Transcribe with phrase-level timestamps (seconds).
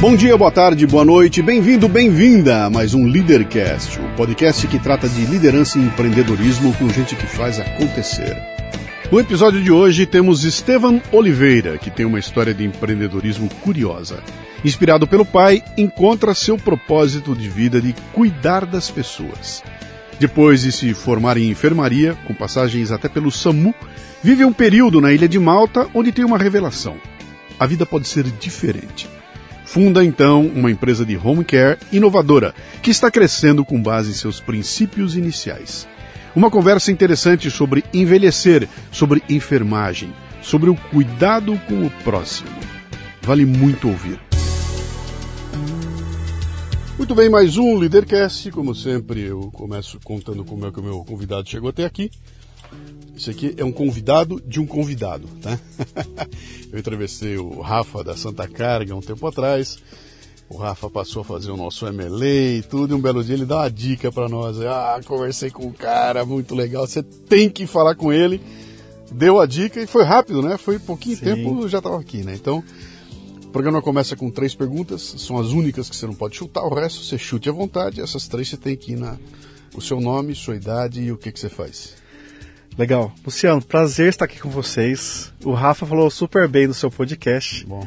[0.00, 4.66] Bom dia, boa tarde, boa noite, bem-vindo, bem-vinda a mais um Leadercast, o um podcast
[4.66, 8.34] que trata de liderança e empreendedorismo com gente que faz acontecer.
[9.12, 14.22] No episódio de hoje temos Estevan Oliveira, que tem uma história de empreendedorismo curiosa.
[14.64, 19.62] Inspirado pelo pai, encontra seu propósito de vida de cuidar das pessoas.
[20.18, 23.74] Depois de se formar em enfermaria, com passagens até pelo SAMU,
[24.22, 26.96] vive um período na ilha de Malta onde tem uma revelação.
[27.58, 29.19] A vida pode ser diferente.
[29.70, 34.40] Funda então uma empresa de home care inovadora que está crescendo com base em seus
[34.40, 35.86] princípios iniciais.
[36.34, 40.12] Uma conversa interessante sobre envelhecer, sobre enfermagem,
[40.42, 42.50] sobre o cuidado com o próximo.
[43.22, 44.18] Vale muito ouvir.
[46.98, 48.50] Muito bem, mais um Leadercast.
[48.50, 52.10] Como sempre, eu começo contando como é que o meu convidado chegou até aqui.
[53.16, 55.58] Isso aqui é um convidado de um convidado, tá?
[56.72, 59.78] Eu entrevistei o Rafa da Santa Carga um tempo atrás.
[60.48, 62.26] O Rafa passou a fazer o nosso MLA
[62.58, 64.60] e tudo, e um belo dia ele dá uma dica para nós.
[64.60, 68.40] Ah, conversei com o cara, muito legal, você tem que falar com ele.
[69.12, 70.56] Deu a dica e foi rápido, né?
[70.56, 71.24] Foi pouquinho Sim.
[71.24, 72.34] tempo, já estava aqui, né?
[72.34, 72.64] Então,
[73.44, 76.74] o programa começa com três perguntas, são as únicas que você não pode chutar, o
[76.74, 78.00] resto você chute à vontade.
[78.00, 79.18] Essas três você tem que ir na
[79.74, 81.99] o seu nome, sua idade e o que, que você faz.
[82.78, 83.12] Legal.
[83.24, 85.32] Luciano, prazer estar aqui com vocês.
[85.44, 87.66] O Rafa falou super bem do seu podcast.
[87.66, 87.86] Bom.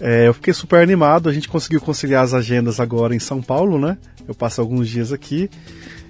[0.00, 1.28] É, eu fiquei super animado.
[1.28, 3.96] A gente conseguiu conciliar as agendas agora em São Paulo, né?
[4.28, 5.48] Eu passo alguns dias aqui.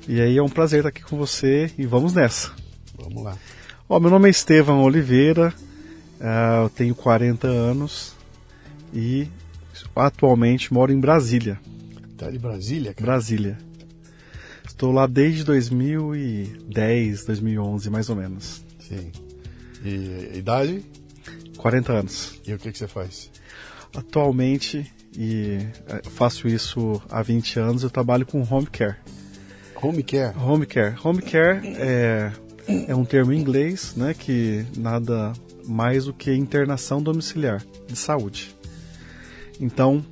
[0.09, 2.53] E aí é um prazer estar aqui com você e vamos nessa.
[2.99, 3.37] Vamos lá.
[3.89, 5.55] Ó, meu nome é Estevam Oliveira,
[6.21, 8.17] uh, eu tenho 40 anos
[8.93, 9.29] e
[9.95, 11.59] atualmente moro em Brasília.
[12.17, 13.13] Tá de Brasília, cara?
[13.13, 13.59] Brasília.
[14.67, 18.65] Estou lá desde 2010, 2011, mais ou menos.
[18.81, 19.11] Sim.
[19.85, 20.85] E idade?
[21.57, 22.41] 40 anos.
[22.47, 23.31] E o que, que você faz?
[23.97, 28.97] Atualmente, e é, faço isso há 20 anos, eu trabalho com home care.
[29.81, 30.37] Home care?
[30.37, 30.95] Home care.
[31.03, 32.33] Home care é,
[32.89, 35.33] é um termo em inglês, né, que nada
[35.67, 38.55] mais do que internação domiciliar de saúde.
[39.61, 40.05] Então,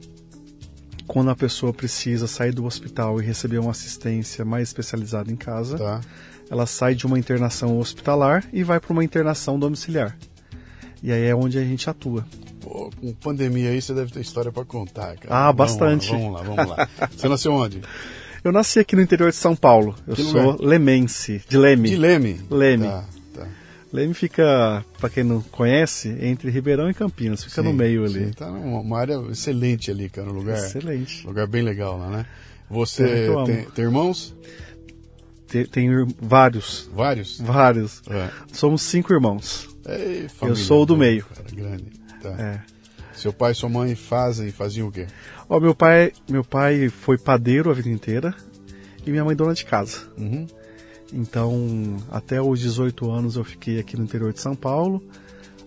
[1.06, 5.78] quando a pessoa precisa sair do hospital e receber uma assistência mais especializada em casa,
[5.78, 6.00] tá.
[6.50, 10.16] ela sai de uma internação hospitalar e vai para uma internação domiciliar.
[11.02, 12.24] E aí é onde a gente atua.
[12.60, 15.48] Pô, com pandemia aí você deve ter história para contar, cara.
[15.48, 16.10] Ah, bastante.
[16.10, 17.08] Vamos lá, vamos lá, vamos lá.
[17.14, 17.82] Você nasceu onde?
[18.42, 19.94] Eu nasci aqui no interior de São Paulo.
[20.06, 20.66] Eu que sou lugar?
[20.66, 21.90] lemense, de Leme.
[21.90, 22.40] De Leme?
[22.50, 22.86] Leme.
[22.86, 23.04] Tá.
[23.94, 28.26] Leme fica, para quem não conhece, entre Ribeirão e Campinas, fica sim, no meio ali.
[28.26, 30.58] Sim, tá uma área excelente ali, cara, um lugar.
[30.58, 31.24] Excelente.
[31.24, 32.26] Lugar bem legal lá, né?
[32.68, 33.04] Você
[33.46, 34.34] tem, tem, irmãos?
[35.46, 35.88] Tem, tem,
[36.20, 36.90] vários.
[36.92, 37.38] Vários?
[37.40, 38.02] Vários.
[38.10, 38.30] É.
[38.52, 39.68] Somos cinco irmãos.
[39.86, 41.24] Ei, família, Eu sou o do meio.
[41.26, 41.84] Cara, grande.
[42.20, 42.30] Tá.
[42.30, 42.60] É.
[43.14, 45.06] Seu pai e sua mãe fazem, faziam o quê?
[45.48, 48.34] Ó, meu pai, meu pai foi padeiro a vida inteira
[49.06, 50.00] e minha mãe dona de casa.
[50.18, 50.48] Uhum.
[51.12, 55.02] Então, até os 18 anos eu fiquei aqui no interior de São Paulo.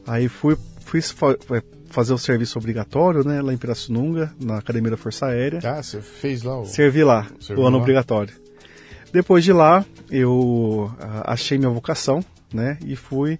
[0.05, 4.97] Aí fui, fui é, fazer o serviço obrigatório, né, lá em Pirassununga, na Academia da
[4.97, 5.59] Força Aérea.
[5.63, 6.65] Ah, você fez lá o...
[6.65, 7.83] Servi lá, o ano lá?
[7.83, 8.33] obrigatório.
[9.11, 12.23] Depois de lá, eu ah, achei minha vocação,
[12.53, 13.37] né, e fui...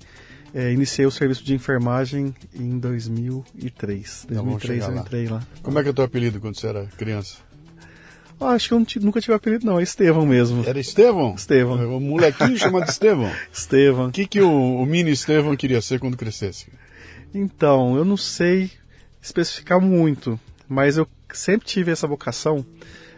[0.54, 4.28] É, iniciei o serviço de enfermagem em 2003.
[4.30, 5.46] 2003 eu entrei lá.
[5.62, 7.36] Como é que é o teu apelido quando você era criança?
[8.39, 9.80] Ah, acho que eu nunca tive apelido, não.
[9.80, 10.63] É Estevão mesmo.
[10.66, 11.34] Era Estevão?
[11.36, 11.75] Estevão.
[11.98, 13.31] Um molequinho chamado Estevão?
[13.51, 14.07] Estevão.
[14.07, 16.68] O que, que o, o mini Estevão queria ser quando crescesse?
[17.34, 18.72] Então, eu não sei
[19.22, 22.66] especificar muito, mas eu sempre tive essa vocação.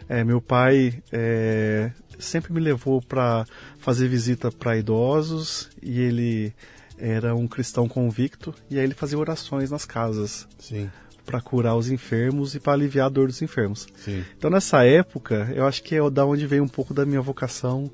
[0.08, 3.46] É, meu pai é, sempre me levou para
[3.78, 6.52] fazer visita para idosos e ele
[6.98, 10.48] era um cristão convicto e aí ele fazia orações nas casas.
[10.58, 10.90] Sim
[11.30, 13.86] para curar os enfermos e para aliviar a dor dos enfermos.
[13.96, 14.24] Sim.
[14.36, 17.90] Então nessa época, eu acho que é da onde veio um pouco da minha vocação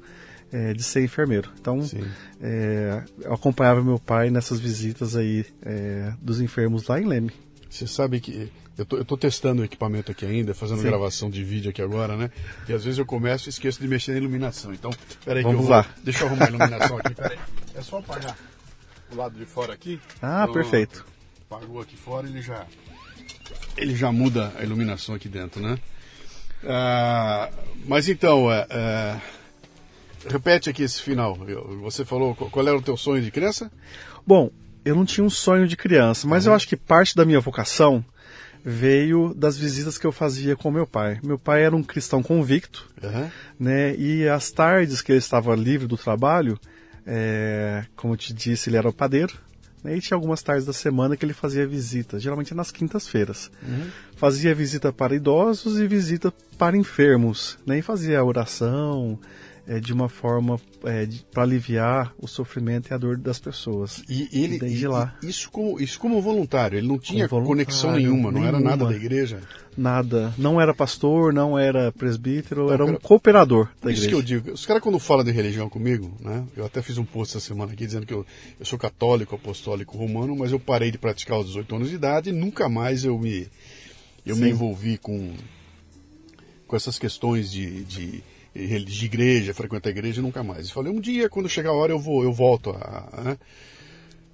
[0.53, 1.51] é, de ser enfermeiro.
[1.61, 1.81] Então
[2.41, 7.33] é, eu acompanhava meu pai nessas visitas aí é, dos enfermos lá em Leme.
[7.69, 10.89] Você sabe que eu tô, eu tô testando o equipamento aqui ainda, fazendo Sim.
[10.89, 12.31] gravação de vídeo aqui agora, né?
[12.69, 14.73] E às vezes eu começo e esqueço de mexer na iluminação.
[14.73, 14.91] Então,
[15.25, 15.71] peraí que eu vou.
[15.71, 15.87] Lá.
[16.05, 17.39] Deixa eu arrumar a iluminação aqui, peraí.
[17.75, 18.37] É só apagar
[19.11, 19.99] o lado de fora aqui.
[20.21, 21.07] Ah, então, perfeito.
[21.49, 22.67] Apagou aqui fora, ele já.
[23.77, 25.79] Ele já muda a iluminação aqui dentro, né?
[26.65, 27.51] Ah,
[27.87, 29.21] mas então, é, é,
[30.29, 31.37] repete aqui esse final.
[31.83, 33.71] Você falou qual era o teu sonho de criança?
[34.27, 34.51] Bom,
[34.85, 36.53] eu não tinha um sonho de criança, mas uhum.
[36.53, 38.05] eu acho que parte da minha vocação
[38.65, 41.21] veio das visitas que eu fazia com meu pai.
[41.23, 43.31] Meu pai era um cristão convicto, uhum.
[43.61, 43.95] né?
[43.95, 46.59] E as tardes que ele estava livre do trabalho,
[47.07, 49.35] é, como eu te disse, ele era o padeiro.
[49.85, 53.51] Né, e tinha algumas tardes da semana que ele fazia visita, geralmente nas quintas-feiras.
[53.63, 53.89] Uhum.
[54.17, 57.59] Fazia visita para idosos e visita para enfermos.
[57.67, 57.79] Né?
[57.79, 59.19] E fazia oração,
[59.67, 64.03] é, de uma forma é, para aliviar o sofrimento e a dor das pessoas.
[64.09, 65.17] E ele, desde e, lá.
[65.23, 68.95] Isso como, isso como voluntário, ele não tinha conexão nenhuma, não nenhuma, era nada da
[68.95, 69.41] igreja?
[69.77, 70.33] Nada.
[70.39, 73.01] Não era pastor, não era presbítero, era um era...
[73.01, 74.07] cooperador da isso igreja.
[74.07, 74.53] Isso que eu digo.
[74.53, 76.45] Os caras quando falam de religião comigo, né?
[76.57, 78.25] Eu até fiz um post essa semana aqui dizendo que eu,
[78.59, 82.31] eu sou católico, apostólico, romano, mas eu parei de praticar aos 18 anos de idade
[82.31, 83.49] e nunca mais eu me,
[84.25, 85.35] eu me envolvi com,
[86.67, 88.23] com essas questões de, de
[88.57, 90.69] de igreja, frequentar a igreja, nunca mais.
[90.69, 93.39] Eu falei, um dia, quando chegar a hora, eu vou, eu volto a, a, né,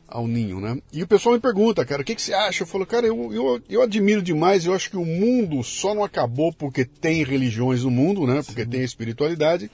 [0.06, 0.78] ao ninho, né?
[0.92, 2.62] E o pessoal me pergunta, cara, o que, que você acha?
[2.62, 6.04] Eu falo, cara, eu, eu, eu admiro demais, eu acho que o mundo só não
[6.04, 8.42] acabou porque tem religiões no mundo, né?
[8.44, 8.70] Porque Sim.
[8.70, 9.70] tem espiritualidade.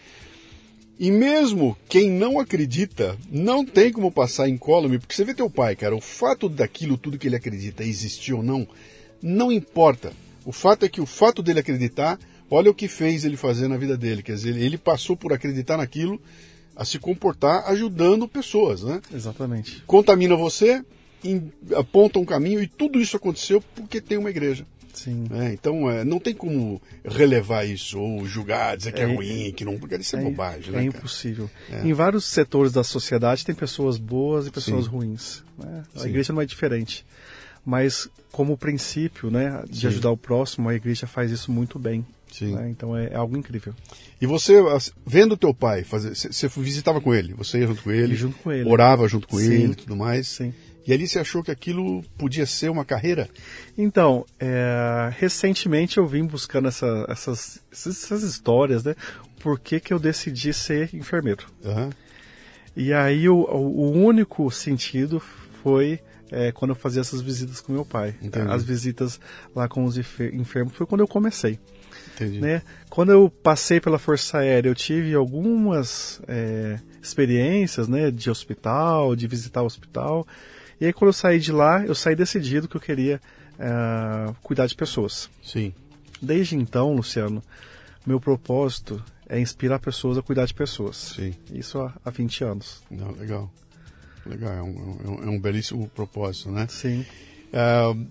[0.99, 5.77] E mesmo quem não acredita, não tem como passar incólume, porque você vê teu pai,
[5.77, 8.67] cara, o fato daquilo tudo que ele acredita existir ou não,
[9.23, 10.13] não importa.
[10.45, 12.19] O fato é que o fato dele acreditar
[12.51, 14.23] Olha o que fez ele fazer na vida dele.
[14.23, 16.21] Quer dizer, ele passou por acreditar naquilo,
[16.75, 19.01] a se comportar ajudando pessoas, né?
[19.13, 19.83] Exatamente.
[19.87, 20.83] Contamina você,
[21.77, 24.67] aponta um caminho e tudo isso aconteceu porque tem uma igreja.
[24.95, 25.27] Sim.
[25.31, 29.53] É, então é, não tem como relevar isso ou julgar, dizer que é, é ruim,
[29.53, 30.75] que não, porque isso é, é bobagem.
[30.75, 31.49] É né, impossível.
[31.71, 31.87] É.
[31.87, 34.91] Em vários setores da sociedade tem pessoas boas e pessoas Sim.
[34.91, 35.45] ruins.
[35.57, 35.85] Né?
[35.95, 36.09] A Sim.
[36.09, 37.07] igreja não é diferente.
[37.65, 39.87] Mas como princípio, né, de Sim.
[39.89, 42.05] ajudar o próximo, a igreja faz isso muito bem.
[42.31, 42.55] Sim.
[42.55, 42.69] Né?
[42.71, 43.75] Então é, é, algo incrível.
[44.21, 44.55] E você,
[45.07, 48.53] vendo teu pai fazer, você visitava com ele, você ia junto com ele, junto com
[48.53, 48.69] ele.
[48.69, 49.53] orava junto com Sim.
[49.53, 50.27] ele e tudo mais.
[50.29, 50.53] Sim.
[50.87, 53.29] E ali você achou que aquilo podia ser uma carreira?
[53.77, 58.95] Então, é, recentemente eu vim buscando essa, essas, essas histórias, né?
[59.39, 61.45] Por que, que eu decidi ser enfermeiro?
[61.63, 61.91] Uhum.
[62.75, 65.21] E aí o, o único sentido
[65.63, 66.01] foi
[66.31, 68.15] é, quando eu fazia essas visitas com meu pai.
[68.23, 68.51] Entendi.
[68.51, 69.21] As visitas
[69.55, 71.59] lá com os enfermos foi quando eu comecei.
[72.25, 72.41] Entendi.
[72.41, 72.63] Né?
[72.91, 79.27] Quando eu passei pela Força Aérea, eu tive algumas é, experiências né, de hospital, de
[79.27, 80.27] visitar o hospital.
[80.81, 83.21] E aí quando eu saí de lá, eu saí decidido que eu queria
[83.59, 85.31] é, cuidar de pessoas.
[85.43, 85.73] Sim.
[86.21, 87.43] Desde então, Luciano,
[88.07, 91.15] meu propósito é inspirar pessoas a cuidar de pessoas.
[91.17, 91.35] Sim.
[91.53, 92.83] Isso há, há 20 anos.
[92.91, 93.51] Não, legal.
[94.27, 96.67] Legal, é um, é um, é um belíssimo propósito, né?
[96.69, 97.05] Sim.
[97.53, 98.07] Uh,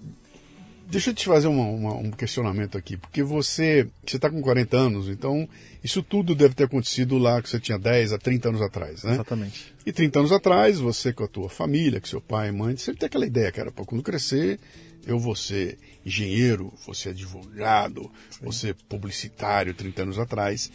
[0.90, 4.78] Deixa eu te fazer uma, uma, um questionamento aqui, porque você você está com 40
[4.78, 5.48] anos, então
[5.84, 9.16] isso tudo deve ter acontecido lá que você tinha 10 a 30 anos atrás, né?
[9.16, 9.74] Exatamente.
[9.86, 13.02] E 30 anos atrás, você com a tua família, com seu pai e mãe, sempre
[13.02, 14.60] tem aquela ideia, cara, para quando crescer,
[15.06, 18.10] eu vou ser engenheiro, vou ser advogado,
[18.42, 20.72] vou ser publicitário 30 anos atrás.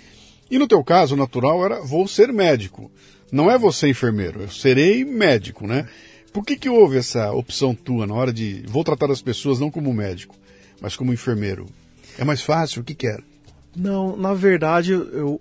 [0.50, 2.90] E no teu caso, o natural era vou ser médico.
[3.30, 5.88] Não é você enfermeiro, eu serei médico, né?
[6.32, 9.70] Por que, que houve essa opção tua na hora de vou tratar as pessoas não
[9.70, 10.34] como médico,
[10.80, 11.66] mas como enfermeiro?
[12.18, 12.82] É mais fácil?
[12.82, 13.22] O que, que era?
[13.76, 15.40] Não, na verdade, eu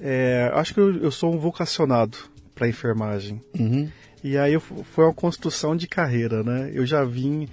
[0.00, 2.18] é, acho que eu, eu, sou um vocacionado
[2.54, 3.40] para enfermagem.
[3.58, 3.88] Uhum.
[4.22, 6.70] E aí foi uma construção de carreira, né?
[6.72, 7.48] Eu já vim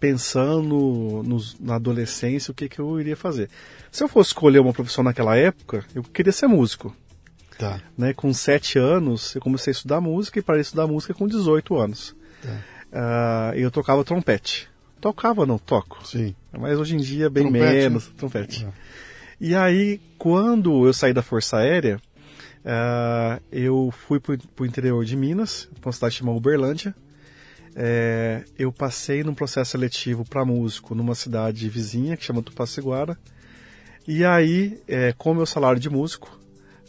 [0.00, 3.48] pensando nos, na adolescência o que, que eu iria fazer.
[3.90, 6.94] Se eu fosse escolher uma profissão naquela época, eu queria ser músico.
[7.58, 7.80] Tá.
[7.96, 11.26] Né, com 7 anos, eu comecei a estudar música e parei de estudar música com
[11.26, 12.16] 18 anos.
[12.42, 12.50] Tá.
[12.92, 14.68] Uh, eu tocava trompete.
[15.00, 16.06] Tocava, não, toco.
[16.06, 16.34] Sim.
[16.52, 18.14] Mas hoje em dia, bem trompete, menos, né?
[18.16, 18.64] trompete.
[18.64, 18.68] É.
[19.40, 22.00] E aí, quando eu saí da Força Aérea,
[22.64, 26.94] uh, eu fui para o interior de Minas, para uma cidade chamada Uberlândia.
[27.76, 33.18] É, eu passei num processo seletivo para músico numa cidade vizinha que chama Tupaciguara.
[34.06, 36.38] E aí, é, com o meu salário de músico,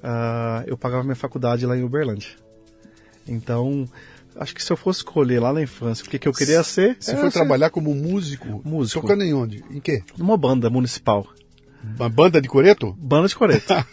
[0.06, 2.30] uh, eu pagava minha faculdade lá em Uberlândia.
[3.28, 3.90] Então,
[4.36, 6.96] acho que se eu fosse escolher lá na infância o que, que eu queria ser.
[7.00, 8.62] Você foi ser trabalhar como músico?
[8.64, 9.02] Músico.
[9.02, 9.64] Tocando em onde?
[9.72, 10.04] Em quê?
[10.18, 11.28] numa banda municipal.
[11.98, 12.96] Uma banda de coreto?
[12.98, 13.74] Banda de coreto.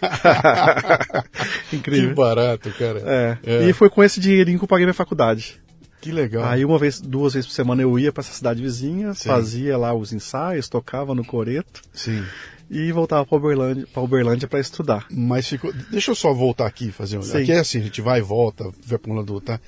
[1.68, 2.14] Que Incrível.
[2.14, 3.02] barato, cara.
[3.04, 3.38] É.
[3.44, 3.68] É.
[3.68, 5.60] E foi com esse dinheirinho que eu paguei minha faculdade.
[6.02, 6.44] Que legal.
[6.44, 9.28] Aí uma vez, duas vezes por semana eu ia para essa cidade vizinha, Sim.
[9.28, 12.24] fazia lá os ensaios, tocava no coreto Sim.
[12.72, 15.06] E voltava para Uberlândia, para Uberlândia para estudar.
[15.10, 15.70] Mas ficou.
[15.90, 17.22] Deixa eu só voltar aqui fazer um.
[17.22, 17.42] Sim.
[17.42, 19.60] Aqui é assim, a gente vai e volta, vai para um lado tá?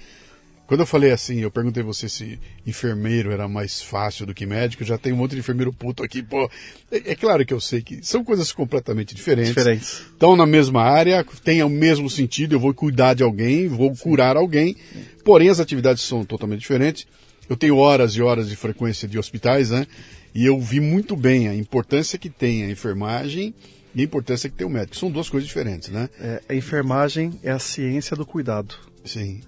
[0.66, 4.82] Quando eu falei assim, eu perguntei você se enfermeiro era mais fácil do que médico,
[4.82, 6.50] já tem um monte de enfermeiro puto aqui, pô.
[6.90, 9.50] É, é claro que eu sei que são coisas completamente diferentes.
[9.50, 10.02] Diferentes.
[10.10, 14.38] Estão na mesma área, têm o mesmo sentido, eu vou cuidar de alguém, vou curar
[14.38, 14.74] alguém,
[15.22, 17.06] porém as atividades são totalmente diferentes.
[17.46, 19.86] Eu tenho horas e horas de frequência de hospitais, né?
[20.34, 23.54] E eu vi muito bem a importância que tem a enfermagem
[23.94, 24.96] e a importância que tem o médico.
[24.96, 26.08] São duas coisas diferentes, né?
[26.18, 28.74] É, a enfermagem é a ciência do cuidado.
[29.04, 29.40] Sim.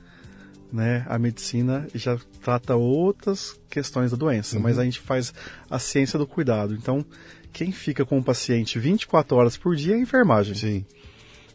[0.73, 1.05] Né?
[1.09, 5.35] A medicina já trata outras questões da doença, mas a gente faz
[5.69, 6.75] a ciência do cuidado.
[6.75, 7.05] Então,
[7.53, 10.55] quem fica com o paciente 24 horas por dia é a enfermagem.
[10.55, 10.87] Sim.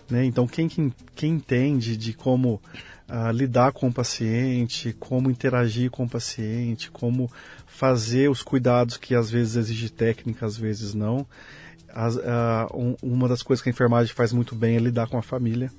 [0.10, 0.26] né?
[0.26, 2.62] Então, quem, quem, quem entende de como
[3.14, 7.30] ah, lidar com o paciente, como interagir com o paciente, como
[7.82, 11.26] fazer os cuidados que às vezes exige técnica, às vezes não.
[11.92, 15.18] As- ah, um- uma das coisas que a enfermagem faz muito bem é lidar com
[15.18, 15.72] a família.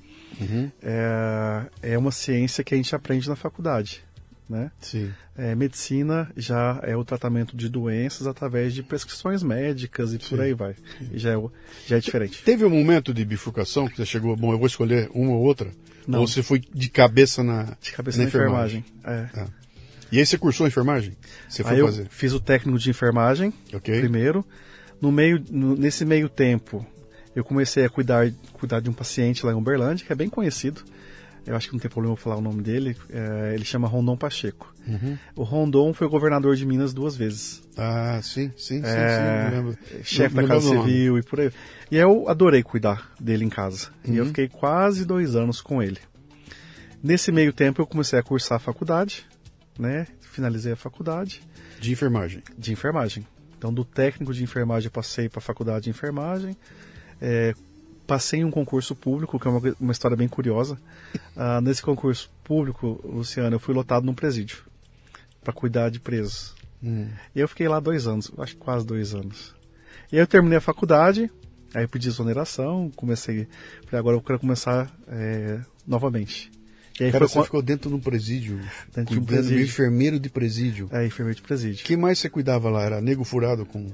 [0.83, 4.03] É, é uma ciência que a gente aprende na faculdade.
[4.51, 4.71] Né?
[4.81, 5.11] Sim.
[5.37, 10.53] É, medicina já é o tratamento de doenças através de prescrições médicas e por aí
[10.53, 10.75] vai.
[11.15, 11.43] Já é,
[11.87, 12.43] já é diferente.
[12.43, 15.71] Teve um momento de bifurcação que você chegou, bom, eu vou escolher uma ou outra?
[16.07, 16.21] Não.
[16.21, 18.85] Ou você foi de cabeça na, De cabeça na enfermagem.
[19.05, 19.29] É.
[19.37, 19.47] Ah.
[20.13, 21.17] E aí você cursou enfermagem?
[21.49, 22.07] Você foi Aí eu fazer?
[22.11, 23.99] fiz o técnico de enfermagem Ok.
[23.99, 24.45] primeiro.
[25.01, 26.87] No meio, no- nesse meio tempo,
[27.35, 30.83] eu comecei a cuidar, cuidar de um paciente lá em Uberlândia, que é bem conhecido.
[31.45, 32.97] Eu acho que não tem problema eu falar o nome dele.
[33.11, 34.73] É, ele chama Rondon Pacheco.
[34.87, 35.19] Uhum.
[35.35, 37.61] O Rondon foi governador de Minas duas vezes.
[37.77, 39.23] Ah, sim, sim, sim, É, sim,
[39.57, 39.79] eu lembro.
[40.05, 40.69] chefe da Casa.
[40.69, 41.51] Civil e por aí.
[41.91, 43.89] E eu adorei cuidar dele em casa.
[44.05, 44.17] E Uhum.
[44.19, 45.99] eu fiquei quase dois anos com ele.
[47.03, 49.27] Nesse meio tempo eu comecei a cursar a faculdade,
[49.79, 50.07] né?
[50.21, 51.43] Finalizei a faculdade
[51.81, 52.43] De enfermagem.
[52.59, 53.27] de enfermagem.
[53.57, 56.57] Então, do técnico de enfermagem, passei para a faculdade de enfermagem.
[57.21, 57.55] É,
[58.07, 60.79] passei em um concurso público, que é uma, uma história bem curiosa.
[61.35, 64.65] Ah, nesse concurso público, Luciano, eu fui lotado num presídio
[65.43, 66.55] para cuidar de presos.
[66.83, 67.09] Hum.
[67.35, 69.55] E eu fiquei lá dois anos, acho que quase dois anos.
[70.13, 71.31] E aí eu terminei a faculdade,
[71.75, 73.49] aí eu pedi exoneração, comecei.
[73.87, 76.51] Falei, agora eu quero começar é, novamente.
[77.01, 78.61] E aí Cara, você com- ficou dentro de um presídio,
[78.95, 79.65] Dentro de um presídio.
[79.65, 80.89] enfermeiro de presídio.
[80.93, 81.83] É, enfermeiro de presídio.
[81.83, 82.83] O que mais você cuidava lá?
[82.83, 83.87] Era nego furado com...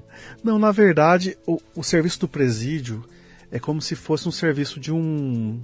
[0.43, 3.05] Não, na verdade, o, o serviço do presídio
[3.50, 5.61] é como se fosse um serviço de um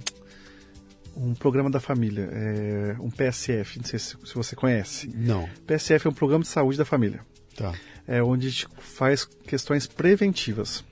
[1.17, 5.09] um programa da família, é, um PSF, não sei se, se você conhece.
[5.15, 7.21] Não, PSF é um programa de saúde da família,
[7.55, 7.73] tá.
[8.05, 10.83] é onde a gente faz questões preventivas.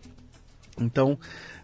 [0.79, 1.19] Então,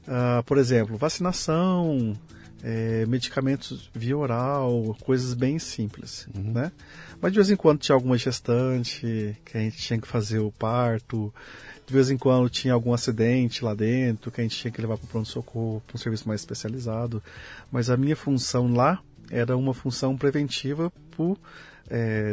[0.05, 2.19] ah, por exemplo, vacinação,
[2.63, 6.71] é, medicamentos via oral, coisas bem simples, né?
[7.21, 10.51] Mas de vez em quando tinha alguma gestante que a gente tinha que fazer o
[10.51, 11.33] parto,
[11.85, 14.97] de vez em quando tinha algum acidente lá dentro que a gente tinha que levar
[14.97, 17.21] para o pronto-socorro, para um serviço mais especializado.
[17.71, 21.37] Mas a minha função lá era uma função preventiva para o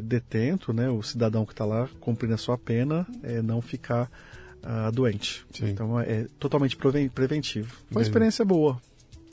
[0.03, 4.11] detento, né, o cidadão que está lá cumprindo a sua pena, é, não ficar
[4.63, 5.47] ah, doente.
[5.53, 5.71] Sim.
[5.71, 7.75] Então é totalmente preven- preventivo.
[7.91, 8.81] Foi uma experiência boa.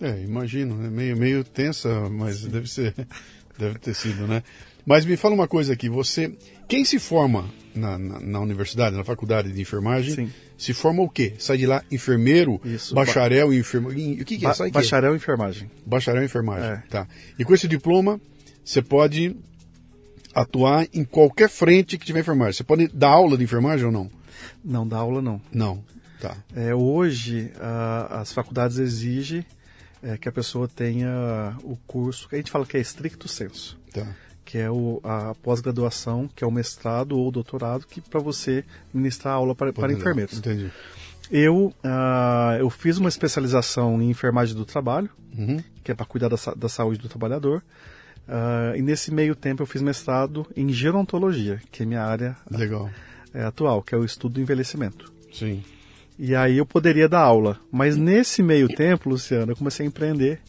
[0.01, 0.89] É, imagino, né?
[0.89, 2.93] meio, meio tensa, mas deve ser,
[3.57, 4.43] deve ter sido, né?
[4.85, 6.33] Mas me fala uma coisa aqui, você,
[6.67, 10.31] quem se forma na, na, na universidade, na faculdade de enfermagem, Sim.
[10.57, 11.33] se forma o quê?
[11.39, 14.49] Sai de lá enfermeiro, Isso, bacharel em enfermagem, o que, que é?
[14.49, 14.73] Ba- Sai quê?
[14.73, 15.71] bacharel em enfermagem.
[15.85, 16.83] Bacharel em enfermagem, É.
[16.89, 17.07] tá.
[17.39, 18.19] E com esse diploma,
[18.65, 19.35] você pode
[20.33, 22.53] atuar em qualquer frente que tiver enfermagem.
[22.53, 24.09] Você pode dar aula de enfermagem ou não?
[24.65, 25.39] Não dá aula não.
[25.51, 25.83] Não,
[26.19, 26.35] tá.
[26.55, 29.45] É, hoje, a- as faculdades exigem
[30.03, 33.77] é, que a pessoa tenha o curso, que a gente fala que é estricto senso,
[33.93, 34.05] Tá.
[34.45, 39.35] que é o, a pós-graduação, que é o mestrado ou doutorado, que para você ministrar
[39.35, 40.37] aula para, para enfermeiros.
[40.37, 40.69] Entendi.
[41.31, 45.63] Eu, ah, eu fiz uma especialização em enfermagem do trabalho, Uhum.
[45.83, 47.63] que é para cuidar da, da saúde do trabalhador.
[48.27, 52.89] Ah, e nesse meio tempo eu fiz mestrado em gerontologia, que é minha área Legal.
[53.33, 55.11] é, atual, que é o estudo do envelhecimento.
[55.33, 55.63] Sim.
[56.17, 57.59] E aí eu poderia dar aula.
[57.71, 60.39] Mas nesse meio tempo, Luciano, eu comecei a empreender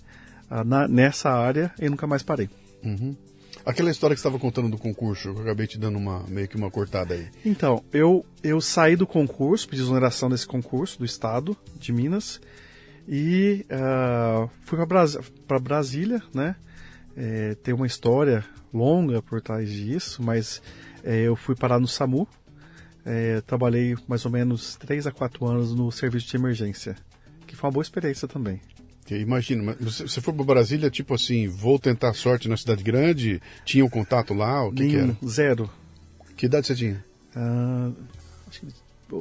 [0.50, 2.48] ah, na- nessa área e nunca mais parei.
[2.82, 3.16] Uhum.
[3.64, 6.56] Aquela história que você estava contando do concurso, eu acabei te dando uma meio que
[6.56, 7.28] uma cortada aí.
[7.46, 12.40] Então, eu, eu saí do concurso, pedi exoneração desse concurso do Estado de Minas
[13.08, 14.78] e ah, fui
[15.46, 16.56] para Brasília, né?
[17.16, 20.60] é, tem uma história longa por trás disso, mas
[21.02, 22.26] é, eu fui parar no SAMU.
[23.04, 26.96] É, trabalhei mais ou menos 3 a 4 anos no serviço de emergência,
[27.46, 28.60] que foi uma boa experiência também.
[29.10, 33.40] Imagina, você, você foi para Brasília, tipo assim, vou tentar sorte na cidade grande?
[33.64, 34.66] Tinha um contato lá?
[34.66, 35.16] O que, que era?
[35.26, 35.70] Zero.
[36.36, 37.04] Que idade você tinha?
[37.36, 37.92] Ah,
[38.48, 38.66] acho que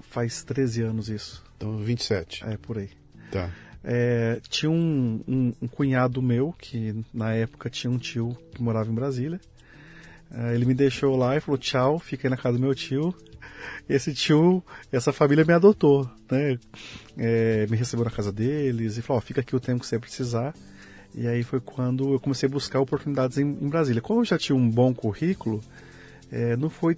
[0.10, 1.44] faz 13 anos isso.
[1.58, 2.46] Então, 27.
[2.46, 2.90] É, por aí.
[3.30, 3.50] Tá.
[3.84, 8.90] É, tinha um, um, um, cunhado meu, que na época tinha um tio que morava
[8.90, 9.42] em Brasília.
[10.32, 13.14] É, ele me deixou lá e falou: tchau, fiquei na casa do meu tio.
[13.88, 16.58] Esse tio, essa família me adotou, né?
[17.18, 20.54] É, me recebeu na casa deles e falou: fica aqui o tempo que você precisar.
[21.16, 24.02] E aí foi quando eu comecei a buscar oportunidades em, em Brasília.
[24.02, 25.62] Como eu já tinha um bom currículo,
[26.32, 26.96] é, não foi.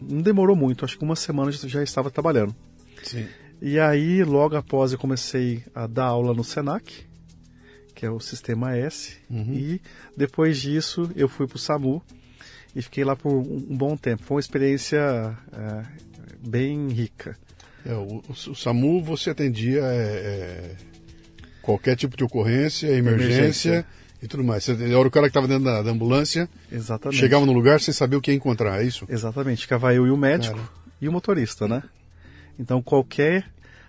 [0.00, 2.54] Não demorou muito, acho que uma semana eu já estava trabalhando.
[3.02, 3.26] Sim.
[3.60, 7.06] E aí, logo após, eu comecei a dar aula no SENAC,
[7.94, 9.18] que é o Sistema S.
[9.28, 9.52] Uhum.
[9.52, 9.82] E
[10.16, 12.02] depois disso, eu fui para o SAMU
[12.74, 14.22] e fiquei lá por um bom tempo.
[14.22, 14.98] Foi uma experiência
[15.52, 15.84] é,
[16.46, 17.36] bem rica.
[17.84, 20.76] É, o, o, SAMU você atendia é, é,
[21.62, 23.86] qualquer tipo de ocorrência, emergência, emergência.
[24.22, 24.64] e tudo mais.
[24.64, 26.48] Você era o cara que estava dentro da, da, ambulância.
[26.70, 27.18] Exatamente.
[27.18, 29.06] Chegava no lugar sem saber o que ia encontrar, é isso?
[29.08, 29.62] Exatamente.
[29.62, 30.68] Ficava eu e o médico cara.
[31.00, 31.82] e o motorista, né?
[32.58, 33.46] Então, qualquer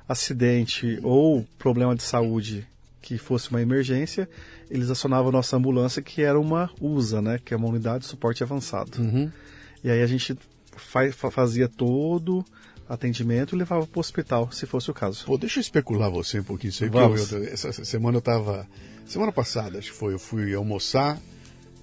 [0.07, 2.65] acidente ou problema de saúde
[3.11, 4.29] que fosse uma emergência,
[4.69, 7.39] eles acionavam a nossa ambulância, que era uma USA, né?
[7.43, 9.01] Que é uma unidade de suporte avançado.
[9.01, 9.29] Uhum.
[9.83, 10.37] E aí a gente
[11.19, 12.45] fazia todo
[12.87, 15.25] atendimento e levava para o hospital, se fosse o caso.
[15.25, 16.71] Pô, deixa eu especular você um pouquinho.
[16.71, 17.33] Sei Vamos.
[17.33, 18.65] Eu, essa semana eu estava...
[19.05, 21.19] Semana passada, acho que foi, eu fui almoçar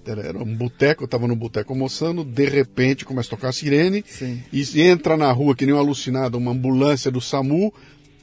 [0.05, 3.51] era, era um boteco, eu estava no boteco almoçando, de repente começa a tocar a
[3.51, 4.41] sirene Sim.
[4.51, 7.71] e entra na rua que nem um alucinado, uma ambulância do SAMU,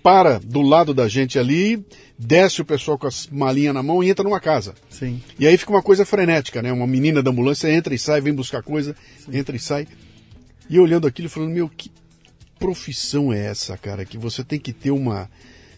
[0.07, 1.85] para do lado da gente ali,
[2.17, 4.73] desce o pessoal com as malinhas na mão e entra numa casa.
[4.89, 5.21] Sim.
[5.37, 6.73] E aí fica uma coisa frenética, né?
[6.73, 9.37] Uma menina da ambulância entra e sai, vem buscar coisa, Sim.
[9.37, 9.89] entra e sai.
[10.71, 11.91] E olhando aquilo falando, meu, que
[12.57, 14.05] profissão é essa, cara?
[14.05, 15.29] Que você tem que ter uma.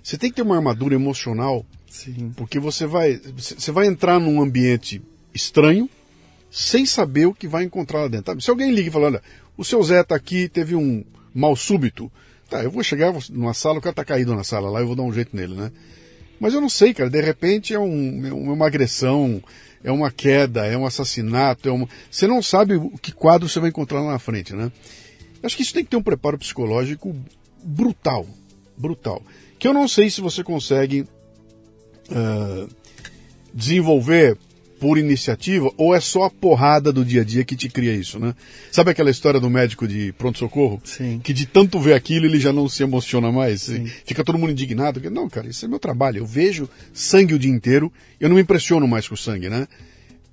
[0.03, 1.65] Você tem que ter uma armadura emocional.
[1.89, 2.31] Sim.
[2.37, 3.19] Porque você vai.
[3.35, 5.01] Você vai entrar num ambiente
[5.33, 5.89] estranho,
[6.51, 8.39] sem saber o que vai encontrar lá dentro.
[8.43, 9.23] Se alguém liga e fala, olha,
[9.57, 11.03] o seu Zé está aqui, teve um
[11.35, 12.13] mal súbito,
[12.49, 14.97] tá, eu vou chegar numa sala, o cara está caído na sala lá, eu vou
[14.97, 15.71] dar um jeito nele, né?
[16.41, 19.43] Mas eu não sei, cara, de repente é, um, é uma agressão,
[19.83, 21.89] é uma queda, é um assassinato, é uma...
[22.11, 24.71] você não sabe o que quadro você vai encontrar lá na frente, né?
[25.43, 27.15] Acho que isso tem que ter um preparo psicológico
[27.63, 28.27] brutal,
[28.77, 29.23] brutal.
[29.59, 31.03] Que eu não sei se você consegue
[32.11, 32.69] uh,
[33.53, 34.37] desenvolver
[34.79, 38.19] por iniciativa ou é só a porrada do dia a dia que te cria isso,
[38.19, 38.35] né?
[38.71, 40.81] Sabe aquela história do médico de pronto-socorro?
[40.85, 41.21] Sim.
[41.23, 43.63] Que de tanto ver aquilo ele já não se emociona mais?
[43.63, 43.87] Sim.
[44.05, 45.01] Fica todo mundo indignado.
[45.11, 46.19] Não, cara, isso é meu trabalho.
[46.19, 49.67] Eu vejo sangue o dia inteiro, eu não me impressiono mais com o sangue, né?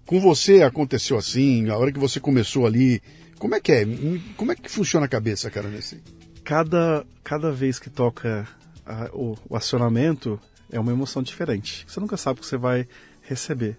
[0.05, 3.01] Com você aconteceu assim, a hora que você começou ali,
[3.39, 3.85] como é que é?
[4.37, 5.99] Como é que funciona a cabeça, cara, nesse?
[6.43, 8.47] Cada, cada vez que toca
[8.85, 10.39] a, o, o acionamento
[10.71, 11.85] é uma emoção diferente.
[11.87, 12.87] Você nunca sabe o que você vai
[13.23, 13.77] receber.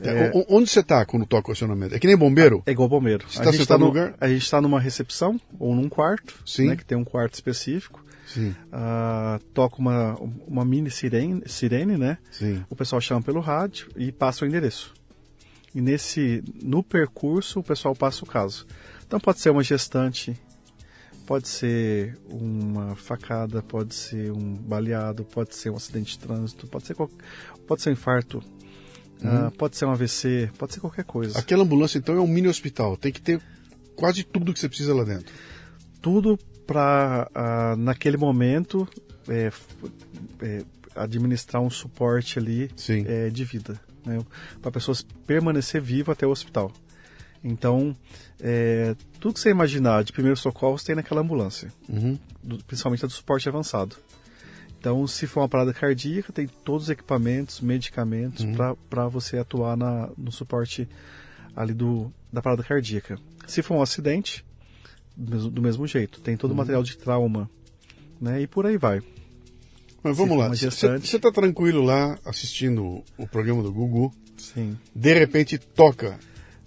[0.00, 0.46] É, é...
[0.48, 1.94] Onde você está quando toca o acionamento?
[1.94, 2.62] É que nem bombeiro?
[2.66, 3.26] É igual bombeiro.
[3.28, 4.14] Você está tá no lugar?
[4.20, 6.68] A gente está numa recepção ou num quarto, Sim.
[6.68, 8.04] Né, que tem um quarto específico.
[8.26, 8.54] Sim.
[8.72, 12.18] Uh, toca uma, uma mini sirene, sirene, né?
[12.30, 12.64] Sim.
[12.70, 14.94] O pessoal chama pelo rádio e passa o endereço.
[15.74, 18.66] E nesse, no percurso, o pessoal passa o caso.
[19.06, 20.34] Então pode ser uma gestante,
[21.26, 26.86] pode ser uma facada, pode ser um baleado, pode ser um acidente de trânsito, pode
[26.86, 27.16] ser, qualquer,
[27.66, 28.42] pode ser um infarto
[29.22, 29.46] Uhum.
[29.46, 31.38] Uh, pode ser um AVC, pode ser qualquer coisa.
[31.38, 32.96] Aquela ambulância, então, é um mini hospital.
[32.96, 33.40] Tem que ter
[33.94, 35.32] quase tudo que você precisa lá dentro.
[36.00, 38.88] Tudo para, uh, ah, naquele momento,
[39.28, 39.52] é,
[40.40, 40.64] é,
[40.96, 42.70] administrar um suporte ali
[43.06, 43.80] é, de vida.
[44.04, 44.18] Né?
[44.60, 46.72] Para pessoas permanecer viva até o hospital.
[47.44, 47.96] Então,
[48.40, 51.72] é, tudo que você imaginar de primeiros socorros tem naquela ambulância.
[51.88, 52.18] Uhum.
[52.42, 53.96] Do, principalmente a do suporte avançado.
[54.82, 58.56] Então, se for uma parada cardíaca, tem todos os equipamentos, medicamentos uhum.
[58.90, 60.88] para você atuar na, no suporte
[61.54, 63.16] ali do, da parada cardíaca.
[63.46, 64.44] Se for um acidente,
[65.16, 66.56] do mesmo, do mesmo jeito, tem todo uhum.
[66.56, 67.48] o material de trauma,
[68.20, 68.42] né?
[68.42, 69.00] E por aí vai.
[70.02, 74.12] Mas vamos lá, você está tranquilo lá assistindo o programa do Gugu.
[74.36, 74.76] Sim.
[74.92, 76.18] De repente toca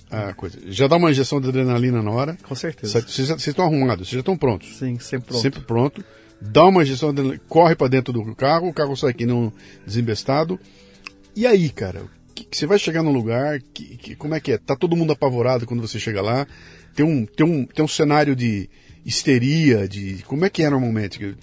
[0.10, 0.58] a coisa.
[0.68, 2.38] Já dá uma injeção de adrenalina na hora.
[2.44, 3.02] Com certeza.
[3.02, 4.78] Vocês estão arrumados, vocês já estão prontos.
[4.78, 5.42] Sim, sempre pronto.
[5.42, 6.06] Sempre pronto
[6.42, 7.14] dá uma injeção,
[7.48, 9.52] corre para dentro do carro, o carro sai aqui não
[9.86, 10.60] desembestado.
[11.36, 12.04] E aí, cara,
[12.36, 14.58] que, que você vai chegar num lugar, que, que, como é que é?
[14.58, 16.46] Tá todo mundo apavorado quando você chega lá?
[16.94, 18.70] Tem um, tem um, tem um cenário de
[19.06, 21.36] histeria, de como é que é normalmente?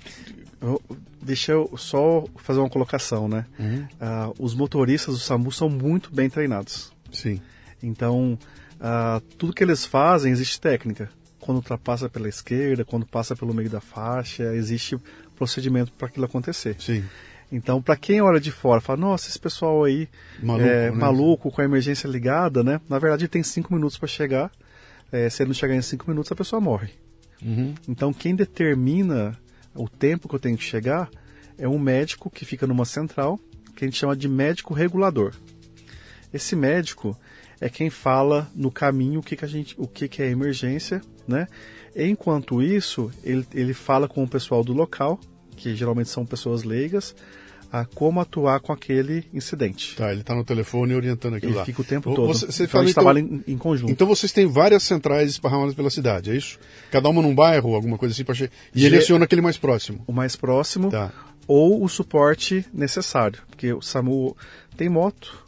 [1.21, 3.47] Deixa eu só fazer uma colocação, né?
[3.59, 3.83] Uhum.
[3.83, 6.93] Uh, os motoristas do SAMU são muito bem treinados.
[7.11, 7.41] Sim.
[7.83, 8.39] Então,
[8.77, 11.11] uh, tudo que eles fazem existe técnica.
[11.43, 14.97] Quando ultrapassa pela esquerda, quando passa pelo meio da faixa, existe
[15.37, 16.77] procedimento para aquilo acontecer.
[16.79, 17.05] Sim.
[17.51, 20.09] Então, para quem olha de fora, fala, nossa, esse pessoal aí
[20.41, 20.97] Maluco, é né?
[20.97, 22.81] maluco, com a emergência ligada, né?
[22.89, 24.53] Na verdade, tem cinco minutos para chegar.
[25.11, 26.91] É, se ele não chegar em cinco minutos, a pessoa morre.
[27.43, 27.75] Uhum.
[27.89, 29.37] Então, quem determina
[29.75, 31.11] o tempo que eu tenho que chegar
[31.59, 33.39] é um médico que fica numa central,
[33.75, 35.35] que a gente chama de médico regulador.
[36.33, 37.19] Esse médico
[37.63, 41.01] é quem fala no caminho o que, que, a gente, o que, que é emergência,
[41.29, 41.47] né?
[41.95, 45.21] Enquanto isso, ele, ele fala com o pessoal do local,
[45.57, 47.15] que geralmente são pessoas leigas,
[47.71, 49.95] a como atuar com aquele incidente.
[49.95, 51.65] Tá, ele está no telefone orientando aquilo Ele lá.
[51.65, 52.27] fica o tempo todo.
[52.27, 53.93] Você, você então, fala, a gente então, trabalha em, em conjunto.
[53.93, 56.59] então vocês têm várias centrais esparramadas pela cidade, é isso?
[56.91, 58.51] Cada uma num bairro, alguma coisa assim para che...
[58.75, 60.03] E ele aciona aquele mais próximo.
[60.07, 61.13] o mais próximo Tá.
[61.47, 63.41] ou o suporte necessário.
[63.49, 64.37] Porque o SAMU
[64.77, 65.43] tem moto,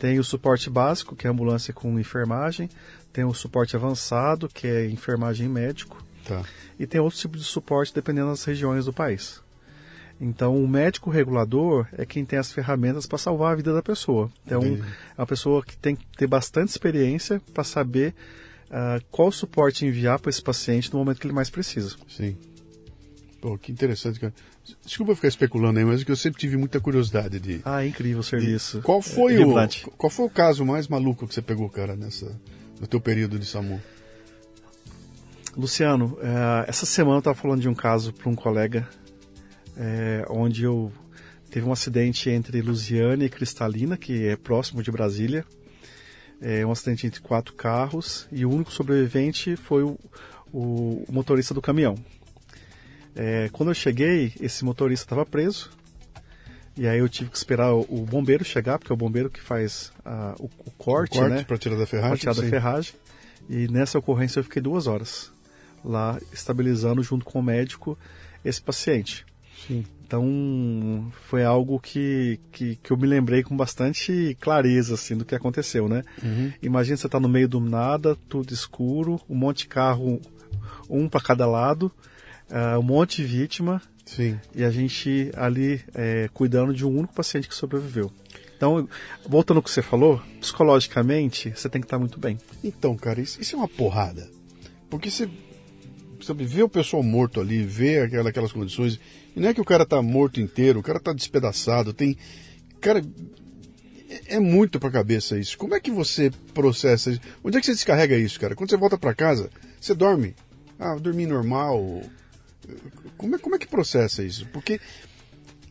[0.00, 2.70] tem o suporte básico, que é ambulância com enfermagem,
[3.12, 6.42] tem o suporte avançado, que é enfermagem médico, Tá.
[6.78, 9.42] e tem outros tipos de suporte dependendo das regiões do país.
[10.18, 14.30] Então, o médico regulador é quem tem as ferramentas para salvar a vida da pessoa.
[14.46, 14.82] Então, Entendi.
[15.16, 18.14] é uma pessoa que tem que ter bastante experiência para saber
[18.70, 21.96] ah, qual suporte enviar para esse paciente no momento que ele mais precisa.
[22.08, 22.36] Sim.
[23.40, 24.34] Pô, que interessante, cara.
[24.84, 27.60] Desculpa ficar especulando aí, mas é que eu sempre tive muita curiosidade de.
[27.64, 28.82] Ah, é incrível o serviço.
[28.82, 32.38] Qual foi É o qual foi o caso mais maluco que você pegou, cara, nessa
[32.78, 33.80] no teu período de SAMU?
[35.56, 38.88] Luciano, eh, essa semana eu estava falando de um caso para um colega,
[39.76, 40.92] eh, onde eu
[41.50, 45.44] teve um acidente entre Lusiana e Cristalina, que é próximo de Brasília.
[46.40, 49.98] É um acidente entre quatro carros e o único sobrevivente foi o,
[50.52, 51.96] o motorista do caminhão.
[53.16, 55.70] Eh, quando eu cheguei, esse motorista estava preso.
[56.76, 59.40] E aí eu tive que esperar o, o bombeiro chegar, porque é o bombeiro que
[59.40, 61.44] faz ah, o, o corte, Corte né?
[61.44, 62.10] para tirar da ferragem?
[62.10, 62.94] para tirar da ferragem.
[63.48, 65.32] E nessa ocorrência eu fiquei duas horas
[65.84, 67.98] lá estabilizando junto com o médico
[68.44, 69.26] esse paciente.
[69.66, 69.84] Sim.
[70.06, 75.34] Então foi algo que, que, que eu me lembrei com bastante clareza assim do que
[75.34, 76.02] aconteceu, né?
[76.22, 76.52] Uhum.
[76.62, 80.20] Imagina você tá no meio do nada, tudo escuro, um monte de carro,
[80.88, 81.92] um para cada lado,
[82.50, 84.38] ah, um monte de vítima Sim.
[84.54, 88.10] e a gente ali é, cuidando de um único paciente que sobreviveu.
[88.56, 88.86] Então,
[89.26, 92.36] voltando ao que você falou, psicologicamente você tem que estar muito bem.
[92.62, 94.28] Então, cara, isso, isso é uma porrada.
[94.90, 95.28] Porque você
[96.22, 99.00] sabe, vê o pessoal morto ali, vê aquela, aquelas condições,
[99.34, 102.16] e não é que o cara tá morto inteiro, o cara tá despedaçado, tem.
[102.80, 103.02] Cara,
[104.08, 105.56] é, é muito pra cabeça isso.
[105.56, 107.20] Como é que você processa isso?
[107.44, 108.54] Onde é que você descarrega isso, cara?
[108.54, 109.48] Quando você volta pra casa,
[109.80, 110.34] você dorme.
[110.78, 112.02] Ah, dormir normal.
[113.16, 114.46] Como é, como é que processa isso?
[114.52, 114.80] Porque,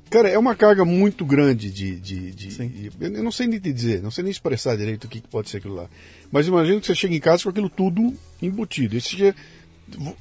[0.09, 1.95] cara, é uma carga muito grande de.
[1.99, 5.07] de, de- de- eu não sei nem te dizer, não sei nem expressar direito o
[5.07, 5.89] que que pode ser aquilo lá.
[6.31, 8.95] Mas imagino que você chega em casa com aquilo tudo embutido.
[8.97, 9.35] Esse dia,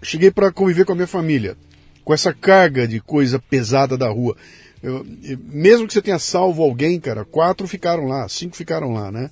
[0.02, 1.57] cheguei para conviver com a minha família,
[2.04, 4.37] com essa carga de coisa pesada da rua.
[4.83, 5.04] Eu-
[5.42, 9.31] mesmo que você tenha salvo alguém, cara, quatro ficaram lá, cinco ficaram lá, né?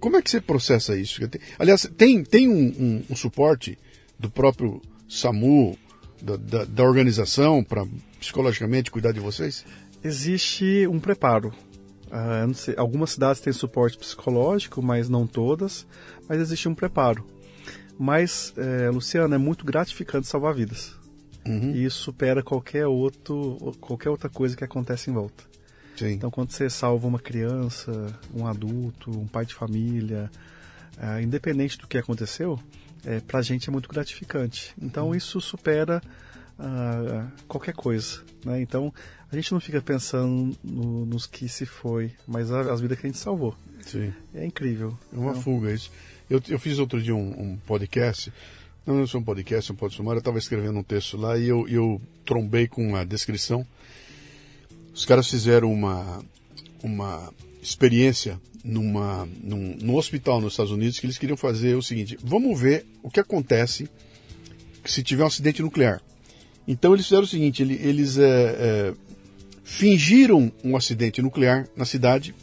[0.00, 1.20] Como é que você processa isso?
[1.58, 3.76] Aliás, tem, tem um, um- um suporte
[4.18, 5.76] do próprio SAMU,
[6.24, 7.86] da, da- da organização, para
[8.18, 9.64] psicologicamente cuidar de vocês?
[10.02, 11.52] Existe um preparo.
[12.46, 15.86] Não sei, algumas cidades têm suporte psicológico, mas não todas.
[16.28, 17.26] Mas existe um preparo.
[17.98, 20.94] Mas, é, Luciano, é muito gratificante salvar vidas.
[21.46, 21.72] Uhum.
[21.74, 25.44] E isso supera qualquer, outro, qualquer outra coisa que acontece em volta.
[25.96, 26.12] Sim.
[26.12, 27.92] Então, quando você salva uma criança,
[28.34, 30.30] um adulto, um pai de família,
[30.98, 32.58] ah, independente do que aconteceu,
[33.04, 34.74] é, para a gente é muito gratificante.
[34.80, 36.02] Então, isso supera
[36.58, 38.22] ah, qualquer coisa.
[38.44, 38.60] Né?
[38.62, 38.92] Então,
[39.30, 43.06] a gente não fica pensando no- nos que se foi, mas a- as vidas que
[43.06, 43.54] a gente salvou.
[43.82, 44.12] Sim.
[44.34, 44.96] É incrível.
[45.12, 45.90] É uma Então, fuga isso.
[46.30, 48.32] Eu, eu fiz outro dia um, um podcast,
[48.86, 51.36] não, não é só um podcast, um podcast sumário, eu estava escrevendo um texto lá
[51.38, 53.66] e eu, eu trombei com a descrição.
[54.94, 56.22] Os caras fizeram uma,
[56.82, 57.32] uma
[57.64, 62.58] experiência numa, num, num hospital nos Estados Unidos que eles queriam fazer o seguinte, vamos
[62.60, 63.88] ver o que acontece
[64.84, 66.00] se tiver um acidente nuclear.
[66.68, 68.22] Então eles fizeram o seguinte, ele- eles é,
[68.58, 68.94] é,
[69.64, 72.34] fingiram um acidente nuclear na cidade,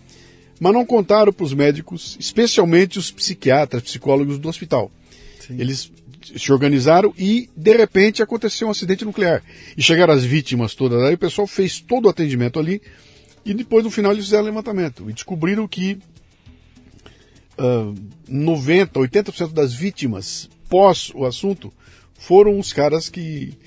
[0.60, 4.92] mas não contaram para os médicos, especialmente os psiquiatras, psicólogos do hospital.
[5.40, 5.56] sim.
[5.60, 5.92] Eles
[6.38, 9.44] se organizaram e, de repente, aconteceu um acidente nuclear.
[9.76, 12.80] E chegaram as vítimas todas aí, o pessoal fez todo o atendimento ali,
[13.46, 15.10] e depois, no final, eles fizeram levantamento.
[15.10, 16.00] E descobriram que
[17.58, 17.94] ah,
[18.30, 21.72] 90%, 80% das vítimas pós o assunto
[22.18, 23.58] foram os caras que,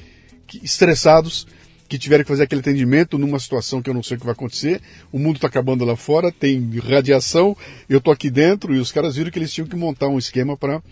[0.47, 1.47] que estressados
[1.89, 4.33] que tiveram que fazer aquele atendimento numa situação que eu não sei o que vai
[4.33, 4.81] acontecer,
[5.13, 7.57] o mundo está acabando lá fora, tem radiação,
[7.89, 10.57] eu tô aqui dentro e os caras viram que eles tinham que montar um esquema
[10.57, 10.83] para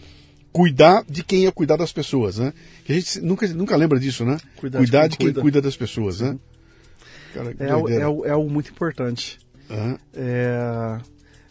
[0.53, 2.53] cuidar de quem ia cuidar das pessoas, né?
[2.85, 4.37] Que a gente nunca, nunca lembra disso, né?
[4.57, 5.40] Cuidar, cuidar de quem, quem cuida.
[5.40, 6.37] cuida das pessoas, né?
[7.33, 8.05] Cara, É, doideira.
[8.05, 9.38] é, é algo muito importante.
[9.71, 10.99] Aham, É,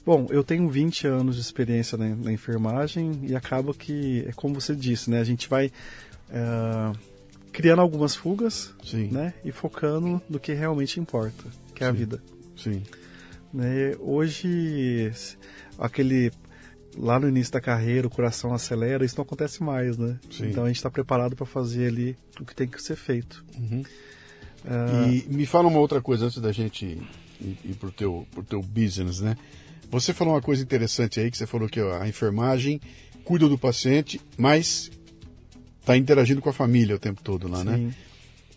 [0.04, 4.60] Bom, eu tenho 20 anos de experiência na, na enfermagem e acaba que, é como
[4.60, 5.20] você disse, né?
[5.20, 5.72] A gente vai
[6.32, 6.92] é,
[7.52, 9.34] criando algumas fugas sim, né?
[9.46, 11.44] e focando no que realmente importa,
[11.76, 11.98] que é a Sim.
[11.98, 12.22] vida.
[12.58, 12.82] sim,
[13.54, 13.96] né?
[14.00, 15.12] Hoje,
[15.78, 16.32] aquele
[16.98, 20.20] lá no início da carreira, o coração acelera, isso não acontece mais, né?
[20.32, 20.50] Sim.
[20.50, 23.46] Então a gente está preparado para fazer ali o que tem que ser feito.
[23.58, 23.84] Uhum.
[24.66, 28.44] Ah, E me fala uma outra coisa antes da gente ir, ir pro teu, pro
[28.44, 29.36] teu business, né?
[29.90, 32.80] Você falou uma coisa interessante aí, que você falou que ó, a enfermagem
[33.24, 34.90] cuida do paciente, mas
[35.80, 37.76] está interagindo com a família o tempo todo lá, né?
[37.78, 37.94] sim.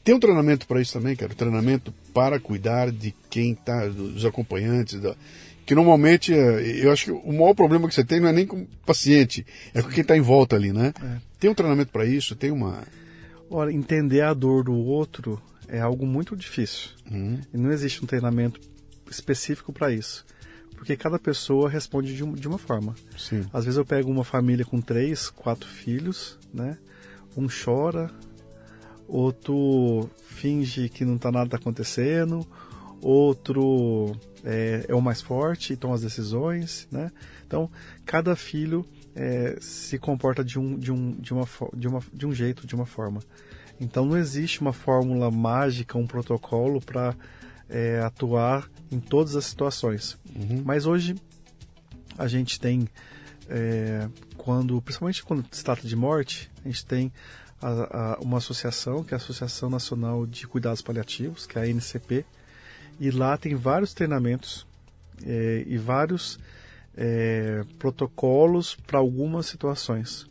[0.05, 1.35] Tem um treinamento para isso também, cara?
[1.35, 5.17] Treinamento para cuidar de quem tá, dos acompanhantes, da...
[5.65, 8.47] que normalmente, eh, eu acho que o maior problema que você tem não é nem
[8.47, 10.93] com o paciente, é com quem está em volta ali, né?
[11.03, 11.17] É.
[11.41, 12.37] Tem um treinamento para isso?
[12.37, 12.83] Tem uma...
[13.51, 15.41] Olha, entender a dor do outro
[15.77, 16.91] é algo muito difícil.
[17.11, 17.41] Uhum.
[17.53, 18.61] E não existe um treinamento
[19.11, 20.25] específico para isso.
[20.77, 22.95] Porque cada pessoa responde de, um- de uma forma.
[23.17, 23.45] Sim.
[23.53, 26.77] Às vezes eu pego uma família com três, quatro filhos, né?
[27.37, 28.11] Um chora,
[29.09, 32.47] outro finge que não tá nada acontecendo,
[33.01, 34.13] outro
[34.45, 37.11] é, é o mais forte e toma as decisões, né?
[37.47, 37.71] Então,
[38.05, 38.85] cada filho
[39.15, 42.75] é, se comporta de um, de, um, de, uma, de, uma, de um jeito, de
[42.75, 43.21] uma forma.
[43.81, 47.15] Então, não existe uma fórmula mágica, um protocolo para
[48.07, 50.17] atuar em todas as situações.
[50.35, 50.63] Uhum.
[50.65, 51.17] Mas hoje
[52.17, 52.87] a gente tem,
[53.49, 57.13] é, quando, principalmente quando se trata de morte, a gente tem
[57.61, 61.65] a- a- uma associação, que é a Associação Nacional de Cuidados Paliativos, que é a
[61.65, 62.25] ANCP,
[63.01, 64.67] e lá tem vários treinamentos
[65.25, 66.39] é, e vários
[66.97, 70.27] é, protocolos para algumas situações.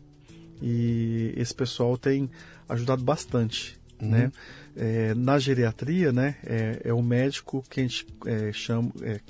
[0.62, 2.30] E esse pessoal tem
[2.68, 3.78] ajudado bastante.
[4.00, 4.30] Né?
[4.76, 9.20] É, na geriatria, né, é, é o médico que a gente é, chama, é,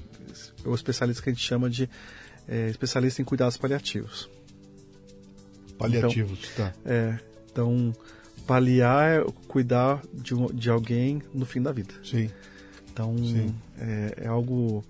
[0.64, 1.88] é o especialista que a gente chama de
[2.48, 4.28] é, especialista em cuidados paliativos.
[5.78, 6.72] Paliativos, tá.
[6.84, 7.18] É,
[7.50, 7.92] então,
[8.46, 11.94] paliar é cuidar de, de alguém no fim da vida.
[12.02, 12.30] Sim.
[12.92, 13.54] Então, Sim.
[13.78, 14.84] é, é algo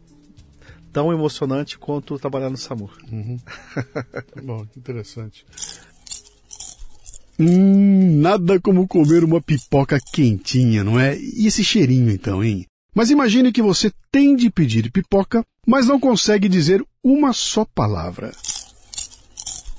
[0.92, 2.90] tão emocionante quanto trabalhar no SAMU.
[3.10, 3.38] Uhum.
[4.44, 5.44] Bom, interessante.
[7.38, 11.18] Hum, nada como comer uma pipoca quentinha, não é?
[11.18, 12.66] E esse cheirinho então, hein?
[12.94, 18.30] Mas imagine que você tem de pedir pipoca, mas não consegue dizer uma só palavra.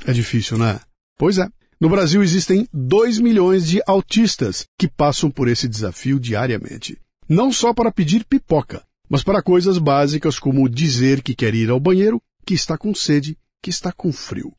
[0.05, 0.79] É difícil, né?
[1.17, 1.47] Pois é.
[1.79, 6.97] No Brasil existem 2 milhões de autistas que passam por esse desafio diariamente.
[7.27, 11.79] Não só para pedir pipoca, mas para coisas básicas como dizer que quer ir ao
[11.79, 14.53] banheiro, que está com sede, que está com frio.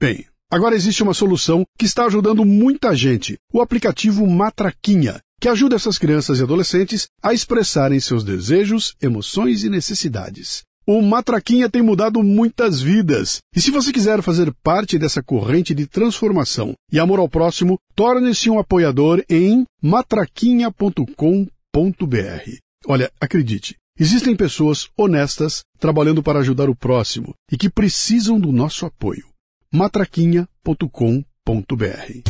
[0.00, 5.74] Bem, agora existe uma solução que está ajudando muita gente: o aplicativo Matraquinha, que ajuda
[5.74, 10.62] essas crianças e adolescentes a expressarem seus desejos, emoções e necessidades.
[10.86, 13.40] O Matraquinha tem mudado muitas vidas.
[13.56, 18.50] E se você quiser fazer parte dessa corrente de transformação e amor ao próximo, torne-se
[18.50, 22.50] um apoiador em matraquinha.com.br.
[22.86, 28.84] Olha, acredite, existem pessoas honestas trabalhando para ajudar o próximo e que precisam do nosso
[28.84, 29.33] apoio.
[29.74, 32.22] matraquinha.com.br.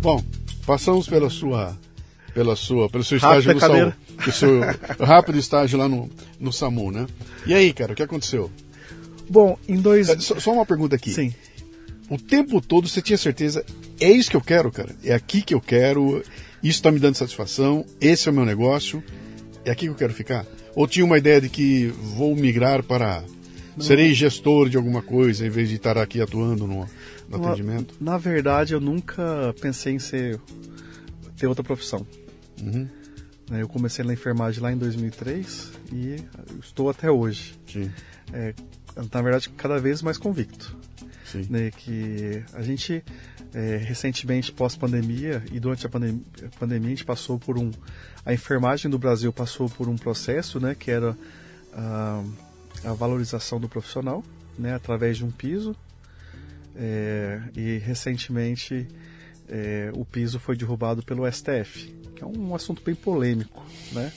[0.00, 0.24] Bom,
[0.64, 1.76] passamos pela sua
[2.32, 3.60] pela sua, pelo seu estágio no.
[3.60, 4.60] SAMU, pelo seu
[5.00, 6.08] rápido estágio lá no,
[6.40, 7.06] no SAMU, né?
[7.46, 8.50] E aí, cara, o que aconteceu?
[9.28, 10.08] Bom, em dois...
[10.08, 11.12] É, Só, só uma pergunta aqui.
[11.12, 11.34] Sim.
[12.08, 13.66] O tempo todo você tinha certeza,
[14.00, 14.96] é isso que eu quero, cara.
[15.04, 16.22] É aqui que eu quero,
[16.62, 19.04] isso está me dando satisfação, esse é o meu negócio,
[19.62, 20.46] é aqui que eu quero ficar?
[20.76, 23.24] Ou tinha uma ideia de que vou migrar para.
[23.80, 26.86] Serei gestor de alguma coisa em vez de estar aqui atuando no,
[27.28, 27.94] no Na- atendimento?
[28.00, 30.40] Na verdade, eu nunca pensei em ser
[31.36, 32.06] ter outra profissão.
[32.62, 32.88] Uhum.
[33.50, 33.60] né?
[33.62, 36.16] Eu comecei na enfermagem lá em 2003 e
[36.62, 37.54] estou até hoje.
[38.32, 38.54] É,
[39.12, 40.74] na verdade, cada vez mais convicto.
[41.30, 41.46] Sim.
[41.50, 43.02] né, que a gente
[43.54, 47.70] é, recentemente pós-pandemia e durante a pandem- a pandemia a gente passou por um
[48.24, 51.16] a enfermagem do Brasil passou por um processo né que era
[51.72, 52.22] a,
[52.84, 54.24] a valorização do profissional
[54.58, 55.74] né através de um piso
[56.78, 58.86] É, e recentemente
[59.48, 64.12] é, o piso foi derrubado pelo STF que é um assunto bem polêmico né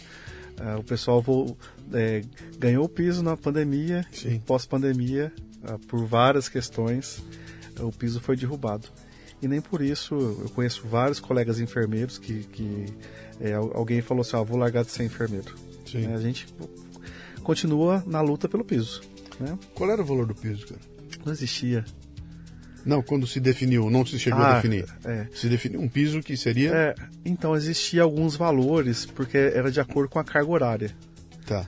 [0.62, 1.56] Ah, o pessoal vo-
[1.93, 2.22] é,
[2.58, 4.41] ganhou o piso na pandemia Sim.
[4.45, 5.32] pós-pandemia,
[5.88, 7.24] por várias questões,
[7.80, 8.88] o piso foi derrubado.
[9.41, 12.86] e nem por isso eu conheço vários colegas enfermeiros que, que
[13.39, 15.56] é, alguém falou assim, ah, vou largar de ser enfermeiro.
[15.93, 16.48] É, a gente
[17.41, 19.02] continua na luta pelo piso.
[19.39, 19.58] Né?
[19.74, 20.82] Qual era o valor do piso, cara?
[21.26, 21.84] Não existia.
[22.86, 24.86] Não, quando se definiu, não se chegou ah, a definir.
[25.04, 25.28] É.
[25.34, 26.74] Se definiu um piso que seria.
[26.74, 26.95] É,
[27.26, 30.95] então existia alguns valores, porque era de acordo com a carga horária.
[31.45, 31.67] Tá.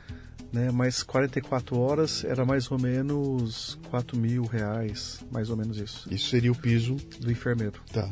[0.52, 6.14] Né, mas 44 horas era mais ou menos 4 mil reais, mais ou menos isso.
[6.14, 7.80] Isso seria o piso do enfermeiro.
[7.94, 8.10] Tá.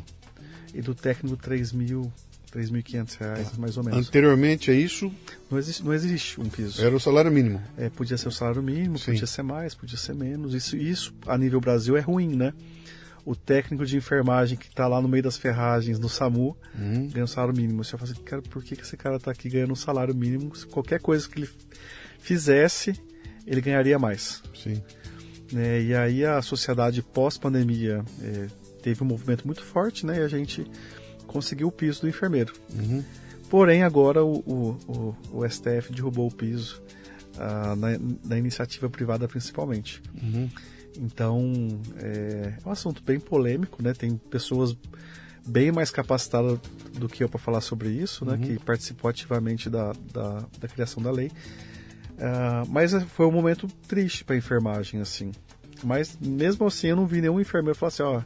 [0.72, 2.10] E do técnico 3 mil,
[2.50, 3.58] 3.500 reais, tá.
[3.58, 4.08] mais ou menos.
[4.08, 5.12] Anteriormente a isso?
[5.50, 6.82] Não existe, não existe um piso.
[6.82, 7.60] Era o salário mínimo.
[7.76, 9.12] É, podia ser o salário mínimo, Sim.
[9.12, 10.54] podia ser mais, podia ser menos.
[10.54, 12.54] Isso, isso a nível Brasil é ruim, né?
[13.24, 17.08] o técnico de enfermagem que está lá no meio das ferragens no SAMU uhum.
[17.08, 17.84] ganha um salário mínimo.
[17.84, 20.50] Você fala assim, cara, por que, que esse cara está aqui ganhando um salário mínimo?
[20.70, 21.50] Qualquer coisa que ele
[22.20, 22.94] fizesse,
[23.46, 24.42] ele ganharia mais.
[24.54, 24.82] Sim.
[25.56, 28.46] É, e aí a sociedade pós-pandemia é,
[28.82, 30.18] teve um movimento muito forte, né?
[30.18, 30.64] E a gente
[31.26, 32.54] conseguiu o piso do enfermeiro.
[32.72, 33.02] Uhum.
[33.48, 36.80] Porém, agora o, o, o, o, STF derrubou o piso
[37.36, 37.88] ah, na,
[38.24, 40.00] na, iniciativa privada principalmente.
[40.22, 40.48] Uhum.
[41.00, 41.52] Então,
[41.96, 43.92] é, é um assunto bem polêmico, né?
[43.92, 44.76] Tem pessoas
[45.46, 46.60] bem mais capacitadas
[46.94, 48.34] do que eu para falar sobre isso, né?
[48.34, 48.40] Uhum.
[48.40, 51.30] Que participou ativamente da, da, da criação da lei.
[52.20, 55.32] Uh, mas foi um momento triste para a enfermagem, assim.
[55.82, 58.20] Mas mesmo assim, eu não vi nenhum enfermeiro falar assim, ó,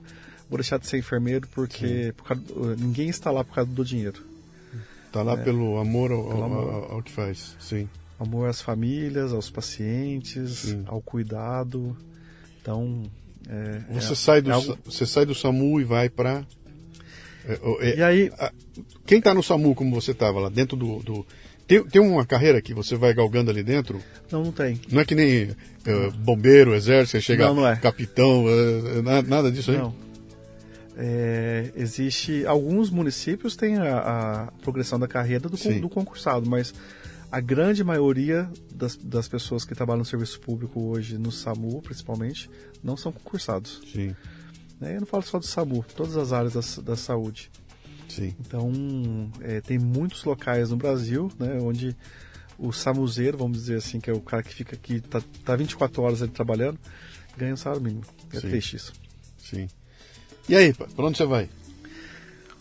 [0.50, 2.36] vou deixar de ser enfermeiro porque por
[2.76, 4.20] ninguém está lá por causa do dinheiro.
[5.06, 7.88] Está lá é, pelo amor ao, pelo amor ao, ao, que faz, sim.
[8.18, 10.82] Amor às famílias, aos pacientes, sim.
[10.86, 11.96] ao cuidado.
[12.60, 13.04] Então,
[13.48, 14.76] é, você, é, sai do, é algo...
[14.84, 16.44] você sai do SAMU e vai para.
[17.46, 18.32] É, é, e aí.
[18.38, 18.52] A,
[19.06, 20.98] quem está no SAMU, como você estava lá dentro do.
[21.00, 21.26] do
[21.66, 24.00] tem, tem uma carreira que você vai galgando ali dentro?
[24.30, 24.80] Não, não tem.
[24.90, 27.76] Não é que nem uh, bombeiro, exército, chega não, não é.
[27.76, 29.78] capitão, uh, nada disso aí?
[29.78, 29.94] Não.
[30.96, 36.72] É, existe alguns municípios têm a, a progressão da carreira do, do, concursado, mas
[37.32, 42.48] a grande maioria das, das pessoas que trabalham no serviço público hoje, no SAMU principalmente,
[42.82, 43.82] não são concursados.
[43.92, 44.14] Sim.
[44.80, 47.50] É, eu não falo só do SAMU, todas as áreas da, da saúde.
[48.08, 48.34] Sim.
[48.40, 48.70] Então,
[49.40, 51.96] é, tem muitos locais no Brasil, né, onde
[52.58, 56.02] o samuzeiro, vamos dizer assim, que é o cara que fica aqui, tá, tá 24
[56.02, 56.78] horas ali trabalhando,
[57.36, 58.04] ganha um salário mínimo.
[58.32, 58.48] É Sim.
[58.48, 58.92] triste isso.
[59.38, 59.68] Sim.
[60.48, 61.48] E aí, para onde você vai?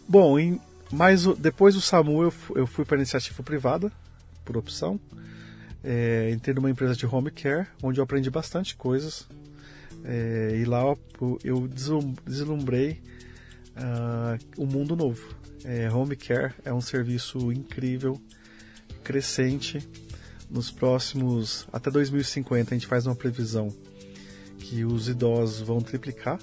[0.08, 0.60] Bom, em,
[0.92, 3.92] mas depois do SAMU eu, eu fui para iniciativa privada,
[4.44, 5.00] por opção.
[5.84, 9.28] É, entrei numa empresa de home care, onde eu aprendi bastante coisas.
[10.06, 10.84] É, e lá
[11.44, 11.68] eu
[12.26, 13.02] deslumbrei
[13.78, 15.36] uh, um mundo novo.
[15.64, 18.20] É, home care é um serviço incrível,
[19.04, 19.88] crescente.
[20.50, 23.74] Nos próximos, até 2050, a gente faz uma previsão
[24.60, 26.40] que os idosos vão triplicar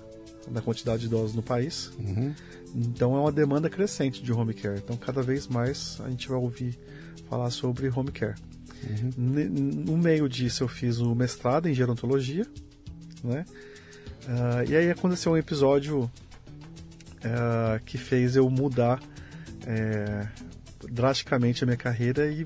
[0.51, 1.93] da quantidade de idosos no país.
[1.99, 2.35] Uhum.
[2.75, 4.79] Então é uma demanda crescente de home care.
[4.79, 6.79] Então cada vez mais a gente vai ouvir
[7.29, 8.35] falar sobre home care.
[8.88, 9.11] Uhum.
[9.87, 12.47] No meio disso eu fiz o mestrado em gerontologia,
[13.23, 13.45] né?
[14.25, 16.11] Uh, e aí aconteceu um episódio
[17.24, 19.00] uh, que fez eu mudar
[19.66, 20.26] é,
[20.90, 22.44] drasticamente a minha carreira e,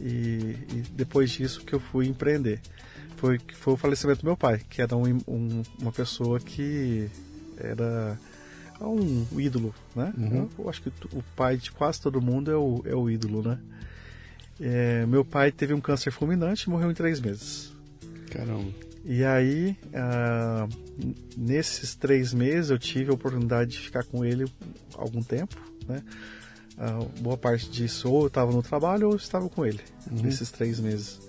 [0.00, 2.60] e, e, depois disso que eu fui empreender.
[3.16, 7.10] Foi, foi o falecimento do meu pai, que era um, um, uma pessoa que
[7.58, 8.16] era
[8.80, 10.12] um ídolo, né?
[10.16, 10.48] Uhum.
[10.56, 13.58] Eu acho que o pai de quase todo mundo é o, é o ídolo, né?
[14.60, 17.72] É, meu pai teve um câncer fulminante e morreu em três meses.
[18.30, 18.87] Caramba.
[19.04, 20.68] E aí, ah,
[21.36, 24.44] nesses três meses, eu tive a oportunidade de ficar com ele
[24.94, 25.56] algum tempo,
[25.86, 26.02] né?
[26.76, 29.80] Ah, boa parte disso, ou eu estava no trabalho ou eu estava com ele,
[30.10, 30.22] uhum.
[30.22, 31.20] nesses três meses.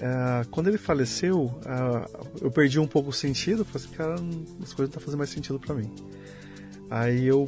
[0.00, 1.58] Ah, quando ele faleceu,
[2.40, 5.18] eu perdi um pouco o sentido, falei assim, cara, as coisas não estão tá fazendo
[5.18, 5.90] mais sentido para mim.
[6.90, 7.46] Aí eu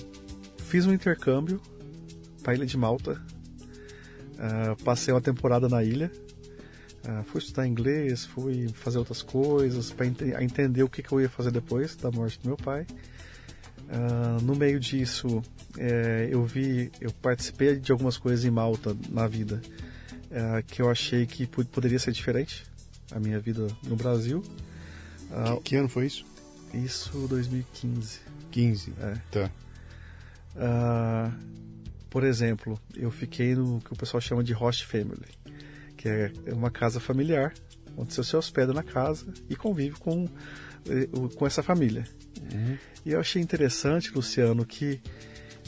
[0.59, 1.61] fiz um intercâmbio
[2.43, 3.21] para a Ilha de Malta,
[4.85, 6.11] passei uma temporada na ilha.
[7.07, 11.21] Uh, fui estudar inglês, fui fazer outras coisas para ent entender o que, que, eu
[11.21, 12.85] ia fazer depois da morte do meu pai.
[13.83, 15.41] Uh, no meio disso,
[15.79, 19.61] é, eu vi, eu participei de algumas coisas em Malta na vida
[20.67, 22.67] que eu achei que poderia ser diferente
[23.13, 24.43] a minha vida no Brasil.
[25.63, 26.27] Que, que, ano foi isso?
[26.75, 28.21] Isso 2015.
[28.51, 28.93] 15.
[29.01, 29.15] É.
[29.31, 29.51] Tá.
[32.11, 35.29] Por exemplo, eu fiquei no que o pessoal chama de host family,
[36.07, 37.53] que é uma casa familiar,
[37.97, 40.27] onde você se hospeda na casa e convive com,
[40.89, 42.05] eh, com essa família.
[42.53, 42.79] Uhum.
[43.05, 45.01] E eu achei interessante, Luciano, que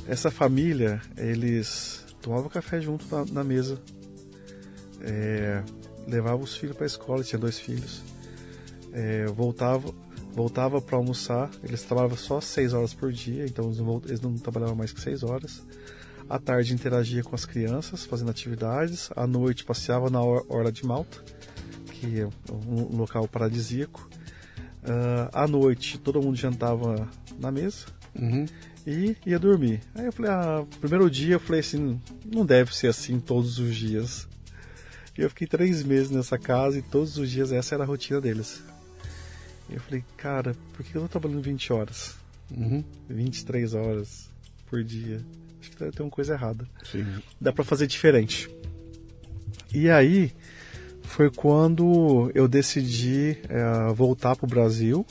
[0.07, 3.80] essa família, eles tomavam café junto na, na mesa,
[5.01, 5.62] é,
[6.07, 8.03] levavam os filhos para a escola, tinha dois filhos,
[8.93, 9.95] é, voltavam,
[10.32, 14.34] voltava para almoçar, eles trabalhavam só seis horas por dia, então eles não, eles não
[14.36, 15.62] trabalhavam mais que seis horas.
[16.29, 19.11] À tarde interagia com as crianças, fazendo atividades.
[19.16, 21.24] À noite passeava na Hora de Malta,
[21.93, 24.09] que é um local paradisíaco.
[24.83, 27.09] Uh, à noite todo mundo jantava
[27.39, 28.45] na mesa uhum.
[28.87, 29.81] e ia dormir.
[29.95, 33.74] Aí eu falei, ah, primeiro dia eu falei assim, não deve ser assim todos os
[33.74, 34.29] dias.
[35.16, 38.20] E eu fiquei três meses nessa casa e todos os dias essa era a rotina
[38.20, 38.62] deles.
[39.68, 42.16] E eu falei, cara, por que eu tô trabalhando 20 horas?
[42.51, 42.85] Uhum.
[43.09, 44.31] 23 horas
[44.66, 45.20] por dia.
[45.79, 46.66] Tem uma coisa errada.
[46.85, 47.07] Sim.
[47.41, 48.51] Dá para fazer diferente.
[49.72, 50.33] E aí
[51.03, 55.07] foi quando eu decidi é, voltar para o Brasil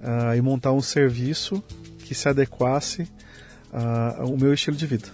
[0.00, 1.62] uh, e montar um serviço
[2.00, 3.02] que se adequasse
[3.72, 5.08] uh, ao meu estilo de vida.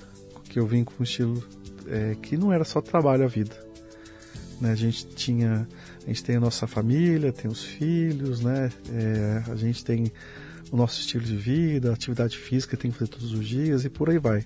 [0.45, 1.47] Que eu vim com um estilo
[1.87, 3.57] é, que não era só trabalho a vida.
[4.61, 4.73] Né?
[4.73, 5.67] A gente tinha
[6.05, 8.71] a gente tem a nossa família, tem os filhos, né?
[8.93, 10.11] É, a gente tem
[10.71, 14.09] o nosso estilo de vida, atividade física tem que fazer todos os dias e por
[14.11, 14.45] aí vai.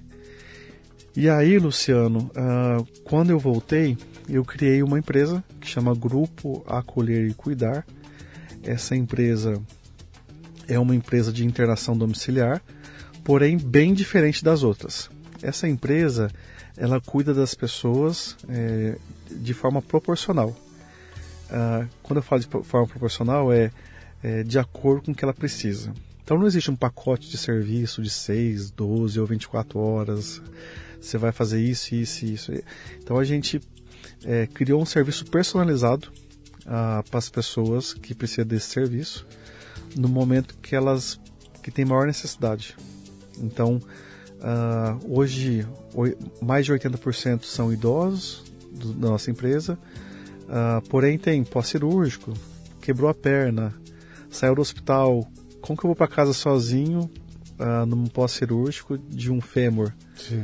[1.17, 3.97] E aí, Luciano, uh, quando eu voltei,
[4.29, 7.87] eu criei uma empresa que chama Grupo Acolher e Cuidar.
[8.65, 9.63] Essa empresa
[10.67, 12.61] é uma empresa de internação domiciliar,
[13.23, 15.09] porém bem diferente das outras.
[15.43, 16.31] Essa empresa
[16.77, 18.97] ela cuida das pessoas é,
[19.31, 20.49] de forma proporcional.
[20.49, 23.71] Uh, quando eu falo de forma proporcional, é,
[24.23, 25.93] é, de acordo com o que ela precisa.
[26.25, 30.43] Então não existe um pacote de serviço de 6, 12 ou 24 horas.
[31.01, 32.53] Você vai fazer isso, isso isso.
[32.99, 33.61] Então a gente
[34.25, 36.09] é, criou um serviço personalizado
[36.63, 39.27] uh, para as pessoas que precisam desse serviço
[39.95, 41.21] no momento que elas
[41.63, 42.75] que têm maior necessidade.
[43.39, 45.67] Então uh, hoje
[46.43, 49.79] mais de 80% são idosos do, da nossa empresa
[50.45, 52.33] Uh, porém, tem pós-cirúrgico,
[52.81, 53.75] quebrou a perna,
[54.31, 55.27] saiu do hospital.
[55.65, 57.11] Como que eu vou para casa sozinho
[57.59, 59.95] uh, num pós-cirúrgico de um fêmur?
[60.15, 60.43] Sim.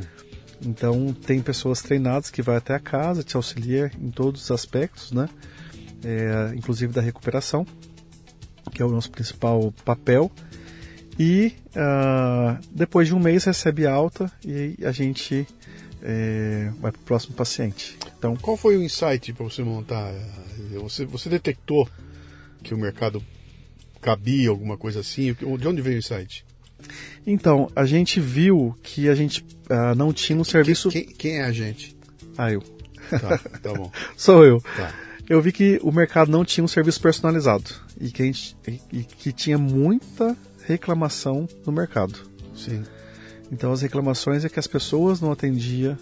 [0.65, 5.11] Então, tem pessoas treinadas que vai até a casa, te auxilia em todos os aspectos,
[5.11, 5.29] né?
[6.03, 7.67] É, inclusive da recuperação,
[8.73, 10.31] que é o nosso principal papel.
[11.19, 15.47] E uh, depois de um mês recebe alta e a gente
[16.01, 17.95] é, vai para o próximo paciente.
[18.17, 20.11] Então, qual foi o insight para você montar?
[20.81, 21.87] Você, você detectou
[22.63, 23.23] que o mercado
[24.01, 25.33] cabia alguma coisa assim?
[25.33, 26.45] De onde veio o insight?
[27.25, 30.89] Então, a gente viu que a gente uh, não tinha um serviço.
[30.89, 31.95] Quem, quem, é a gente?
[32.37, 32.61] Ah, eu.
[33.09, 33.91] Tá, tá bom.
[34.17, 34.61] Sou eu.
[34.75, 34.93] Tá.
[35.29, 38.57] Eu vi que o mercado não tinha um serviço personalizado e que, a gente,
[38.91, 40.35] e que tinha muita
[40.65, 42.19] reclamação no mercado.
[42.55, 42.83] Sim.
[43.51, 45.97] Então as reclamações é que as pessoas não atendiam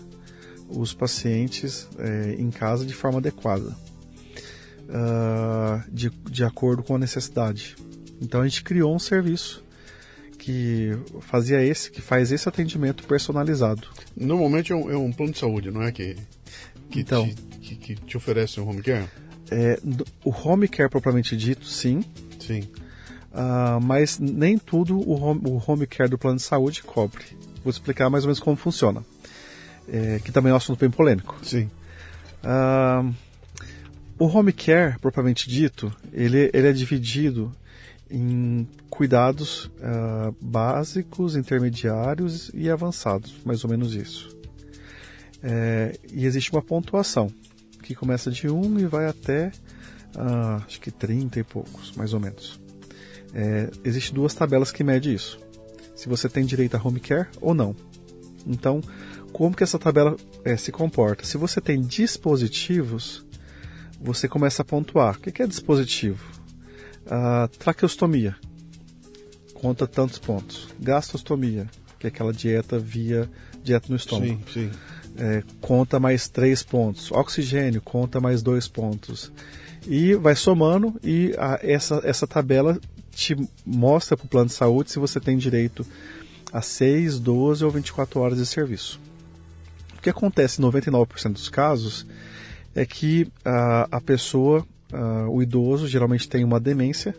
[0.70, 3.76] os pacientes é, em casa de forma adequada,
[4.88, 7.76] uh, de, de acordo com a necessidade.
[8.22, 9.64] Então a gente criou um serviço
[10.38, 13.88] que fazia esse, que faz esse atendimento personalizado.
[14.16, 16.16] Normalmente é um, é um plano de saúde, não é que,
[16.90, 19.06] que, então, te, que, que te oferece um home care?
[19.52, 19.80] É,
[20.24, 22.04] o home care propriamente dito, sim.
[22.40, 22.62] Sim.
[23.32, 27.24] Uh, mas nem tudo o home, o home care do plano de saúde cobre.
[27.64, 29.04] Vou explicar mais ou menos como funciona,
[29.88, 31.38] é, que também é um assunto bem polêmico.
[31.44, 31.70] Sim.
[32.44, 33.14] Uh,
[34.18, 37.52] o home care, propriamente dito, ele, ele é dividido
[38.10, 44.36] em cuidados uh, básicos, intermediários e avançados, mais ou menos isso.
[45.42, 47.32] É, e existe uma pontuação
[47.82, 49.52] que começa de 1 e vai até
[50.16, 52.60] uh, acho que 30 e poucos, mais ou menos.
[53.34, 55.40] É, Existem duas tabelas que medem isso.
[55.96, 57.76] Se você tem direito a home care ou não.
[58.46, 58.82] Então,
[59.32, 61.26] como que essa tabela é, se comporta?
[61.26, 63.26] Se você tem dispositivos,
[64.02, 65.18] você começa a pontuar.
[65.18, 66.39] O que é dispositivo?
[67.10, 68.36] A traqueostomia
[69.54, 70.70] conta tantos pontos.
[70.80, 73.30] Gastostomia, que é aquela dieta via
[73.64, 74.40] dieta no estômago.
[74.54, 74.72] Sim, sim.
[75.18, 77.12] É, conta mais três pontos.
[77.12, 79.32] Oxigênio conta mais dois pontos.
[79.88, 82.80] E vai somando e a, essa, essa tabela
[83.12, 83.36] te
[83.66, 85.86] mostra para o plano de saúde se você tem direito
[86.52, 89.00] a 6, 12 ou 24 horas de serviço.
[89.98, 92.06] O que acontece em 99% dos casos
[92.74, 97.16] é que a, a pessoa, a, o idoso, geralmente tem uma demência,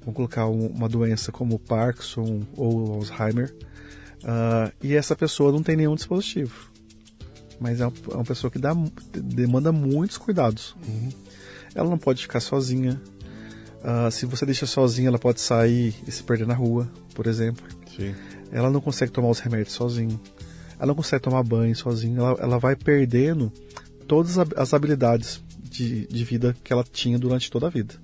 [0.00, 3.54] vamos colocar um, uma doença como Parkinson ou Alzheimer,
[4.24, 6.70] uh, e essa pessoa não tem nenhum dispositivo.
[7.58, 8.74] Mas é uma, é uma pessoa que dá,
[9.12, 10.74] demanda muitos cuidados.
[10.88, 11.10] Uhum.
[11.74, 12.98] Ela não pode ficar sozinha,
[13.80, 17.64] Uh, se você deixa sozinha, ela pode sair e se perder na rua, por exemplo.
[17.96, 18.14] Sim.
[18.52, 20.20] Ela não consegue tomar os remédios sozinha.
[20.78, 22.18] Ela não consegue tomar banho sozinha.
[22.18, 23.50] Ela, ela vai perdendo
[24.06, 27.94] todas as habilidades de, de vida que ela tinha durante toda a vida.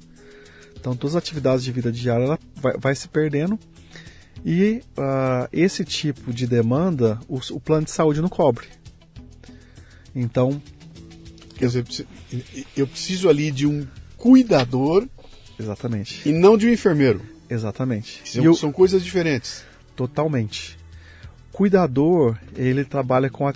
[0.78, 3.58] Então todas as atividades de vida diária ela vai, vai se perdendo
[4.44, 8.66] e uh, esse tipo de demanda o, o, plano de saúde não cobre.
[10.14, 10.62] Então,
[11.56, 11.84] quer dizer,
[12.76, 13.86] eu preciso ali de um
[14.16, 15.06] cuidador,
[15.58, 17.20] exatamente, e não de um enfermeiro.
[17.50, 18.22] Exatamente.
[18.24, 19.64] São, eu, são coisas diferentes.
[19.94, 20.76] Totalmente.
[21.52, 23.54] Cuidador, ele trabalha com a,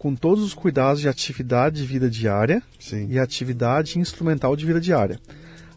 [0.00, 3.06] com todos os cuidados de atividade de vida diária Sim.
[3.10, 5.20] e atividade instrumental de vida diária.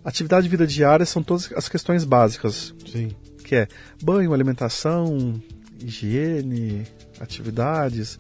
[0.02, 2.74] Atividade de vida diária são todas as questões básicas.
[2.90, 3.12] Sim.
[3.44, 3.68] Que é
[4.02, 5.44] banho, alimentação,
[5.78, 6.88] higiene,
[7.20, 8.18] atividades.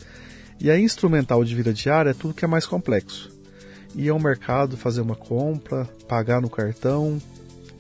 [0.59, 3.31] E a instrumental de vida diária é tudo que é mais complexo.
[3.95, 7.13] Ir ao mercado, fazer uma compra, pagar no cartão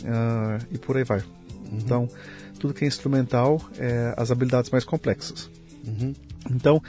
[0.01, 1.19] uh, e por aí vai.
[1.19, 1.25] Uhum.
[1.73, 2.09] Então,
[2.57, 5.49] tudo que é instrumental é as habilidades mais complexas.
[5.85, 6.13] Uhum.
[6.49, 6.81] Então,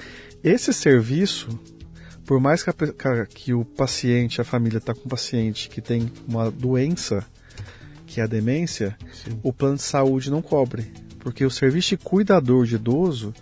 [0.45, 1.59] esse serviço,
[2.27, 6.13] por mais que, a, que o paciente, a família está com um paciente que tem
[6.29, 7.25] uma doença,
[8.07, 9.41] que é a demência, Sim.
[9.43, 10.93] o plano de saúde não cobre.
[11.19, 13.33] Porque o serviço de cuidador de idoso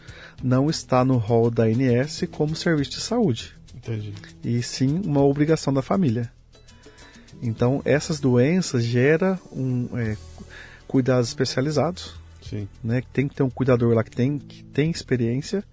[0.40, 3.52] não está no rol da ANS como serviço de saúde.
[3.74, 4.14] Entendi.
[4.44, 6.30] E sim uma obrigação da família.
[7.42, 10.16] Então, essas doenças geram um, é,
[10.86, 12.14] cuidados especializados.
[12.48, 12.68] Sim.
[12.84, 13.02] Né?
[13.12, 15.64] Tem que ter um cuidador lá que tem, que tem experiência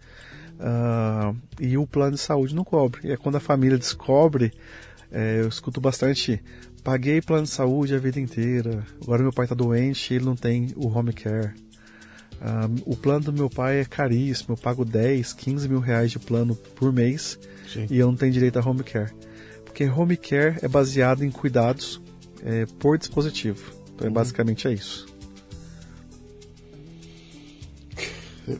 [0.59, 3.07] Uh, e o plano de saúde não cobre.
[3.07, 4.51] E é quando a família descobre,
[5.11, 6.41] é, eu escuto bastante,
[6.83, 10.35] paguei plano de saúde a vida inteira, agora meu pai está doente e ele não
[10.35, 11.53] tem o home care.
[12.41, 16.19] Uh, o plano do meu pai é caríssimo, eu pago 10, 15 mil reais de
[16.19, 17.37] plano por mês
[17.67, 17.87] Sim.
[17.89, 19.11] e eu não tenho direito a home care.
[19.65, 22.01] Porque home care é baseado em cuidados
[22.43, 23.73] é, por dispositivo.
[23.95, 25.05] Então, é, basicamente é isso.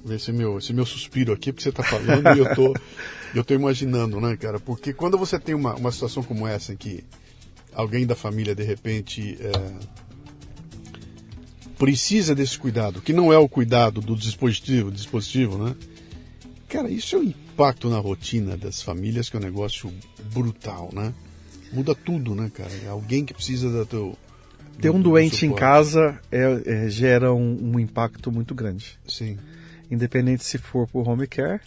[0.10, 2.74] Esse meu, esse meu suspiro aqui, porque você está falando e eu tô,
[3.34, 4.60] eu tô imaginando, né, cara?
[4.60, 7.04] Porque quando você tem uma, uma situação como essa, em que
[7.74, 9.52] alguém da família, de repente, é,
[11.78, 15.76] precisa desse cuidado, que não é o cuidado do dispositivo, dispositivo, né?
[16.68, 19.92] Cara, isso é um impacto na rotina das famílias que é um negócio
[20.32, 21.14] brutal, né?
[21.72, 22.72] Muda tudo, né, cara?
[22.86, 24.18] É alguém que precisa da teu...
[24.80, 28.98] Ter um doente em casa é, é, gera um, um impacto muito grande.
[29.06, 29.38] Sim
[29.90, 31.62] independente se for por home care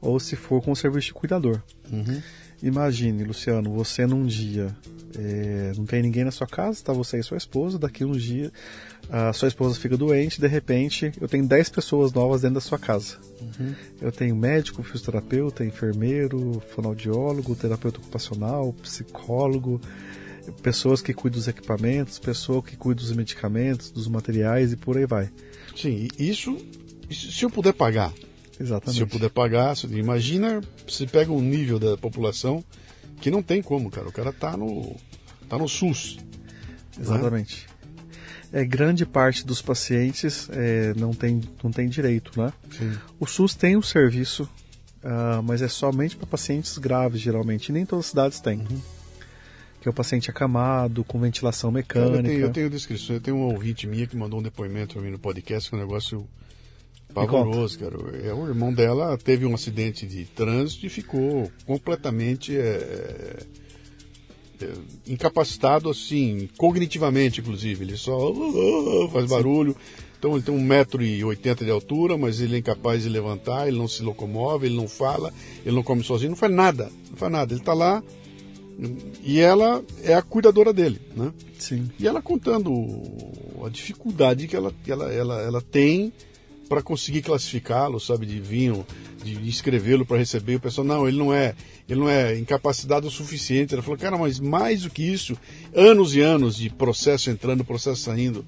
[0.00, 1.62] ou se for com o serviço de cuidador.
[1.90, 2.20] Uhum.
[2.62, 4.74] Imagine, Luciano, você num dia
[5.16, 8.52] é, não tem ninguém na sua casa, está você e sua esposa, daqui uns dias
[9.10, 12.78] a sua esposa fica doente, de repente eu tenho 10 pessoas novas dentro da sua
[12.78, 13.18] casa.
[13.40, 13.74] Uhum.
[14.00, 19.80] Eu tenho médico, fisioterapeuta, enfermeiro, fonoaudiólogo, terapeuta ocupacional, psicólogo,
[20.62, 25.06] pessoas que cuidam dos equipamentos, pessoa que cuida dos medicamentos, dos materiais e por aí
[25.06, 25.30] vai.
[25.76, 26.56] Sim, isso
[27.10, 28.12] se eu puder pagar.
[28.58, 28.96] Exatamente.
[28.96, 32.64] Se eu puder pagar, imagina se pega um nível da população
[33.20, 34.08] que não tem como, cara.
[34.08, 34.96] O cara tá no,
[35.48, 36.18] tá no SUS.
[36.96, 37.02] Né?
[37.02, 37.66] Exatamente.
[38.52, 38.60] Né?
[38.60, 42.52] É, grande parte dos pacientes é, não, tem, não tem direito, né?
[42.70, 42.92] Sim.
[43.18, 44.44] O SUS tem um serviço,
[45.02, 47.70] uh, mas é somente para pacientes graves, geralmente.
[47.70, 48.60] E nem todas as cidades têm.
[48.60, 48.80] Uhum.
[49.80, 52.16] Que é o paciente acamado, com ventilação mecânica.
[52.16, 54.94] Cara, eu, tenho, eu tenho descrição, eu tenho um ouvinte minha que mandou um depoimento
[54.94, 56.24] para mim no podcast, que é um negócio
[57.14, 57.96] Pavoroso, cara.
[58.22, 63.38] É, o irmão dela teve um acidente de trânsito e ficou completamente é,
[64.60, 64.72] é,
[65.06, 67.84] incapacitado, assim, cognitivamente, inclusive.
[67.84, 69.76] Ele só uh, uh, faz barulho.
[70.18, 74.02] Então ele tem 1,80m de altura, mas ele é incapaz de levantar, ele não se
[74.02, 75.32] locomove, ele não fala,
[75.64, 76.90] ele não come sozinho, não faz nada.
[77.10, 77.52] Não faz nada.
[77.52, 78.02] Ele está lá
[79.22, 81.32] e ela é a cuidadora dele, né?
[81.58, 81.88] Sim.
[81.98, 82.72] E ela contando
[83.64, 86.12] a dificuldade que ela, que ela, ela, ela tem
[86.74, 88.84] para conseguir classificá-lo, sabe, de vinho,
[89.22, 90.56] de escrevê-lo para receber.
[90.56, 91.54] O pessoal, não, ele não é,
[91.88, 93.72] ele não é incapacitado o suficiente.
[93.72, 95.38] Ela falou, cara, mas mais do que isso,
[95.72, 98.44] anos e anos de processo entrando, processo saindo.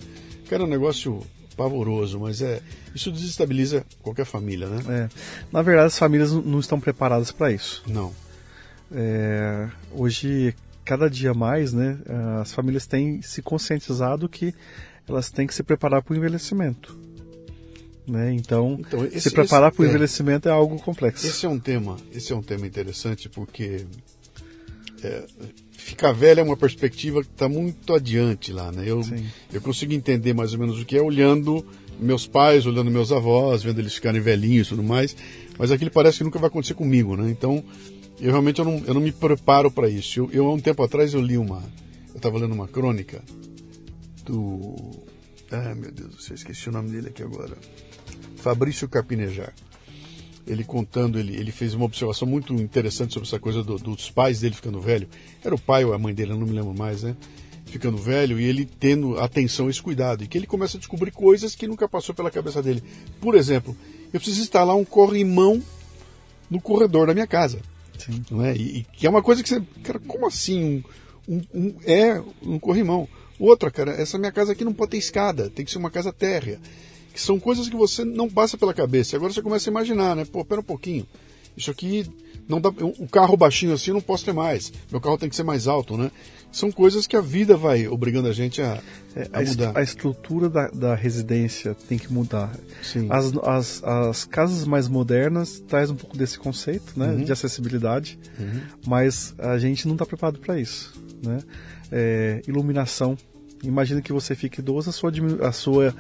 [0.51, 1.23] Cara, é um negócio
[1.57, 2.61] pavoroso, mas é
[2.93, 4.83] isso desestabiliza qualquer família, né?
[4.89, 5.09] É.
[5.53, 7.85] Na verdade, as famílias não estão preparadas para isso.
[7.87, 8.13] Não.
[8.91, 10.53] É, hoje,
[10.85, 11.97] cada dia mais, né,
[12.41, 14.53] as famílias têm se conscientizado que
[15.09, 17.06] elas têm que se preparar para o envelhecimento.
[18.07, 18.33] Né?
[18.35, 21.27] Então, então esse, se preparar para o é, envelhecimento é algo complexo.
[21.27, 23.85] Esse é um tema, esse é um tema interessante porque
[25.03, 25.25] é,
[25.73, 28.85] ficar velho é uma perspectiva que está muito adiante lá, né?
[28.87, 29.03] Eu,
[29.53, 31.67] eu consigo entender mais ou menos o que é olhando
[31.99, 35.17] meus pais, olhando meus avós, vendo eles ficarem velhinhos e tudo mais,
[35.59, 37.29] mas aquilo parece que nunca vai acontecer comigo, né?
[37.31, 37.65] Então,
[38.21, 40.21] eu realmente eu não, eu não me preparo para isso.
[40.21, 41.63] Eu, eu, há um tempo atrás, eu li uma,
[42.11, 43.23] eu estava lendo uma crônica
[44.25, 44.77] do,
[45.51, 47.57] ah, meu Deus céu, esqueci o nome dele aqui agora.
[48.37, 49.53] Fabrício Carpinejar.
[50.47, 54.41] Ele contando, ele, ele fez uma observação muito interessante sobre essa coisa do, dos pais
[54.41, 55.09] dele ficando velho.
[55.45, 57.17] Era o pai ou a mãe dele, eu não me lembro mais, né?
[57.67, 60.25] ficando velho e ele tendo atenção a esse cuidado.
[60.25, 62.83] E que ele começa a descobrir coisas que nunca passou pela cabeça dele.
[63.21, 63.77] Por exemplo,
[64.13, 65.63] eu preciso instalar um corrimão
[66.51, 67.61] no corredor da minha casa.
[67.99, 68.25] Sim.
[68.31, 68.55] Não é?
[68.57, 69.63] E, e que é uma coisa que você.
[69.83, 70.85] Cara, como assim?
[71.29, 73.09] Um, um, um, é um corrimão.
[73.39, 76.13] Outra, cara, essa minha casa aqui não pode ter escada, tem que ser uma casa
[76.13, 76.59] térrea.
[77.17, 79.17] Que são coisas que você não passa pela cabeça.
[79.17, 80.27] Agora você começa a imaginar, né?
[80.27, 81.07] Pô, pera um pouquinho.
[81.57, 82.05] Isso aqui
[82.47, 82.69] não dá.
[82.69, 84.71] O carro baixinho assim eu não posso ter mais.
[84.93, 86.11] Meu carro tem que ser mais alto, né?
[86.53, 88.83] São coisas que a vida vai obrigando a gente a,
[89.15, 89.79] É, a a, est- mudar.
[89.79, 92.55] a estrutura da, da residência tem que mudar.
[92.83, 93.07] Sim.
[93.09, 97.25] As, as, as casas mais modernas traz um pouco desse conceito, né, Uhum.
[97.25, 98.19] de acessibilidade,
[98.87, 100.93] mas a gente não está preparado para isso,
[101.25, 101.39] né?
[101.91, 103.17] É, iluminação.
[103.63, 105.11] Imagina que você fique idoso, a sua,
[105.43, 105.95] a sua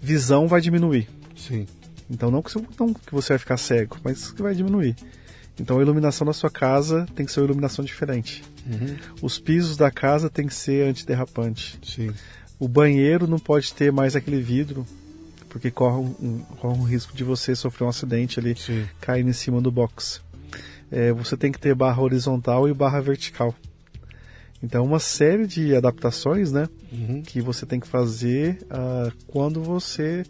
[0.00, 1.08] visão vai diminuir.
[1.36, 1.66] Sim.
[2.10, 4.96] Então não que, você, não que você vai ficar cego, mas que vai diminuir.
[5.58, 8.42] Então a iluminação da sua casa tem que ser uma iluminação diferente.
[8.66, 8.96] Uhum.
[9.22, 11.78] Os pisos da casa tem que ser antiderrapante.
[11.84, 12.12] Sim.
[12.58, 14.86] O banheiro não pode ter mais aquele vidro,
[15.48, 18.86] porque corre um, corre um risco de você sofrer um acidente ali, Sim.
[19.00, 20.20] caindo em cima do box.
[20.90, 23.54] É, você tem que ter barra horizontal e barra vertical.
[24.62, 27.22] Então, uma série de adaptações, né, Uhum.
[27.22, 30.24] que você tem que fazer ah, quando você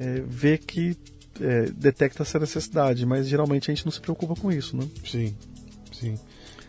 [0.00, 0.96] é, vê que
[1.40, 4.86] é, detecta essa necessidade, mas geralmente a gente não se preocupa com isso, né?
[5.04, 5.34] Sim,
[5.92, 6.18] sim.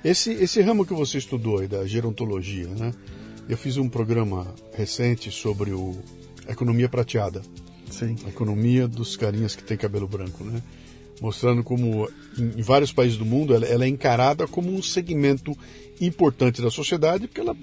[0.03, 2.93] Esse, esse ramo que você estudou aí, da gerontologia, né?
[3.47, 5.97] Eu fiz um programa recente sobre o
[6.47, 7.41] a economia prateada,
[7.89, 8.17] Sim.
[8.25, 10.61] a economia dos carinhas que tem cabelo branco, né?
[11.21, 15.57] Mostrando como em, em vários países do mundo ela, ela é encarada como um segmento
[16.05, 17.55] importante da sociedade, porque ela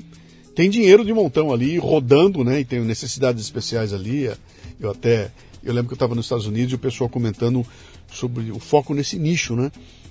[0.54, 2.60] tem dinheiro de montão ali rodando, né?
[2.60, 4.30] E tem necessidades especiais ali.
[4.78, 5.30] Eu até
[5.62, 7.64] eu lembro que eu estava nos Estados Unidos e o pessoal comentando
[8.10, 9.70] sobre o foco nesse nicho, né?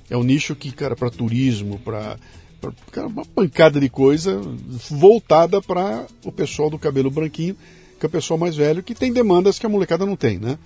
[0.10, 2.18] É um nicho que, cara, para turismo, para
[3.06, 4.40] uma pancada de coisa
[4.90, 7.56] voltada para o pessoal do cabelo branquinho,
[8.00, 10.58] que é o pessoal mais velho, que tem demandas que a molecada não tem, né?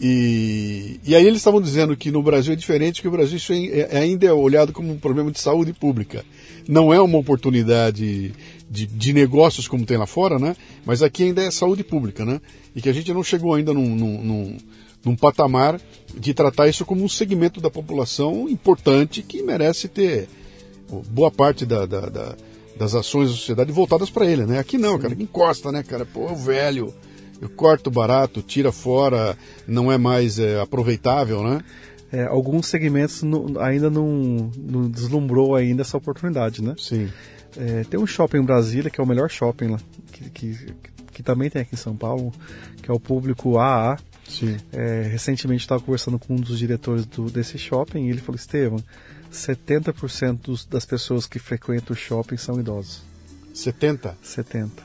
[0.00, 3.52] E, e aí eles estavam dizendo que no Brasil é diferente, que o Brasil isso
[3.52, 6.24] é, é- ainda é olhado como um problema de saúde pública.
[6.68, 8.32] Não é uma oportunidade
[8.70, 10.54] de, de negócios como tem lá fora, né?
[10.86, 12.40] Mas aqui ainda é saúde pública, né?
[12.76, 14.56] E que a gente não chegou ainda num, num, num,
[15.04, 15.80] num patamar
[16.16, 20.28] de tratar isso como um segmento da população importante que merece ter
[21.10, 22.36] boa parte da, da- da-
[22.78, 24.60] das ações da sociedade voltadas para ele, né?
[24.60, 26.06] Aqui não, cara, que encosta, né, cara?
[26.06, 26.94] Pô, o velho,
[27.40, 29.36] eu corto barato, tira fora,
[29.66, 31.60] não é mais é, aproveitável, né?
[32.10, 36.74] É, alguns segmentos não- ainda não, não deslumbrou ainda essa oportunidade, né?
[36.78, 37.08] Sim.
[37.56, 39.80] É, tem um shopping em Brasília, que é o melhor shopping lá,
[40.12, 40.74] que, que,
[41.12, 42.32] que também tem aqui em São Paulo,
[42.82, 43.98] que é o público AA.
[44.28, 44.56] Sim.
[44.72, 48.78] É, recentemente estava conversando com um dos diretores do- desse shopping e ele falou, Estevam,
[49.30, 53.02] 70% dos- das pessoas que frequentam o shopping são idosos.
[53.54, 54.16] 70.
[54.22, 54.82] 70.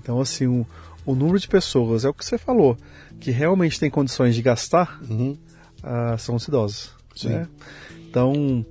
[0.00, 0.66] Então, assim, o,
[1.04, 2.76] o número de pessoas, é o que você falou,
[3.20, 5.36] que realmente tem condições de gastar, Uhum.
[5.82, 6.90] ah, são os idosos.
[7.24, 7.46] Né?
[8.08, 8.64] Então,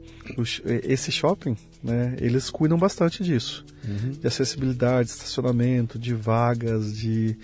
[0.65, 3.65] esse shopping, né, eles cuidam bastante disso.
[3.88, 4.11] Uhum.
[4.11, 7.38] De acessibilidade, estacionamento, de vagas, de,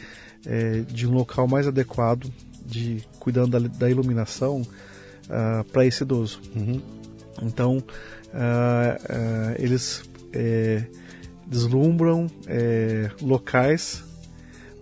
[0.45, 2.31] eh, de um local mais adequado,
[2.65, 4.61] de cuidando da, da iluminação
[5.71, 6.39] para esse idoso.
[6.55, 6.81] Uhum.
[7.41, 7.83] Então,
[8.33, 10.83] ah, ah, eles eh,
[11.47, 14.03] deslumbram eh, locais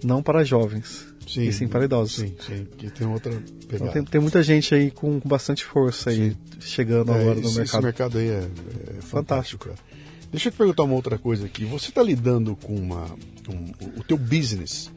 [0.06, 1.44] não para jovens, Sim.
[1.48, 2.16] e sim para idosos.
[2.18, 2.68] Sim, sim.
[2.78, 3.92] Que tem outra Então pegada.
[3.92, 7.48] tem, tem muita gente aí com, com bastante força aí chegando É, agora esse, no
[7.50, 7.84] esse mercado.
[7.84, 8.48] mercado aí é,
[8.98, 9.66] é fantástico.
[9.66, 9.78] cara.
[10.32, 11.66] Deixa eu te perguntar uma outra coisa aqui.
[11.66, 13.06] Você está lidando com uma.
[13.50, 14.92] um- o teu business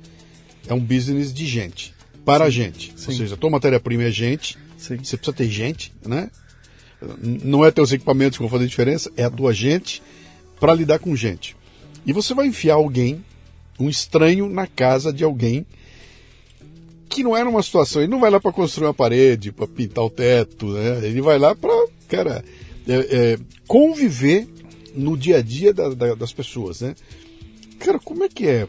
[0.67, 1.95] é um business de gente,
[2.25, 2.91] para a gente.
[2.93, 3.17] Ou Sim.
[3.17, 4.99] seja, a tua matéria-prima é gente, Sim.
[5.03, 6.31] você precisa ter gente, né?
[7.23, 10.03] Não é teus equipamentos que vão fazer diferença, é a tua gente
[10.59, 11.57] para lidar com gente.
[12.05, 13.25] E você vai enfiar alguém,
[13.79, 15.65] um estranho, na casa de alguém
[17.09, 20.05] que não é numa situação, ele não vai lá para construir uma parede, para pintar
[20.05, 21.01] o teto, né?
[21.07, 21.73] Ele vai lá para,
[22.09, 22.45] cara,
[22.87, 22.95] é,
[23.35, 24.47] é, conviver
[24.95, 26.95] no dia a dia da- da- das pessoas, né?
[27.79, 28.69] Cara, como é que é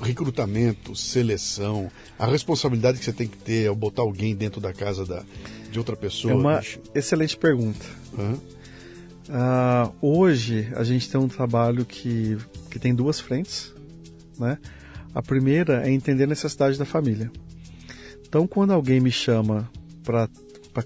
[0.00, 5.04] recrutamento, seleção, a responsabilidade que você tem que ter ao botar alguém dentro da casa
[5.04, 5.22] da,
[5.70, 6.32] de outra pessoa?
[6.32, 6.78] É uma bicho?
[6.94, 7.84] excelente pergunta.
[8.18, 8.34] Hã?
[9.28, 12.36] Ah, hoje a gente tem um trabalho que,
[12.70, 13.72] que tem duas frentes.
[14.38, 14.58] Né?
[15.14, 17.30] A primeira é entender a necessidade da família.
[18.26, 19.70] Então, quando alguém me chama
[20.02, 20.28] para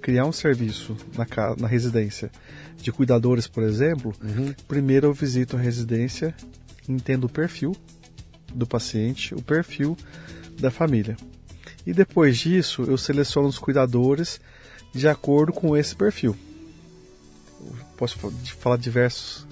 [0.01, 2.30] criar um serviço na, ca- na residência
[2.76, 4.12] de cuidadores, por exemplo,
[4.66, 6.34] primeiro eu visito a residência,
[6.88, 7.74] entendo o perfil
[8.53, 9.97] do paciente, o perfil
[10.59, 11.16] da família.
[11.86, 14.40] E depois disso, eu seleciono os cuidadores
[14.92, 16.34] de acordo com esse perfil.
[17.97, 18.18] Posso
[18.59, 19.47] falar diversos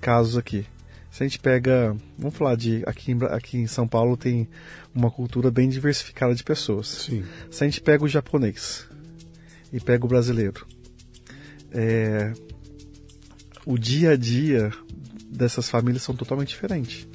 [0.00, 0.66] casos aqui.
[1.10, 4.48] Se a gente pega, vamos falar de aqui em, aqui em São Paulo tem
[4.94, 6.86] uma cultura bem diversificada de pessoas.
[6.86, 7.24] Sim.
[7.50, 8.86] Se a gente pega o japonês
[9.72, 10.66] e pega o brasileiro,
[11.72, 12.32] é,
[13.66, 14.70] o dia a dia
[15.30, 17.08] dessas famílias são totalmente diferentes.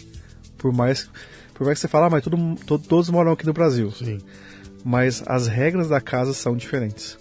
[0.57, 1.09] Por mais,
[1.53, 3.91] por mais que você fale, ah, mas todo, todo, todos moram aqui no Brasil.
[3.91, 4.19] Sim.
[4.83, 7.17] Mas as regras da casa são diferentes.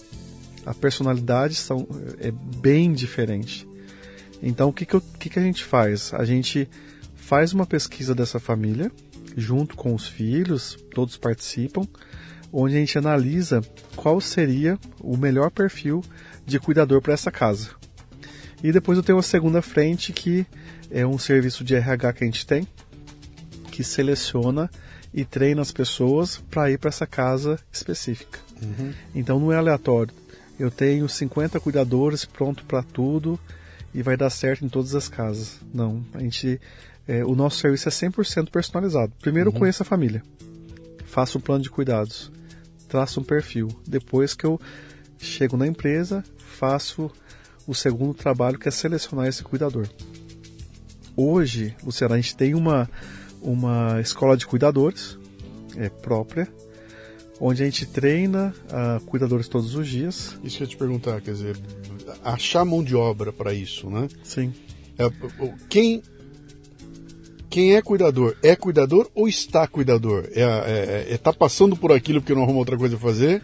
[0.66, 1.86] A personalidade são,
[2.18, 3.66] é bem diferente.
[4.46, 6.12] Então, o que, que, que, que a gente faz?
[6.12, 6.68] A gente
[7.16, 8.92] faz uma pesquisa dessa família,
[9.34, 11.88] junto com os filhos, todos participam,
[12.52, 13.62] onde a gente analisa
[13.96, 16.04] qual seria o melhor perfil
[16.44, 17.70] de cuidador para essa casa.
[18.62, 20.46] E depois eu tenho a segunda frente, que
[20.90, 22.68] é um serviço de RH que a gente tem,
[23.72, 24.70] que seleciona
[25.12, 28.38] e treina as pessoas para ir para essa casa específica.
[28.62, 28.92] Uhum.
[29.14, 30.12] Então não é aleatório.
[30.58, 33.40] Eu tenho 50 cuidadores pronto para tudo
[33.94, 35.60] e vai dar certo em todas as casas.
[35.72, 36.60] Não, a gente,
[37.06, 39.12] é, o nosso serviço é 100% personalizado.
[39.20, 39.56] Primeiro uhum.
[39.56, 40.22] eu conheço a família,
[41.04, 42.30] faço um plano de cuidados,
[42.88, 43.68] traço um perfil.
[43.86, 44.60] Depois que eu
[45.18, 47.10] chego na empresa, faço
[47.66, 49.88] o segundo trabalho que é selecionar esse cuidador.
[51.16, 52.90] Hoje, Luciana, a gente tem uma,
[53.40, 55.16] uma escola de cuidadores
[55.76, 56.48] é, própria,
[57.40, 60.38] onde a gente treina uh, cuidadores todos os dias.
[60.42, 61.56] Isso que eu ia te perguntar, quer dizer,
[62.22, 64.08] achar mão de obra para isso, né?
[64.22, 64.52] Sim.
[64.98, 65.10] É,
[65.68, 66.02] quem
[67.50, 70.28] quem é cuidador é cuidador ou está cuidador?
[70.32, 73.42] É, é, é, é tá passando por aquilo porque não arruma outra coisa a fazer?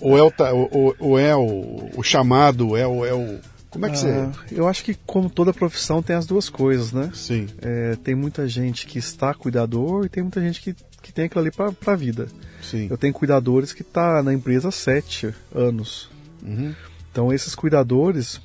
[0.00, 0.32] Ou é o,
[0.70, 3.38] ou, ou é o, o, chamado, é o, é o.
[3.70, 4.08] Como é que você.
[4.08, 7.10] Ah, eu acho que, como toda profissão, tem as duas coisas, né?
[7.14, 7.46] Sim.
[7.60, 11.40] É, tem muita gente que está cuidador e tem muita gente que, que tem aquilo
[11.40, 12.28] ali para a vida.
[12.70, 12.88] Sim.
[12.90, 16.10] Eu tenho cuidadores que tá na empresa há sete anos.
[16.42, 16.74] Uhum.
[17.10, 18.40] Então, esses cuidadores,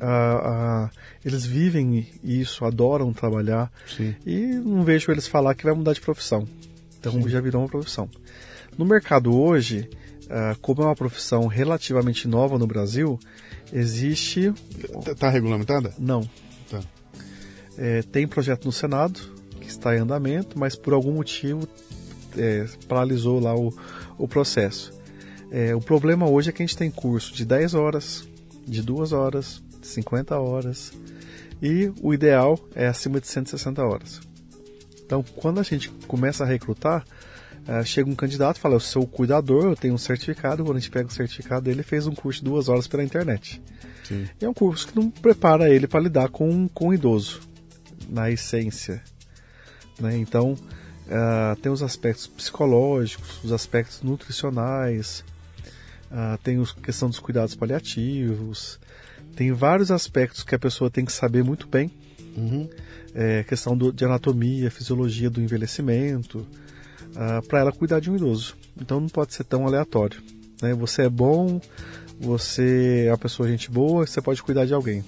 [0.00, 0.90] ah, ah,
[1.24, 3.70] eles vivem isso, adoram trabalhar.
[3.96, 4.14] Sim.
[4.26, 6.46] E não vejo eles falar que vai mudar de profissão.
[6.98, 7.28] Então, Sim.
[7.28, 8.08] já virou uma profissão.
[8.76, 9.88] No mercado hoje,
[10.26, 13.18] uh, como é uma profissão relativamente nova no Brasil,
[13.72, 14.52] existe.
[14.98, 15.94] Está tá regulamentada?
[15.98, 16.28] Não.
[16.70, 16.80] Tá.
[17.78, 19.20] É, tem projeto no Senado
[19.60, 21.66] que está em andamento, mas por algum motivo
[22.36, 23.72] é, paralisou lá o,
[24.18, 24.92] o processo.
[25.50, 28.28] É, o problema hoje é que a gente tem curso de 10 horas,
[28.66, 30.92] de 2 horas, de 50 horas,
[31.60, 34.20] e o ideal é acima de 160 horas.
[35.04, 37.04] Então, quando a gente começa a recrutar,
[37.68, 40.80] Uh, chega um candidato e fala, eu sou cuidador, eu tenho um certificado, quando a
[40.80, 43.62] gente pega o certificado dele, fez um curso de duas horas pela internet.
[44.04, 44.26] Sim.
[44.40, 47.40] E é um curso que não prepara ele para lidar com, com o idoso,
[48.08, 49.02] na essência.
[50.00, 50.16] Né?
[50.16, 50.56] Então,
[51.10, 55.24] uh, tem os aspectos psicológicos, os aspectos nutricionais,
[56.10, 58.78] uh, tem a questão dos cuidados paliativos,
[59.34, 61.90] tem vários aspectos que a pessoa tem que saber muito bem.
[62.36, 62.68] Uhum.
[63.12, 66.46] É, questão do, de anatomia, fisiologia do envelhecimento, uh,
[67.16, 68.56] ah, para ela cuidar de um idoso.
[68.80, 70.22] Então não pode ser tão aleatório.
[70.62, 70.72] Né?
[70.74, 71.60] Você é bom,
[72.20, 75.04] você é uma pessoa gente boa, você pode cuidar de alguém.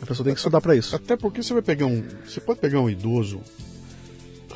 [0.00, 0.96] A pessoa tem que estudar para isso.
[0.96, 3.42] Até porque você vai pegar um, você pode pegar um idoso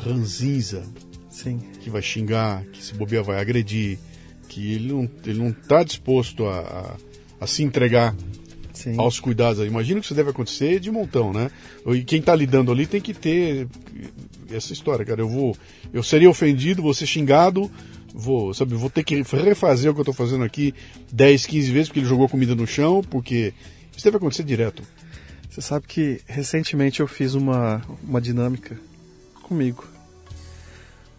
[0.08, 0.84] ranzinza,
[1.30, 3.98] sim, que vai xingar, que se bobear vai agredir,
[4.48, 8.14] que ele não ele não está disposto a, a, a se entregar
[8.72, 8.94] Sim.
[8.98, 9.66] aos cuidados.
[9.66, 11.50] Imagino que isso deve acontecer de montão, né?
[11.86, 13.66] E quem está lidando ali tem que ter
[14.50, 15.20] essa história, cara.
[15.20, 15.56] Eu vou,
[15.92, 17.70] eu seria ofendido, vou ser xingado,
[18.14, 20.74] vou, sabe, vou ter que refazer o que eu estou fazendo aqui
[21.12, 23.52] 10, 15 vezes porque ele jogou comida no chão, porque
[23.94, 24.82] isso deve acontecer direto.
[25.50, 28.78] Você sabe que recentemente eu fiz uma, uma dinâmica
[29.42, 29.84] comigo.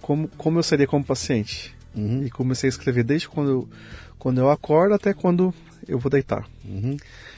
[0.07, 1.75] Como, como eu seria como paciente.
[1.93, 2.23] Uhum.
[2.25, 3.69] E comecei a escrever desde quando eu,
[4.17, 5.53] quando eu acordo até quando
[5.85, 6.47] eu vou deitar.
[6.63, 6.95] Uhum.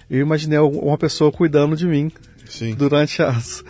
[0.07, 2.11] Eu imaginei uma pessoa cuidando de mim
[2.47, 2.75] Sim.
[2.75, 3.63] durante as,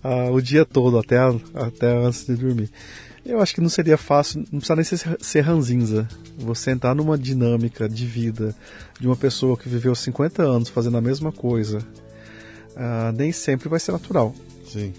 [0.00, 2.70] a, o dia todo, até, a, até antes de dormir.
[3.24, 6.06] Eu acho que não seria fácil, não precisa nem ser, ser ranzinza.
[6.38, 8.54] Você entrar numa dinâmica de vida
[9.00, 13.80] de uma pessoa que viveu 50 anos fazendo a mesma coisa, uh, nem sempre vai
[13.80, 14.32] ser natural.
[14.68, 14.92] Sim.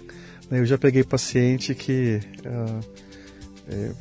[0.50, 3.07] Eu já peguei paciente que uh,
[3.68, 3.92] é,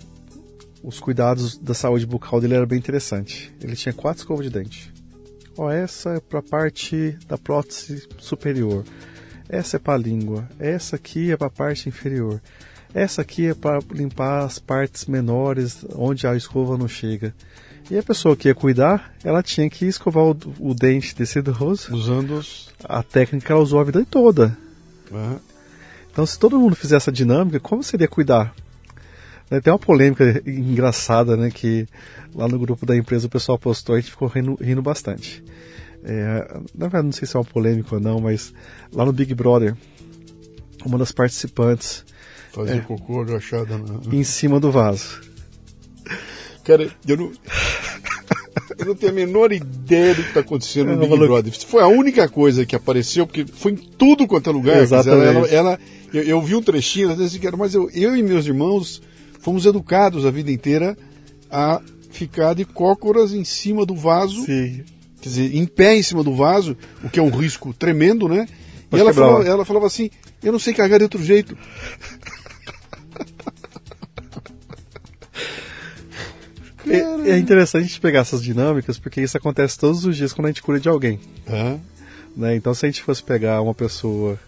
[0.84, 3.53] os cuidados da saúde bucal dele era bem interessante.
[3.61, 4.93] Ele tinha quatro escovas de dente.
[5.57, 8.84] Ó, essa é para a parte da prótese superior.
[9.49, 10.47] Essa é para a língua.
[10.59, 12.41] Essa aqui é para a parte inferior.
[12.93, 17.34] Essa aqui é para limpar as partes menores onde a escova não chega.
[17.89, 21.93] E a pessoa que ia cuidar, ela tinha que escovar o, o dente desse idoso.
[21.95, 22.70] Usando os...
[22.84, 24.57] a técnica que ela usou a vida toda.
[25.09, 25.39] Uhum.
[26.11, 28.53] Então, se todo mundo fizesse essa dinâmica, como seria cuidar?
[29.64, 31.50] Tem uma polêmica engraçada, né?
[31.50, 31.88] Que
[32.36, 35.43] lá no grupo da empresa o pessoal postou, a gente ficou rindo, rindo bastante.
[36.04, 38.54] É, na verdade, não sei se é uma polêmica ou não, mas
[38.93, 39.76] lá no Big Brother,
[40.86, 42.06] uma das participantes
[42.52, 44.00] Fazer cocô agachada na...
[44.16, 45.22] em cima do vaso.
[46.64, 47.32] Cara, eu não.
[48.78, 51.54] Eu não tenho a menor ideia do que está acontecendo no Ela Big falou- Brother.
[51.68, 54.78] Foi a única coisa que apareceu, porque foi em tudo quanto é lugar.
[54.82, 55.28] Exatamente.
[55.38, 55.80] Ela, ela-
[56.14, 59.02] eu, eu vi um trechinho, às vezes, que era, mas eu, eu e meus irmãos
[59.40, 60.98] fomos educados a vida inteira
[61.52, 61.82] a
[62.12, 64.84] ficar de cócoras em cima do vaso, Sim.
[65.22, 68.48] quer dizer, em pé em cima do vaso, o que é um risco tremendo, né?
[68.50, 70.10] E Pode ela quebrar falava, ela falava assim:
[70.44, 71.58] eu não sei cagar de outro jeito.
[76.90, 80.46] É, é interessante a gente pegar essas dinâmicas, porque isso acontece todos os dias quando
[80.46, 81.20] a gente cura de alguém.
[81.46, 81.78] Hã?
[82.38, 82.56] né?
[82.56, 84.40] Então, se a gente fosse pegar uma pessoa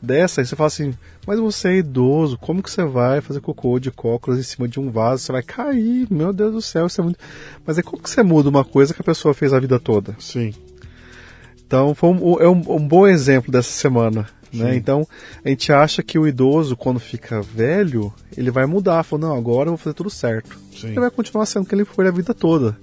[0.00, 0.94] dessa, aí você fala assim:
[1.26, 4.78] Mas você é idoso, como que você vai fazer cocô de cócoras em cima de
[4.78, 5.22] um vaso?
[5.22, 7.18] Você vai cair, meu Deus do céu, isso é muito.
[7.66, 10.16] Mas é como que você muda uma coisa que a pessoa fez a vida toda?
[10.18, 10.54] Sim.
[11.66, 14.26] Então, foi um, é um, um bom exemplo dessa semana.
[14.52, 14.76] Né?
[14.76, 15.06] Então,
[15.44, 19.02] a gente acha que o idoso, quando fica velho, ele vai mudar.
[19.02, 20.58] Fala, não, agora eu vou fazer tudo certo.
[20.74, 20.88] Sim.
[20.88, 22.76] Ele vai continuar sendo quem ele foi a vida toda.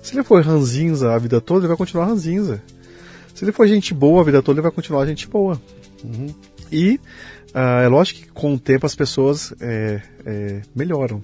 [0.00, 2.62] Se ele for ranzinza a vida toda, ele vai continuar ranzinza.
[3.34, 5.60] Se ele for gente boa a vida toda, ele vai continuar gente boa.
[6.70, 7.00] E
[7.54, 11.20] ah, é lógico que com o tempo as pessoas é, é, melhoram.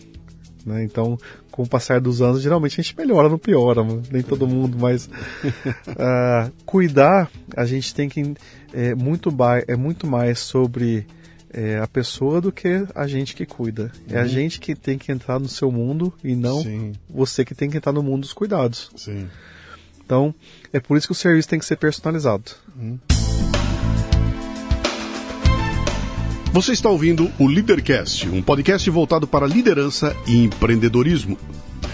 [0.64, 0.85] Né?
[0.85, 1.18] Então,
[1.51, 4.03] com o passar dos anos, geralmente a gente melhora, não piora, mano.
[4.12, 5.09] nem todo mundo, mas
[5.99, 8.35] ah, cuidar, a gente tem que
[8.72, 9.35] é muito,
[9.66, 11.07] é muito mais sobre
[11.51, 13.91] é, a pessoa do que a gente que cuida.
[14.11, 17.55] É a gente que tem que entrar no seu mundo e não Sim, você que
[17.55, 18.91] tem que entrar no mundo dos cuidados.
[18.97, 19.29] sim.
[20.05, 20.35] Então,
[20.72, 22.53] é por isso que o serviço tem que ser personalizado.
[26.51, 31.38] Você está ouvindo o Leadercast, um podcast voltado para liderança e empreendedorismo.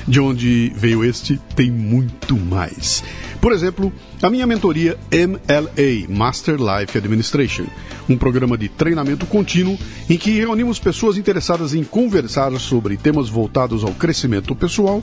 [0.07, 3.03] De onde veio este, tem muito mais.
[3.41, 3.93] Por exemplo,
[4.23, 7.67] a minha mentoria MLA, Master Life Administration,
[8.09, 9.77] um programa de treinamento contínuo
[10.09, 15.03] em que reunimos pessoas interessadas em conversar sobre temas voltados ao crescimento pessoal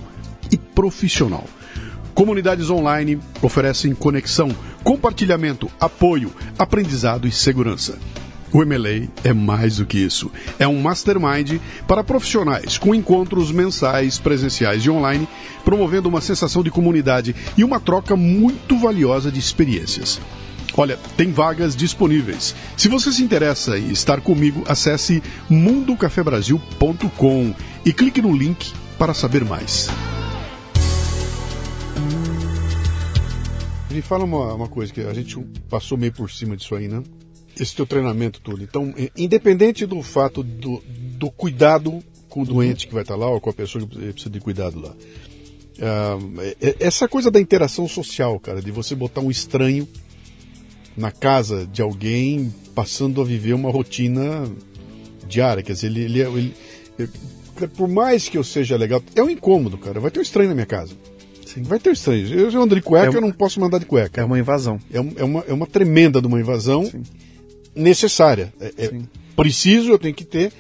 [0.50, 1.46] e profissional.
[2.14, 4.50] Comunidades online oferecem conexão,
[4.84, 8.00] compartilhamento, apoio, aprendizado e segurança.
[8.54, 10.30] O MLA é mais do que isso.
[10.60, 15.26] É um mastermind para profissionais, com encontros mensais, presenciais e online,
[15.64, 20.20] promovendo uma sensação de comunidade e uma troca muito valiosa de experiências.
[20.76, 22.56] Olha, tem vagas disponíveis.
[22.78, 27.54] Se você se interessa em estar comigo, acesse mundocafebrasil.com
[27.86, 29.90] e clique no link para saber mais.
[33.90, 35.38] Me fala uma, uma coisa que a gente
[35.70, 37.04] passou meio por cima disso aí, né?
[37.62, 38.64] Esse teu treinamento tudo.
[38.64, 40.82] Então, eh, independente do fato do,
[41.18, 44.30] do cuidado com o doente que vai estar lá ou com a pessoa que precisa
[44.30, 44.94] de cuidado lá.
[45.80, 49.88] eh, essa coisa da interação social, cara, de você botar um estranho
[50.98, 54.44] na casa de alguém passando a viver uma rotina
[55.28, 55.64] diária.
[55.64, 56.54] Quer dizer, ele, ele, é- ele-
[57.00, 57.10] ele-
[57.76, 60.00] por mais que eu seja legal, é um incômodo, cara.
[60.00, 60.94] Vai ter um estranho na minha casa.
[61.46, 61.64] Sim.
[61.64, 62.28] Vai ter um estranho.
[62.28, 64.22] Eu já ando de cueca, É um- eu não posso mandar de cueca.
[64.22, 64.80] É uma invasão.
[64.92, 66.90] É, é uma, é uma tremenda de uma invasão
[67.76, 68.54] necessária.
[68.60, 69.02] É, é
[69.36, 70.52] preciso, eu tenho que ter.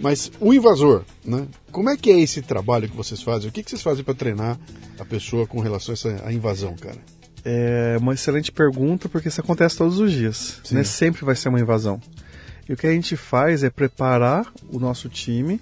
[0.00, 1.46] Mas o invasor, né?
[1.70, 3.48] Como é que é esse trabalho que vocês fazem?
[3.48, 4.58] O que, que vocês fazem para treinar
[4.98, 6.98] a pessoa com relação a essa a invasão, cara?
[7.44, 10.60] É uma excelente pergunta, porque isso acontece todos os dias.
[10.64, 10.76] Sim.
[10.76, 10.84] Né?
[10.84, 12.00] Sempre vai ser uma invasão.
[12.68, 15.60] E o que a gente faz é preparar o nosso time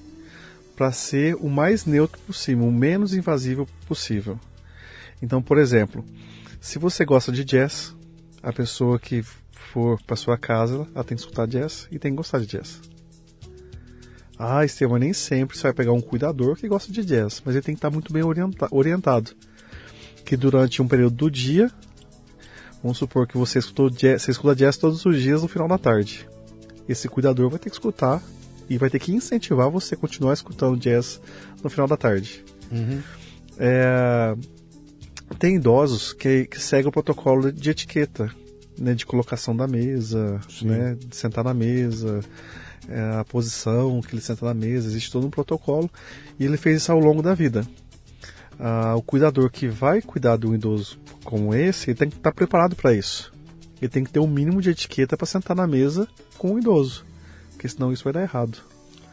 [0.77, 4.39] para ser o mais neutro possível, o menos invasivo possível.
[5.21, 6.05] Então, por exemplo,
[6.61, 7.95] se você gosta de jazz,
[8.43, 9.25] a pessoa que
[9.73, 12.81] for para sua casa, ela tem que escutar jazz e tem que gostar de jazz.
[14.39, 17.63] Ah, Estevam, nem sempre você vai pegar um cuidador que gosta de jazz, mas ele
[17.65, 19.31] tem que estar muito bem orienta- orientado
[20.25, 21.71] que durante um período do dia,
[22.83, 25.79] vamos supor que você, escutou jazz, você escuta jazz todos os dias no final da
[25.79, 26.29] tarde.
[26.89, 28.23] Esse cuidador vai ter que escutar
[28.69, 31.21] e vai ter que incentivar você a continuar escutando jazz
[31.63, 32.45] no final da tarde.
[33.59, 34.35] É,
[35.39, 38.31] tem idosos que, que seguem o protocolo de etiqueta,
[38.83, 42.21] né, de colocação da mesa, né, de sentar na mesa,
[42.89, 45.89] é, a posição que ele senta na mesa, existe todo um protocolo
[46.39, 47.65] e ele fez isso ao longo da vida.
[48.59, 52.33] Ah, o cuidador que vai cuidar de um idoso como esse, ele tem que estar
[52.33, 53.33] preparado para isso.
[53.81, 57.05] Ele tem que ter um mínimo de etiqueta para sentar na mesa com o idoso,
[57.53, 58.59] porque senão isso vai dar errado.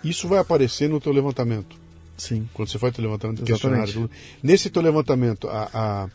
[0.03, 1.77] Isso vai aparecer no teu levantamento.
[2.17, 2.49] Sim.
[2.53, 4.09] Quando você faz teu levantamento de questionário.
[4.41, 6.09] Nesse teu levantamento, a, a,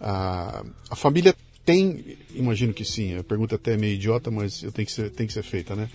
[0.00, 1.34] a, a família
[1.64, 2.04] tem,
[2.34, 5.26] imagino que sim, a pergunta até é meio idiota, mas eu tenho que ser, tem
[5.26, 5.88] que ser feita, né?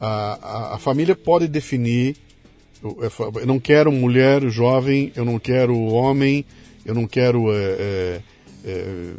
[0.00, 2.16] A, a, a família pode definir,
[2.82, 2.96] eu,
[3.40, 6.44] eu não quero mulher jovem, eu não quero homem,
[6.84, 8.22] eu não quero é, é,
[8.64, 9.14] é, é,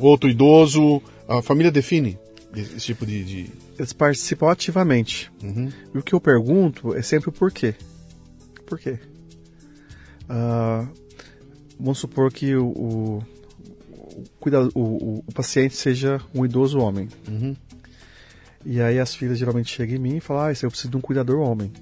[0.00, 2.18] outro idoso, a família define.
[2.56, 3.24] Esse tipo de.
[3.24, 3.50] de...
[3.76, 5.30] Eles participam ativamente.
[5.42, 5.70] Uhum.
[5.92, 7.74] E o que eu pergunto é sempre o porquê.
[8.64, 8.98] Por quê?
[10.28, 10.86] Ah,
[11.78, 13.22] vamos supor que o, o,
[14.14, 17.08] o, cuidado, o, o, paciente seja um idoso homem.
[17.28, 17.56] Uhum.
[18.64, 21.00] E aí as filhas geralmente chegam em mim e falam, ah, eu preciso de um
[21.00, 21.72] cuidador homem.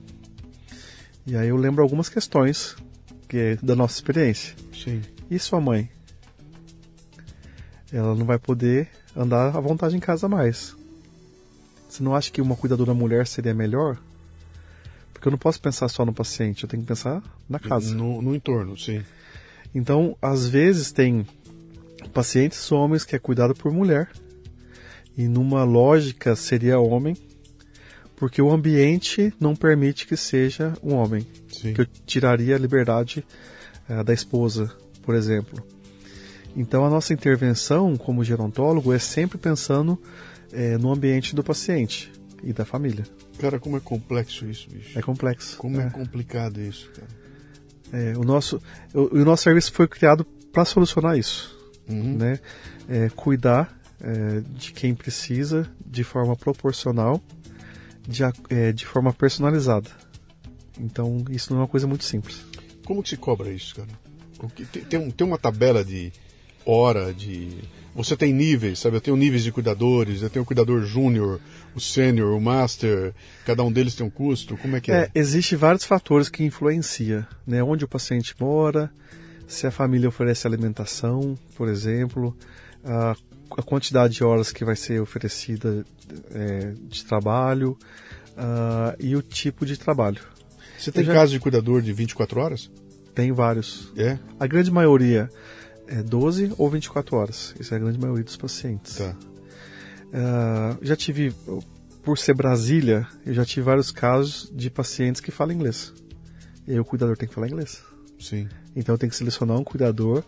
[1.26, 2.76] E aí eu lembro algumas questões
[3.28, 4.54] que é da nossa experiência.
[4.74, 5.00] Sim.
[5.30, 5.88] E sua mãe?
[7.92, 10.74] Ela não vai poder andar à vontade em casa mais.
[11.88, 13.98] Você não acha que uma cuidadora mulher seria melhor?
[15.12, 17.94] Porque eu não posso pensar só no paciente, eu tenho que pensar na casa.
[17.94, 19.04] No, no entorno, sim.
[19.74, 21.26] Então, às vezes tem
[22.11, 24.09] pacientes homens que é cuidado por mulher.
[25.16, 27.16] E numa lógica seria homem,
[28.16, 31.26] porque o ambiente não permite que seja um homem.
[31.48, 31.74] Sim.
[31.74, 33.24] Que eu tiraria a liberdade
[33.88, 35.62] uh, da esposa, por exemplo.
[36.57, 39.98] Então a nossa intervenção como gerontólogo é sempre pensando
[40.53, 43.05] é, no ambiente do paciente e da família.
[43.38, 44.98] Cara, como é complexo isso, bicho.
[44.98, 45.57] É complexo.
[45.57, 47.09] Como é, é complicado isso, cara.
[47.92, 48.61] É, o, nosso,
[48.94, 51.59] o, o, nosso serviço foi criado para solucionar isso.
[51.88, 52.16] Uhum.
[52.16, 52.38] Né?
[52.88, 57.22] É, cuidar é, de quem precisa de forma proporcional,
[58.06, 59.90] de, é, de forma personalizada.
[60.78, 62.44] Então, isso não é uma coisa muito simples.
[62.84, 63.88] Como que se cobra isso, cara?
[64.72, 66.12] Tem, tem, tem uma tabela de
[66.66, 67.58] hora, de.
[67.94, 68.96] Você tem níveis, sabe?
[68.96, 71.38] Eu tenho níveis de cuidadores, eu tenho o cuidador júnior,
[71.74, 73.12] o sênior, o master,
[73.44, 74.56] cada um deles tem um custo.
[74.56, 75.02] Como é que é?
[75.02, 77.62] é Existem vários fatores que influenciam, né?
[77.62, 78.90] Onde o paciente mora,
[79.53, 82.34] se a família oferece alimentação, por exemplo,
[82.82, 83.14] a,
[83.57, 85.84] a quantidade de horas que vai ser oferecida
[86.34, 87.76] é, de trabalho
[88.32, 90.22] uh, e o tipo de trabalho.
[90.78, 91.12] Você tem já...
[91.12, 92.70] caso de cuidador de 24 horas?
[93.14, 93.92] Tem vários.
[93.96, 94.18] É?
[94.40, 95.28] A grande maioria
[95.86, 97.55] é 12 ou 24 horas.
[97.61, 98.96] Isso é a grande maioria dos pacientes.
[98.96, 99.14] Tá.
[100.09, 101.34] Uh, já tive,
[102.03, 105.92] por ser Brasília, eu já tive vários casos de pacientes que falam inglês.
[106.66, 107.82] E aí o cuidador tem que falar inglês.
[108.18, 108.48] Sim.
[108.74, 110.24] Então eu tenho que selecionar um cuidador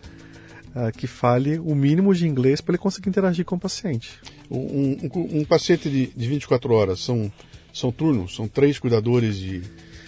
[0.75, 4.19] uh, que fale o mínimo de inglês para ele conseguir interagir com o paciente.
[4.49, 7.31] Um, um, um paciente de, de 24 horas são,
[7.73, 8.35] são turnos?
[8.35, 9.63] São três cuidadores de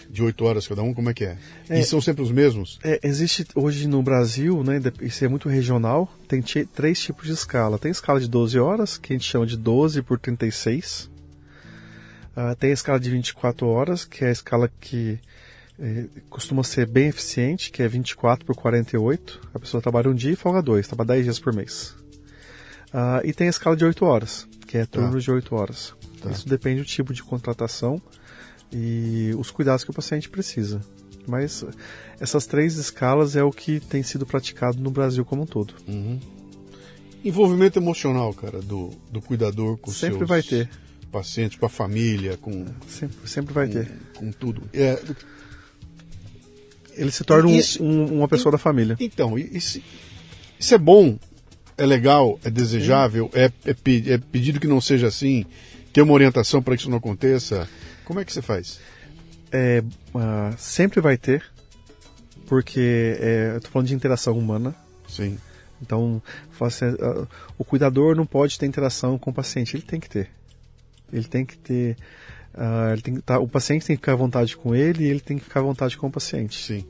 [0.10, 0.94] de 8 horas cada um?
[0.94, 1.38] Como é que é?
[1.70, 2.80] é e são sempre os mesmos?
[2.84, 6.42] É, existe hoje no Brasil, né, isso é muito regional, tem
[6.74, 7.78] três tipos de escala.
[7.78, 11.10] Tem a escala de 12 horas, que a gente chama de 12 por 36.
[12.36, 15.20] Uh, ah, tem a escala de 24 horas, que é a escala que
[16.30, 19.50] costuma ser bem eficiente, que é 24 por 48.
[19.54, 21.96] A pessoa trabalha um dia e folga dois, trabalha 10 dias por mês.
[22.88, 25.20] Uh, e tem a escala de 8 horas, que é turnos tá.
[25.20, 25.94] de 8 horas.
[26.22, 26.32] Tá.
[26.32, 28.02] Isso depende do tipo de contratação
[28.72, 30.82] e os cuidados que o paciente precisa.
[31.28, 31.64] Mas
[32.20, 35.74] essas três escalas é o que tem sido praticado no Brasil como um todo.
[35.88, 36.20] Uhum.
[37.24, 40.70] Envolvimento emocional, cara, do, do cuidador com sempre seus vai ter
[41.12, 44.64] pacientes, com a família, com sempre, sempre vai com, ter com tudo.
[44.74, 45.02] É,
[46.98, 48.98] ele se torna isso, um, uma pessoa da família.
[49.00, 49.82] Então, isso,
[50.60, 51.18] isso é bom,
[51.78, 53.76] é legal, é desejável, é, é,
[54.14, 55.46] é pedido que não seja assim,
[55.94, 57.68] ter uma orientação para que isso não aconteça.
[58.04, 58.80] Como é que você faz?
[59.52, 59.84] É,
[60.14, 61.44] uh, sempre vai ter,
[62.48, 64.76] porque é, eu tô falando de interação humana.
[65.08, 65.38] Sim.
[65.82, 66.22] Então,
[66.60, 67.28] assim, uh,
[67.58, 70.30] o cuidador não pode ter interação com o paciente, ele tem que ter.
[71.12, 71.96] Ele tem que ter.
[72.58, 75.08] Uh, ele tem que tá, o paciente tem que ficar à vontade com ele e
[75.08, 76.64] ele tem que ficar à vontade com o paciente.
[76.66, 76.84] Sim.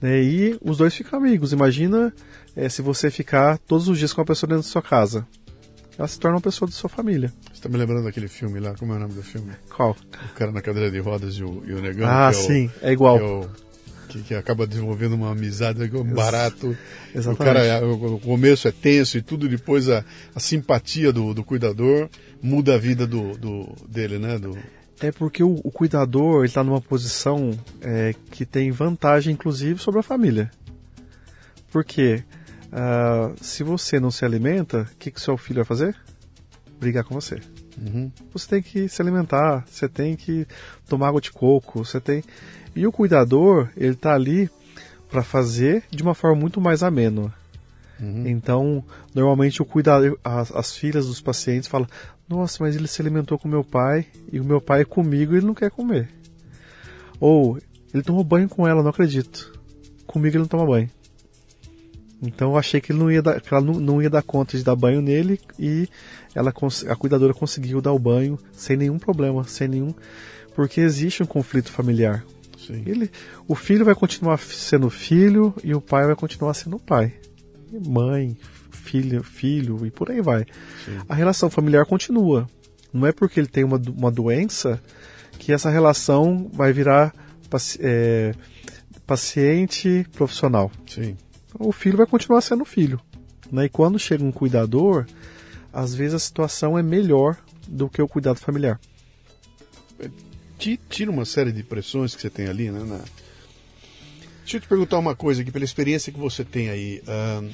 [0.00, 1.52] Né, e os dois ficam amigos.
[1.52, 2.12] Imagina
[2.54, 5.26] é, se você ficar todos os dias com uma pessoa dentro da sua casa
[5.98, 7.32] ela se torna uma pessoa de sua família.
[7.46, 8.74] Você está me lembrando daquele filme lá?
[8.74, 9.52] Como é o nome do filme?
[9.74, 9.96] Qual?
[10.30, 12.06] O cara na cadeira de rodas e o, e o negão.
[12.08, 13.18] Ah, é sim, o, é igual.
[13.18, 13.50] Que, é o,
[14.08, 16.76] que, que, acaba desenvolvendo uma amizade é barato.
[17.14, 17.40] Exatamente.
[17.40, 22.10] O, cara, o, começo é tenso e tudo, depois a, a simpatia do, do cuidador
[22.42, 24.38] muda a vida do, do dele, né?
[24.38, 24.56] Do...
[25.00, 30.02] É porque o, o cuidador está numa posição é, que tem vantagem, inclusive, sobre a
[30.02, 30.50] família.
[31.70, 32.24] Porque
[32.66, 35.96] Uh, se você não se alimenta, o que, que seu filho vai fazer?
[36.78, 37.40] Brigar com você.
[37.78, 38.10] Uhum.
[38.32, 40.46] Você tem que se alimentar, você tem que
[40.88, 42.22] tomar água de coco, você tem.
[42.74, 44.50] E o cuidador, ele está ali
[45.08, 47.32] para fazer de uma forma muito mais amena.
[47.98, 48.26] Uhum.
[48.26, 48.84] Então,
[49.14, 51.88] normalmente o cuidador, as, as, filhas dos pacientes falam:
[52.28, 55.36] Nossa, mas ele se alimentou com meu pai e o meu pai é comigo e
[55.38, 56.08] ele não quer comer.
[57.20, 57.58] Ou
[57.94, 59.58] ele tomou banho com ela, não acredito.
[60.06, 60.90] Comigo ele não toma banho.
[62.22, 64.56] Então eu achei que, ele não ia dar, que ela não, não, ia dar conta
[64.56, 65.88] de dar banho nele e
[66.34, 66.52] ela,
[66.88, 69.94] a cuidadora conseguiu dar o banho sem nenhum problema, sem nenhum.
[70.54, 72.24] Porque existe um conflito familiar.
[72.58, 72.82] Sim.
[72.86, 73.10] Ele,
[73.46, 77.12] o filho vai continuar sendo filho e o pai vai continuar sendo pai.
[77.86, 78.36] Mãe,
[78.86, 80.44] filho, filho e por aí vai.
[80.84, 80.98] Sim.
[81.08, 82.48] A relação familiar continua.
[82.92, 84.80] Não é porque ele tem uma, uma doença
[85.38, 87.12] que essa relação vai virar
[87.80, 88.32] é,
[89.06, 90.70] paciente profissional.
[90.86, 91.16] Sim.
[91.58, 93.00] O filho vai continuar sendo filho.
[93.50, 93.66] Né?
[93.66, 95.06] E quando chega um cuidador,
[95.72, 97.36] às vezes a situação é melhor
[97.68, 98.80] do que o cuidado familiar.
[100.88, 102.80] Tira uma série de pressões que você tem ali, né?
[102.80, 103.00] Na...
[104.40, 107.02] Deixa eu te perguntar uma coisa aqui, pela experiência que você tem aí.
[107.02, 107.50] Uh,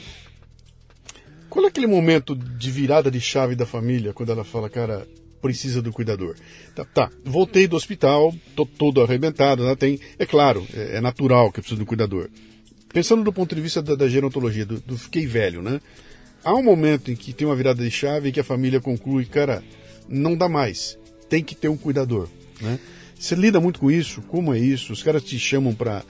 [1.53, 5.07] qual é aquele momento de virada de chave da família, quando ela fala, cara,
[5.43, 6.35] precisa do cuidador?
[6.75, 9.77] Tá, tá voltei do hospital, tô todo arrebentado, né?
[9.77, 12.31] tem, é claro, é, é, natural que eu preciso do cuidador.
[12.89, 15.79] Pensando do ponto de vista da, da gerontologia, do, do fiquei velho, né?
[16.43, 19.27] Há um momento em que tem uma virada de chave e que a família conclui,
[19.27, 19.63] cara,
[20.09, 20.99] não dá mais,
[21.29, 22.31] tem que ter um cuidador,
[22.63, 22.79] né?
[23.15, 24.23] Você lida muito com isso?
[24.23, 24.91] Como é isso?
[24.91, 26.03] Os caras te chamam para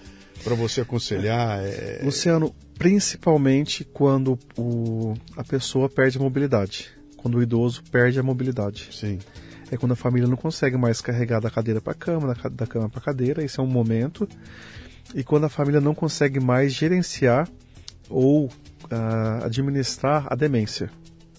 [0.43, 1.61] para você aconselhar?
[1.65, 2.01] É...
[2.03, 8.89] Luciano, principalmente quando o, a pessoa perde a mobilidade, quando o idoso perde a mobilidade.
[8.93, 9.19] Sim.
[9.71, 12.67] É quando a família não consegue mais carregar da cadeira para a cama, da, da
[12.67, 14.29] cama para a cadeira, esse é um momento.
[15.15, 17.49] E quando a família não consegue mais gerenciar
[18.09, 20.91] ou uh, administrar a demência.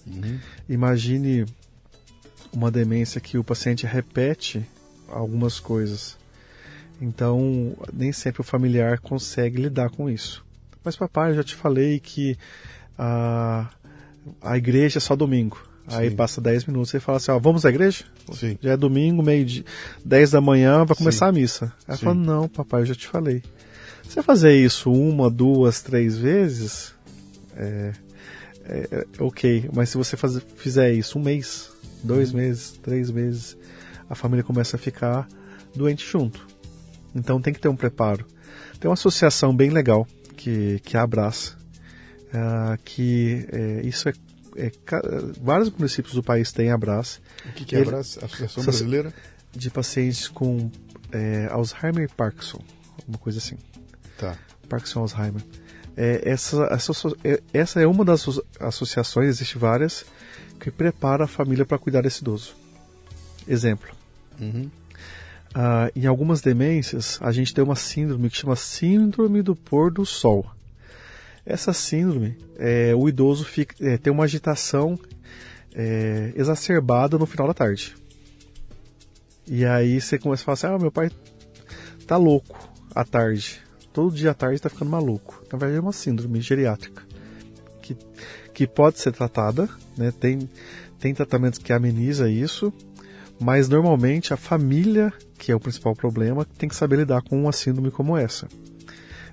[0.06, 0.38] Uhum.
[0.68, 1.46] Imagine
[2.52, 4.64] uma demência que o paciente repete
[5.08, 6.16] algumas coisas.
[7.00, 10.44] Então, nem sempre o familiar consegue lidar com isso.
[10.84, 12.36] Mas, papai, eu já te falei que
[12.98, 13.68] a,
[14.40, 15.58] a igreja é só domingo.
[15.88, 15.96] Sim.
[15.96, 18.04] Aí passa 10 minutos e fala assim: ó, vamos à igreja?
[18.32, 18.58] Sim.
[18.62, 19.64] Já é domingo, meio de
[20.04, 21.30] 10 da manhã, vai começar Sim.
[21.30, 21.72] a missa.
[21.86, 23.42] Aí fala: não, papai, eu já te falei.
[24.02, 26.94] Você fazer isso uma, duas, três vezes,
[27.56, 27.92] é,
[28.64, 29.68] é, é ok.
[29.74, 31.70] Mas se você faz, fizer isso um mês,
[32.02, 32.36] dois uhum.
[32.36, 33.56] meses, três meses,
[34.08, 35.26] a família começa a ficar
[35.74, 36.46] doente junto.
[37.14, 38.26] Então tem que ter um preparo.
[38.80, 40.06] Tem uma associação bem legal
[40.36, 41.56] que, que abraça,
[42.28, 44.12] uh, que é, isso é,
[44.56, 44.70] é,
[45.40, 47.20] vários municípios do país têm abraço.
[47.46, 48.24] O que, que é abraço?
[48.24, 49.14] Associação Brasileira?
[49.52, 50.70] De pacientes com
[51.12, 52.60] é, Alzheimer e Parkinson,
[53.06, 53.56] uma coisa assim.
[54.18, 54.36] Tá.
[54.68, 55.42] Parkinson Alzheimer.
[55.96, 56.92] É, essa, essa,
[57.22, 58.26] é, essa é uma das
[58.58, 60.04] associações, existe várias,
[60.58, 62.54] que prepara a família para cuidar desse idoso.
[63.46, 63.94] Exemplo.
[64.40, 64.68] Uhum.
[65.54, 70.04] Uh, em algumas demências, a gente tem uma síndrome que chama Síndrome do Pôr do
[70.04, 70.44] Sol.
[71.46, 74.98] Essa síndrome, é, o idoso fica, é, tem uma agitação
[75.74, 77.94] é, exacerbada no final da tarde.
[79.46, 81.10] E aí você começa a falar assim: ah, meu pai
[82.06, 82.58] tá louco
[82.94, 83.60] à tarde.
[83.92, 85.44] Todo dia à tarde está ficando maluco.
[85.52, 87.02] Na verdade, é uma síndrome geriátrica
[87.84, 87.96] que,
[88.54, 90.12] que pode ser tratada, né?
[90.18, 90.48] tem,
[90.98, 92.72] tem tratamentos que ameniza isso,
[93.40, 97.52] mas normalmente a família, que é o principal problema, tem que saber lidar com uma
[97.52, 98.48] síndrome como essa.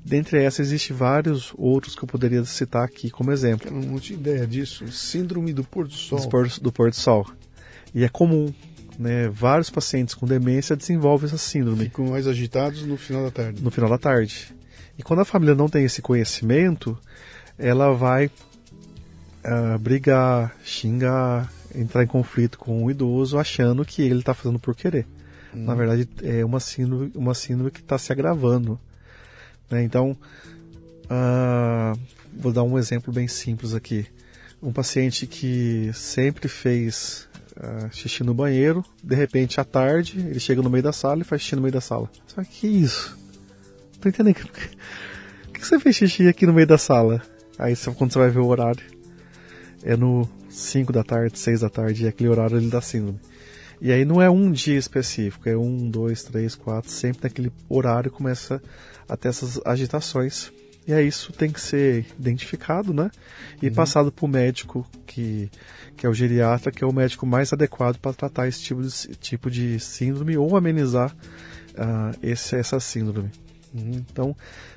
[0.04, 3.70] Dentre essas, existem vários outros que eu poderia citar aqui como exemplo.
[3.70, 4.92] Eu não tinha ideia disso.
[4.92, 6.20] Síndrome do pôr do sol.
[6.20, 7.28] Do, pôr do sol.
[7.94, 8.52] E é comum.
[8.98, 9.30] Né?
[9.30, 11.86] Vários pacientes com demência desenvolvem essa síndrome.
[11.86, 13.62] Ficam mais agitados no final da tarde.
[13.62, 14.54] No final da tarde.
[14.98, 16.98] E quando a família não tem esse conhecimento,
[17.58, 24.34] ela vai uh, brigar, xingar, entrar em conflito com o idoso achando que ele está
[24.34, 25.06] fazendo por querer.
[25.54, 25.66] Hum.
[25.66, 28.80] Na verdade, é uma síndrome, uma síndrome que está se agravando.
[29.70, 29.84] Né?
[29.84, 30.18] Então,
[31.06, 32.00] uh,
[32.34, 34.06] vou dar um exemplo bem simples aqui.
[34.62, 40.62] Um paciente que sempre fez uh, xixi no banheiro, de repente à tarde ele chega
[40.62, 42.10] no meio da sala e faz xixi no meio da sala.
[42.28, 43.18] Só que isso?
[43.94, 44.36] Não tô entendendo.
[44.36, 44.52] Por
[45.54, 47.22] que você fez xixi aqui no meio da sala?
[47.58, 48.84] Aí quando você vai ver o horário,
[49.84, 53.20] é no 5 da tarde, 6 da tarde, é aquele horário ele dá síndrome.
[53.82, 58.12] E aí não é um dia específico, é um, dois, três, quatro, sempre naquele horário
[58.12, 58.62] começa
[59.10, 60.52] a ter essas agitações.
[60.88, 63.10] E aí isso tem que ser identificado, né?
[63.62, 63.74] E uhum.
[63.74, 65.50] passado para o médico, que,
[65.98, 68.90] que é o geriatra, que é o médico mais adequado para tratar esse tipo de,
[69.16, 71.12] tipo de síndrome ou amenizar
[71.72, 73.32] uh, esse, essa síndrome.
[73.74, 74.04] Uhum.
[74.12, 74.36] Então,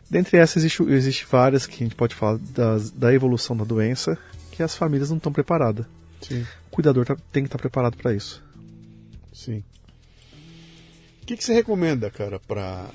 [0.08, 4.18] dentre essas, existe, existe várias que a gente pode falar das, da evolução da doença,
[4.54, 5.84] que as famílias não estão preparadas.
[6.20, 6.46] Sim.
[6.68, 8.42] O cuidador tá, tem que estar tá preparado para isso.
[9.32, 9.64] Sim.
[11.22, 12.88] O que, que você recomenda, cara, para.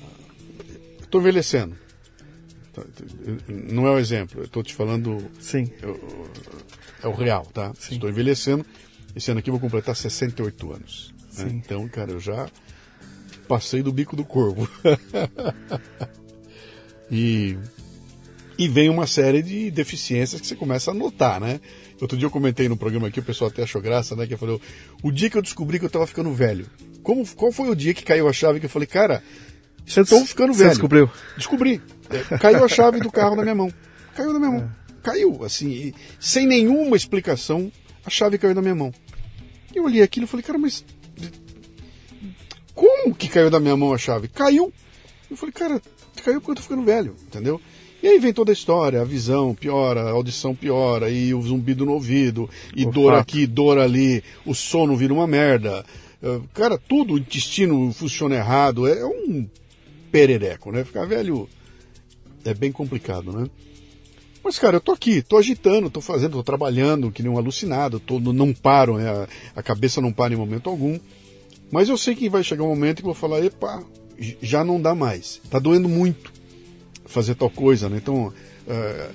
[1.00, 1.76] Estou envelhecendo.
[3.46, 5.18] Não é o exemplo, eu estou te falando.
[5.38, 5.70] Sim.
[7.02, 7.72] é o real, tá?
[7.78, 7.96] Sim.
[7.96, 8.64] Estou envelhecendo.
[9.14, 11.14] Esse ano aqui eu vou completar 68 anos.
[11.36, 11.50] Né?
[11.52, 12.48] Então, cara, eu já
[13.46, 14.68] passei do bico do corvo.
[17.10, 17.58] e
[18.60, 21.58] e vem uma série de deficiências que você começa a notar, né?
[21.98, 24.26] Outro dia eu comentei no programa aqui, o pessoal até achou graça, né?
[24.26, 24.60] Que falou,
[25.02, 26.66] o dia que eu descobri que eu tava ficando velho.
[27.02, 29.22] Como, qual foi o dia que caiu a chave que eu falei, cara,
[29.86, 30.68] você tô ficando velho.
[30.68, 31.10] Você descobriu?
[31.38, 31.80] Descobri.
[32.10, 33.72] É, caiu a chave do carro na minha mão.
[34.14, 34.60] Caiu na minha mão.
[34.60, 34.94] É.
[35.02, 37.72] Caiu, assim, sem nenhuma explicação,
[38.04, 38.92] a chave caiu na minha mão.
[39.74, 40.84] Eu olhei aquilo e falei, cara, mas
[42.74, 44.28] como que caiu da minha mão a chave?
[44.28, 44.70] Caiu.
[45.30, 45.80] Eu falei, cara,
[46.22, 47.58] caiu porque eu tô ficando velho, entendeu?
[48.02, 51.84] E aí vem toda a história, a visão piora, a audição piora, e o zumbido
[51.84, 53.20] no ouvido, e o dor fato.
[53.20, 55.84] aqui, dor ali, o sono vira uma merda.
[56.22, 59.46] Uh, cara, tudo, o intestino funciona errado, é, um
[60.10, 60.82] perereco, né?
[60.82, 61.48] Ficar velho
[62.44, 63.46] é bem complicado, né?
[64.42, 68.00] Mas, cara, eu tô aqui, tô agitando, tô fazendo, tô trabalhando, que nem um alucinado,
[68.00, 69.10] tô, não paro, né?
[69.10, 70.98] a, a cabeça não para em momento algum.
[71.70, 73.84] Mas eu sei que vai chegar um momento que eu vou falar, epa,
[74.40, 75.42] já não dá mais.
[75.50, 76.39] Tá doendo muito
[77.10, 77.98] fazer tal coisa, né?
[77.98, 79.14] Então, uh,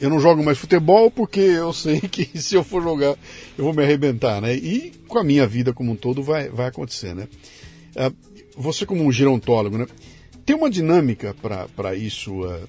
[0.00, 3.16] eu não jogo mais futebol porque eu sei que se eu for jogar
[3.56, 4.54] eu vou me arrebentar, né?
[4.54, 7.28] E com a minha vida como um todo vai, vai acontecer, né?
[7.96, 8.14] Uh,
[8.56, 9.86] você como um gerontólogo, né?
[10.44, 11.34] Tem uma dinâmica
[11.76, 12.66] para isso uh,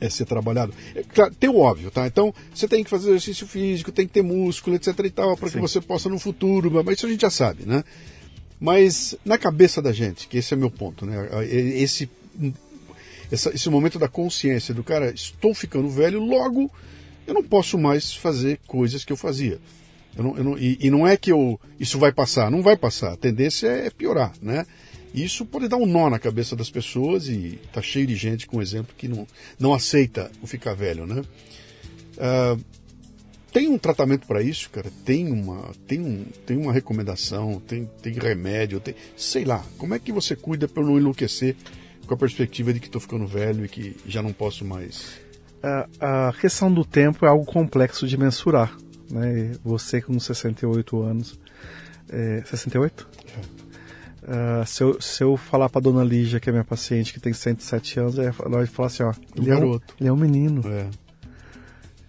[0.00, 0.74] é ser trabalhado.
[0.94, 2.06] É, claro, tem o óbvio, tá?
[2.06, 5.48] Então, você tem que fazer exercício físico, tem que ter músculo, etc e tal, para
[5.48, 7.84] que você possa no futuro, mas isso a gente já sabe, né?
[8.58, 11.28] Mas na cabeça da gente, que esse é meu ponto, né?
[11.46, 12.10] Esse
[13.32, 16.70] essa, esse momento da consciência do cara, estou ficando velho, logo
[17.26, 19.58] eu não posso mais fazer coisas que eu fazia.
[20.16, 22.76] Eu não, eu não, e, e, não é que eu, isso vai passar, não vai
[22.76, 23.12] passar.
[23.12, 24.66] A tendência é piorar, né?
[25.14, 28.60] Isso pode dar um nó na cabeça das pessoas e tá cheio de gente com
[28.60, 29.26] exemplo que não,
[29.58, 31.22] não aceita o ficar velho, né?
[32.16, 32.62] Uh,
[33.50, 34.90] tem um tratamento para isso, cara?
[35.04, 39.64] Tem uma, tem um, tem uma recomendação, tem, tem remédio, tem, sei lá.
[39.78, 41.56] Como é que você cuida para não enlouquecer
[42.12, 45.18] com a perspectiva de que estou ficando velho e que já não posso mais.
[45.62, 48.76] A, a questão do tempo é algo complexo de mensurar.
[49.10, 49.52] Né?
[49.64, 51.40] Você com 68 anos.
[52.10, 53.08] É, 68?
[53.26, 53.62] É.
[54.22, 57.32] Uh, se, eu, se eu falar para dona Lígia, que é minha paciente, que tem
[57.32, 60.62] 107 anos, ela vai falar assim: ó, ele, é um, ele é um menino.
[60.68, 60.88] É.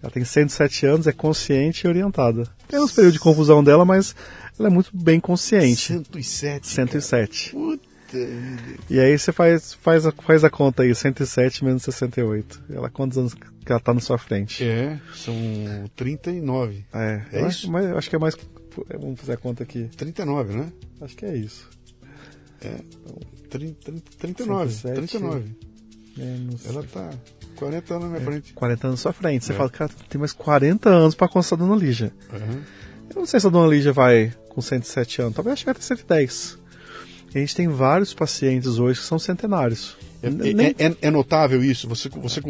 [0.02, 2.46] Ela tem 107 anos, é consciente e orientada.
[2.68, 4.14] Tem uns períodos de confusão dela, mas
[4.58, 5.94] ela é muito bem consciente.
[5.94, 6.68] 107.
[6.68, 7.50] 107.
[7.52, 7.93] Puta
[8.88, 12.64] e aí você faz, faz, a, faz a conta aí, 107 menos 68.
[12.70, 14.64] Ela quantos anos que ela tá na sua frente?
[14.64, 15.34] É, são
[15.96, 16.84] 39.
[16.92, 17.70] É, é isso?
[17.70, 18.36] Mas acho que é mais.
[19.00, 19.88] Vamos fazer a conta aqui.
[19.96, 20.72] 39, né?
[21.00, 21.68] Acho que é isso.
[22.60, 22.80] É.
[23.50, 24.72] 30, 39.
[24.72, 25.56] 107, 39.
[26.16, 26.66] Menos.
[26.66, 27.10] Ela tá
[27.56, 28.52] 40 anos na minha é, frente.
[28.52, 29.44] 40 anos na sua frente.
[29.44, 29.56] Você é.
[29.56, 32.12] fala, cara, tem mais 40 anos pra constar a dona Lígia.
[32.32, 32.62] Uhum.
[33.10, 35.34] Eu não sei se a dona Lígia vai com 107 anos.
[35.34, 36.63] Talvez chegue até 110
[37.34, 39.96] a gente tem vários pacientes hoje que são centenários.
[40.22, 40.74] É, Nem...
[40.78, 41.88] é, é, é notável isso?
[41.88, 42.40] Você, você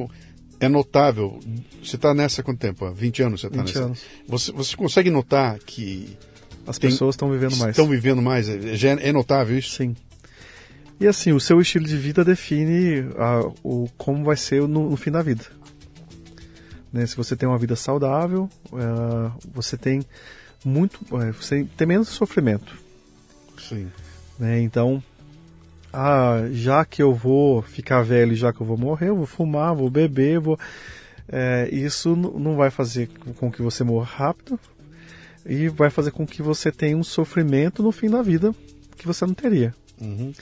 [0.60, 1.40] é notável.
[1.82, 2.84] Você está nessa há quanto tempo?
[2.84, 3.84] Há 20 anos você está nessa?
[3.84, 4.02] Anos.
[4.28, 6.16] Você, você consegue notar que
[6.66, 7.70] as pessoas estão vivendo mais?
[7.70, 8.48] Estão vivendo mais.
[8.48, 9.70] É, já é, é notável isso?
[9.70, 9.94] Sim.
[11.00, 14.96] E assim, o seu estilo de vida define a, o, como vai ser no, no
[14.96, 15.44] fim da vida.
[16.92, 17.04] Né?
[17.06, 20.02] Se você tem uma vida saudável, uh, você tem
[20.64, 22.78] muito, uh, você tem menos sofrimento.
[23.58, 23.90] Sim.
[24.38, 24.60] Né?
[24.60, 25.02] Então,
[25.92, 29.74] ah, já que eu vou ficar velho, já que eu vou morrer, eu vou fumar,
[29.74, 30.58] vou beber, vou.
[31.28, 34.60] É, isso não vai fazer com que você morra rápido
[35.46, 38.54] e vai fazer com que você tenha um sofrimento no fim da vida
[38.96, 39.74] que você não teria.
[40.00, 40.32] Uhum.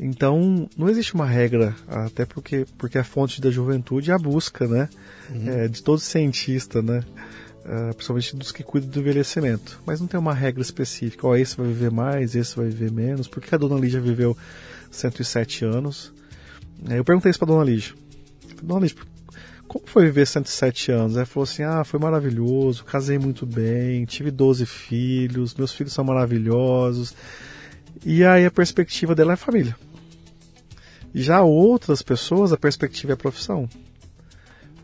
[0.00, 4.66] Então, não existe uma regra, até porque, porque a fonte da juventude é a busca,
[4.66, 4.88] né?
[5.30, 5.48] Uhum.
[5.48, 7.02] É, de todo cientista, né?
[7.68, 9.80] Uh, principalmente dos que cuidam do envelhecimento.
[9.86, 13.28] Mas não tem uma regra específica, ó, esse vai viver mais, esse vai viver menos,
[13.28, 14.36] porque a dona Lígia viveu
[14.90, 16.12] 107 anos.
[16.88, 17.94] Eu perguntei isso pra dona Lígia.
[18.62, 18.96] Dona Lígia,
[19.68, 21.16] como foi viver 107 anos?
[21.16, 26.04] Ela falou assim: ah, foi maravilhoso, casei muito bem, tive 12 filhos, meus filhos são
[26.04, 27.14] maravilhosos.
[28.04, 29.76] E aí a perspectiva dela é família.
[31.14, 33.68] Já outras pessoas, a perspectiva é a profissão.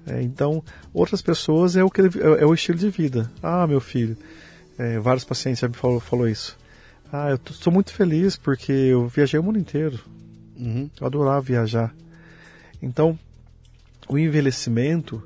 [0.06, 0.62] É, então,
[0.92, 3.30] outras pessoas é o que ele, é, é, o estilo de vida.
[3.42, 4.16] Ah, meu filho,
[4.78, 6.58] é, vários pacientes já me falou, falou isso.
[7.12, 10.00] Ah, eu estou muito feliz porque eu viajei o mundo inteiro.
[10.56, 10.90] Uhum.
[11.00, 11.94] Eu adorava viajar.
[12.82, 13.18] Então,
[14.08, 15.22] o envelhecimento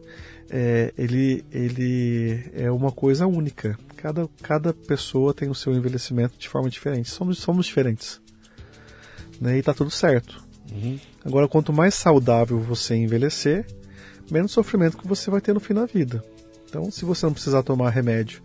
[0.51, 3.79] é, ele, ele é uma coisa única.
[3.97, 7.11] Cada, cada pessoa tem o seu envelhecimento de forma diferente.
[7.11, 8.21] Somos, somos diferentes.
[9.41, 9.57] Né?
[9.57, 10.43] E está tudo certo.
[10.71, 10.99] Uhum.
[11.25, 13.67] Agora, quanto mais saudável você envelhecer,
[14.31, 16.25] menos sofrimento que você vai ter no fim da vida.
[16.69, 18.43] Então, se você não precisar tomar remédio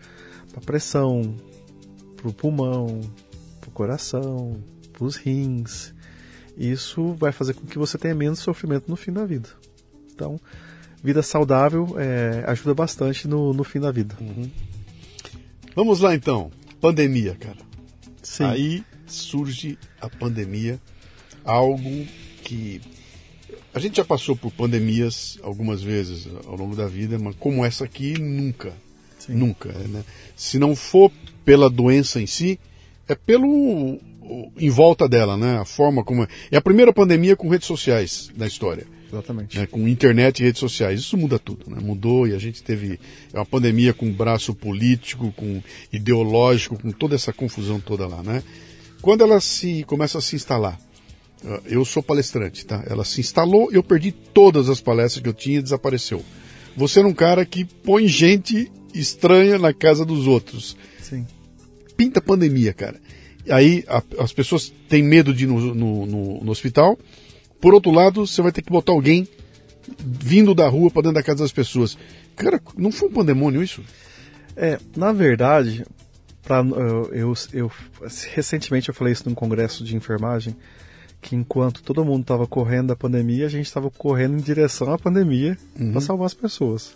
[0.51, 1.35] para pressão,
[2.15, 3.01] para o pulmão,
[3.59, 5.93] para o coração, para os rins,
[6.57, 9.49] isso vai fazer com que você tenha menos sofrimento no fim da vida.
[10.13, 10.39] Então,
[11.03, 14.15] vida saudável é, ajuda bastante no, no fim da vida.
[14.21, 14.49] Uhum.
[15.75, 17.57] Vamos lá então, pandemia, cara.
[18.21, 18.43] Sim.
[18.45, 20.79] Aí surge a pandemia,
[21.43, 22.05] algo
[22.43, 22.81] que
[23.73, 27.85] a gente já passou por pandemias algumas vezes ao longo da vida, mas como essa
[27.85, 28.73] aqui, nunca.
[29.17, 29.33] Sim.
[29.33, 29.69] Nunca.
[29.69, 30.03] Né?
[30.35, 31.11] Se não for
[31.43, 32.59] pela doença em si,
[33.07, 33.99] é pelo
[34.57, 35.57] em volta dela, né?
[35.57, 36.27] A forma como é.
[36.51, 38.85] É a primeira pandemia com redes sociais na história.
[39.11, 39.57] Exatamente.
[39.57, 39.67] Né?
[39.67, 40.99] Com internet e redes sociais.
[40.99, 41.77] Isso muda tudo, né?
[41.81, 42.99] Mudou e a gente teve
[43.33, 48.43] é uma pandemia com braço político, com ideológico, com toda essa confusão toda lá, né?
[49.01, 50.79] Quando ela se começa a se instalar,
[51.65, 52.83] eu sou palestrante, tá?
[52.87, 56.23] Ela se instalou, eu perdi todas as palestras que eu tinha e desapareceu.
[56.75, 60.77] Você é um cara que põe gente estranha na casa dos outros.
[61.01, 61.27] Sim.
[61.97, 62.99] Pinta pandemia, cara.
[63.49, 66.97] Aí a, as pessoas têm medo de ir no, no, no, no, hospital.
[67.59, 69.27] Por outro lado, você vai ter que botar alguém
[69.99, 71.97] vindo da rua para dentro da casa das pessoas.
[72.35, 73.83] Cara, não foi um pandemônio isso?
[74.55, 75.85] É, na verdade,
[76.41, 77.71] pra, eu, eu, eu
[78.33, 80.55] recentemente eu falei isso num congresso de enfermagem
[81.23, 84.99] que enquanto todo mundo estava correndo da pandemia, a gente estava correndo em direção à
[84.99, 85.93] pandemia uhum.
[85.93, 86.95] para salvar as pessoas.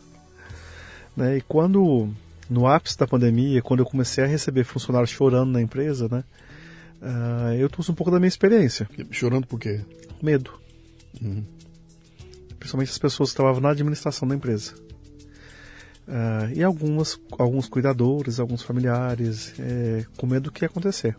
[1.15, 1.37] Né?
[1.37, 2.09] E quando,
[2.49, 6.23] no ápice da pandemia, quando eu comecei a receber funcionários chorando na empresa, né?
[7.01, 8.89] Uh, eu trouxe um pouco da minha experiência.
[9.11, 9.81] Chorando por quê?
[10.21, 10.51] Medo.
[11.21, 11.43] Uhum.
[12.59, 14.73] Principalmente as pessoas que estavam na administração da empresa.
[16.07, 21.15] Uh, e algumas, alguns cuidadores, alguns familiares, é, com medo do que ia acontecer.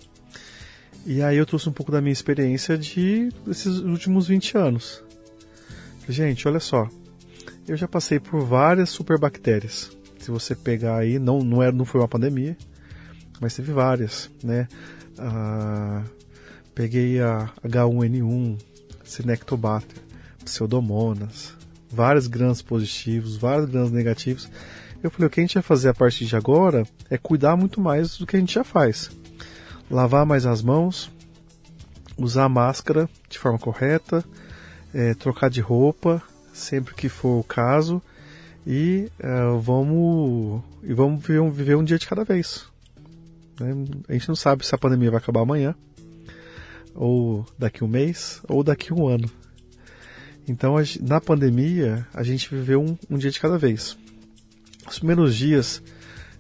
[1.06, 5.02] E aí eu trouxe um pouco da minha experiência de esses últimos 20 anos.
[6.08, 6.88] Gente, olha só.
[7.66, 9.90] Eu já passei por várias superbactérias.
[10.18, 12.56] Se você pegar aí, não, não, era, não foi uma pandemia,
[13.40, 14.66] mas teve várias, né?
[15.18, 16.02] Ah,
[16.74, 18.58] peguei a H1N1,
[19.04, 20.02] Cinectobacter,
[20.44, 21.54] Pseudomonas,
[21.90, 24.50] vários grãos positivos, vários grãos negativos.
[25.02, 27.80] Eu falei, o que a gente vai fazer a partir de agora é cuidar muito
[27.80, 29.10] mais do que a gente já faz
[29.90, 31.10] lavar mais as mãos,
[32.16, 34.24] usar máscara de forma correta,
[34.92, 38.02] é, trocar de roupa sempre que for o caso
[38.66, 39.28] e é,
[39.60, 42.66] vamos e vamos viver um, viver um, dia de cada vez.
[43.60, 43.72] Né?
[44.08, 45.74] A gente não sabe se a pandemia vai acabar amanhã
[46.94, 49.30] ou daqui um mês ou daqui um ano.
[50.46, 53.96] Então na pandemia a gente viveu um, um dia de cada vez.
[54.88, 55.82] Os primeiros dias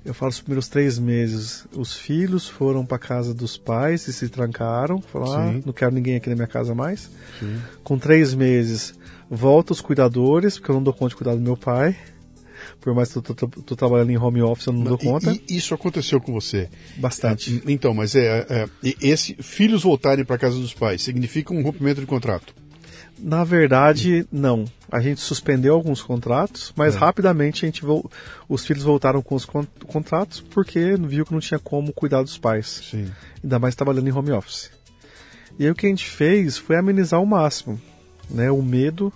[0.04, 4.28] eu falo os primeiros três meses, os filhos foram para casa dos pais e se
[4.28, 7.10] trancaram, falaram, ah, não quero ninguém aqui na minha casa mais.
[7.38, 7.60] Sim.
[7.82, 8.94] Com três meses,
[9.30, 11.96] volta os cuidadores, porque eu não dou conta de cuidar do meu pai.
[12.80, 15.32] Por mais que eu tô, trabalhando em home office, eu não, não dou conta.
[15.32, 16.68] E, isso aconteceu com você?
[16.96, 17.62] Bastante.
[17.66, 18.68] É, então, mas é, é
[19.02, 22.54] esse filhos voltarem para casa dos pais significa um rompimento de contrato?
[23.18, 24.64] Na verdade, não.
[24.90, 26.98] A gente suspendeu alguns contratos, mas é.
[26.98, 28.10] rapidamente a gente vo...
[28.48, 29.44] os filhos voltaram com os
[29.86, 32.82] contratos porque viu que não tinha como cuidar dos pais.
[32.90, 33.10] Sim.
[33.42, 34.70] Ainda mais trabalhando em home office.
[35.58, 37.80] E aí o que a gente fez foi amenizar ao máximo,
[38.30, 39.12] né, o medo,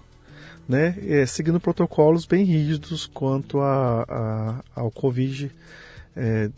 [0.69, 5.51] né, é, seguindo protocolos bem rígidos quanto a, a ao Covid-19.
[6.17, 6.51] É,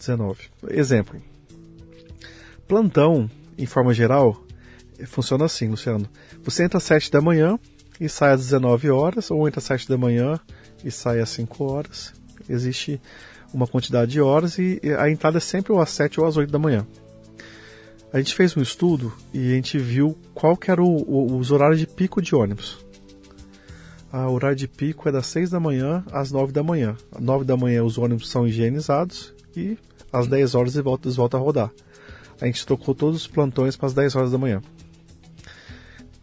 [0.70, 1.20] Exemplo.
[2.66, 4.43] Plantão, em forma geral,
[5.06, 6.08] funciona assim, Luciano.
[6.42, 7.58] Você entra às 7 da manhã
[8.00, 10.38] e sai às 19 horas, ou entra às 7 da manhã
[10.84, 12.12] e sai às 5 horas.
[12.48, 13.00] Existe
[13.52, 16.50] uma quantidade de horas e a entrada é sempre ou às 7 ou às 8
[16.50, 16.86] da manhã.
[18.12, 21.50] A gente fez um estudo e a gente viu qual que era o, o, os
[21.50, 22.84] horários de pico de ônibus.
[24.12, 26.96] O horário de pico é das 6 da manhã às 9 da manhã.
[27.10, 29.76] Às 9 da manhã os ônibus são higienizados e
[30.12, 31.72] às 10 horas eles voltam a rodar.
[32.40, 34.60] A gente tocou todos os plantões para as 10 horas da manhã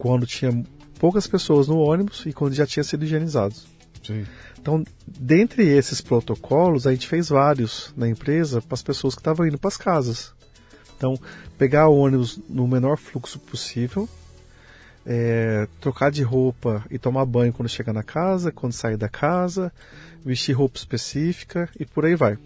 [0.02, 0.52] quando tinha
[0.98, 3.68] poucas pessoas no ônibus e quando já tinha sido higienizados.
[4.02, 4.26] Sim.
[4.60, 9.46] Então, dentre esses protocolos, a gente fez vários na empresa para as pessoas que estavam
[9.46, 10.34] indo para as casas.
[10.98, 11.14] Então,
[11.56, 14.10] pegar o ônibus no menor fluxo possível,
[15.06, 19.72] é, trocar de roupa e tomar banho quando chegar na casa, quando sair da casa,
[20.26, 22.40] vestir roupa específica e por aí vai.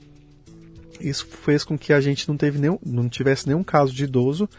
[1.00, 4.50] Isso fez com que a gente não, teve nenhum, não tivesse nenhum caso de idoso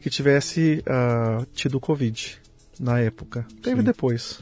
[0.00, 2.38] que tivesse uh, tido Covid
[2.78, 3.46] na época.
[3.62, 3.84] Teve Sim.
[3.84, 4.40] depois.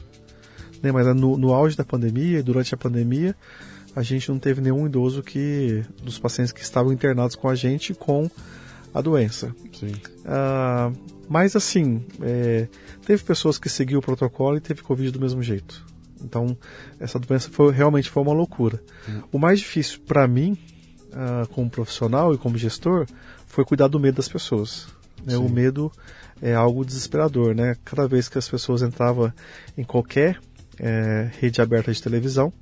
[0.81, 0.91] Né?
[0.91, 3.35] Mas no, no auge da pandemia, durante a pandemia,
[3.95, 7.93] a gente não teve nenhum idoso que dos pacientes que estavam internados com a gente
[7.93, 8.29] com
[8.93, 9.55] a doença.
[9.73, 9.93] Sim.
[10.25, 10.95] Uh,
[11.27, 12.67] mas assim, é,
[13.05, 15.85] teve pessoas que seguiu o protocolo e teve Covid do mesmo jeito.
[16.23, 16.57] Então,
[16.99, 18.81] essa doença foi, realmente foi uma loucura.
[19.07, 19.21] Hum.
[19.33, 20.57] O mais difícil para mim,
[21.11, 23.05] uh, como profissional e como gestor,
[23.45, 24.87] foi cuidar do medo das pessoas.
[25.25, 25.37] Né?
[25.37, 25.91] O medo
[26.41, 27.75] é algo desesperador, né?
[27.83, 29.31] Cada vez que as pessoas entravam
[29.77, 30.39] em qualquer
[30.79, 32.53] é, rede aberta de televisão,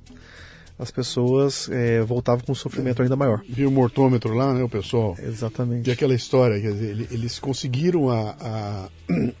[0.78, 3.42] as pessoas é, voltavam com um sofrimento ainda maior.
[3.48, 5.16] Viu o mortômetro lá, né, o pessoal?
[5.18, 5.88] Exatamente.
[5.88, 8.88] E aquela história, quer dizer, eles conseguiram a, a,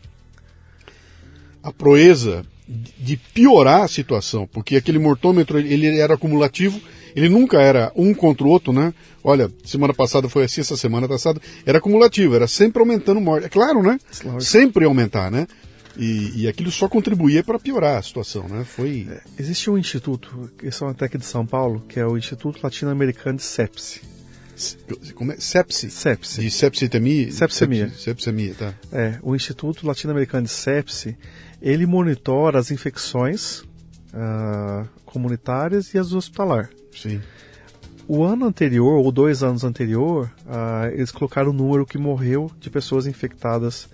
[1.62, 6.80] a proeza de piorar a situação, porque aquele mortômetro ele era acumulativo,
[7.14, 8.92] ele nunca era um contra o outro, né?
[9.22, 13.46] Olha, semana passada foi assim, essa semana passada era acumulativo, era sempre aumentando morte.
[13.46, 13.98] É claro, né?
[14.20, 14.40] Claro.
[14.40, 15.46] Sempre aumentar, né?
[15.98, 18.64] E, e, aquilo só contribuía para piorar a situação, né?
[18.64, 19.06] Foi.
[19.10, 22.18] É, existe um instituto, esse é um até aqui de São Paulo, que é o
[22.18, 24.02] Instituto Latino-Americano de Sepsi.
[25.14, 25.36] Como é?
[25.38, 25.90] Sepsi?
[25.90, 26.40] Sepsi.
[26.40, 27.30] De sepsitemia?
[27.30, 27.90] Sepsemia.
[27.90, 28.74] Sepsemia, tá.
[28.92, 31.16] É, o Instituto Latino-Americano de Sepsi,
[31.66, 33.62] ele monitora as infecções
[34.14, 36.70] uh, comunitárias e as hospitalar.
[36.94, 37.20] Sim.
[38.06, 42.70] O ano anterior, ou dois anos anterior, uh, eles colocaram o número que morreu de
[42.70, 43.88] pessoas infectadas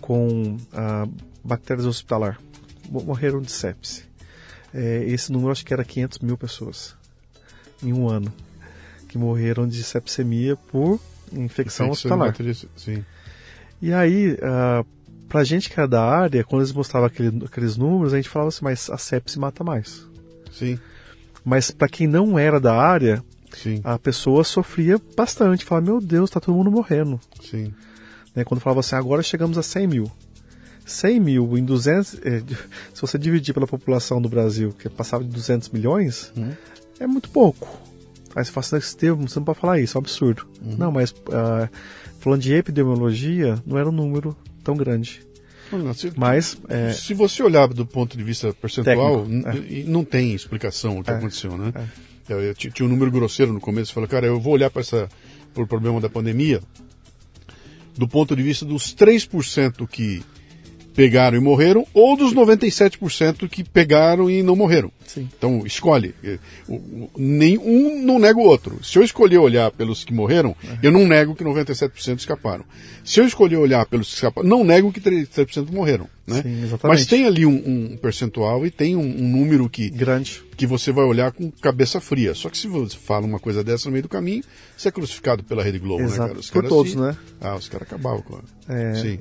[0.00, 1.12] com uh,
[1.44, 2.40] bactérias hospitalar.
[2.90, 4.02] Morreram de sepse.
[4.74, 6.96] É, esse número acho que era 500 mil pessoas
[7.82, 8.32] em um ano
[9.08, 10.98] que morreram de sepsemia por
[11.32, 12.34] infecção, hospitalar.
[12.76, 13.04] Sim.
[13.80, 14.84] E aí, uh,
[15.32, 18.50] pra gente que era da área, quando eles mostravam aquele, aqueles números, a gente falava
[18.50, 20.06] assim, mas a sepse mata mais.
[20.52, 20.78] Sim.
[21.42, 23.80] Mas para quem não era da área, Sim.
[23.82, 25.64] a pessoa sofria bastante.
[25.64, 27.18] Falava, meu Deus, tá todo mundo morrendo.
[27.40, 27.72] Sim.
[28.36, 30.12] Né, quando falava assim, agora chegamos a 100 mil.
[30.84, 32.20] 100 mil em 200...
[32.22, 32.42] É,
[32.92, 36.50] se você dividir pela população do Brasil, que passava de 200 milhões, hum.
[37.00, 37.66] é muito pouco.
[38.36, 40.46] Aí você fala assim, Estevam, você não pode falar isso, é um absurdo.
[40.62, 40.76] Uhum.
[40.76, 41.70] Não, mas uh,
[42.18, 45.20] falando de epidemiologia, não era um número tão grande.
[45.70, 49.84] Não, se, mas é, se você olhar do ponto de vista percentual, é.
[49.86, 51.14] não tem explicação o que é.
[51.14, 51.72] aconteceu, né?
[51.74, 52.32] É.
[52.32, 55.08] Eu, eu, tinha um número grosseiro no começo, falei, cara, eu vou olhar para essa
[55.52, 56.60] por problema da pandemia
[57.96, 60.22] do ponto de vista dos 3% que
[60.94, 64.90] pegaram e morreram, ou dos 97% que pegaram e não morreram.
[65.06, 65.28] Sim.
[65.36, 66.14] Então, escolhe.
[67.16, 68.82] Nenhum não nega o outro.
[68.84, 70.78] Se eu escolher olhar pelos que morreram, uhum.
[70.82, 72.64] eu não nego que 97% escaparam.
[73.04, 76.08] Se eu escolher olhar pelos que escaparam, não nego que 37% morreram.
[76.26, 76.40] Né?
[76.40, 77.50] Sim, Mas tem ali um,
[77.92, 80.40] um percentual e tem um, um, número que, Grande.
[80.56, 82.32] que você vai olhar com cabeça fria.
[82.32, 84.44] Só que se você fala uma coisa dessa no meio do caminho,
[84.76, 86.20] você é crucificado pela Rede Globo, Exato.
[86.20, 86.38] né, cara?
[86.38, 86.98] Os Por todos, se...
[86.98, 87.16] né?
[87.40, 88.38] Ah, os caras acabavam com
[88.68, 88.94] é...
[88.94, 89.18] Sim.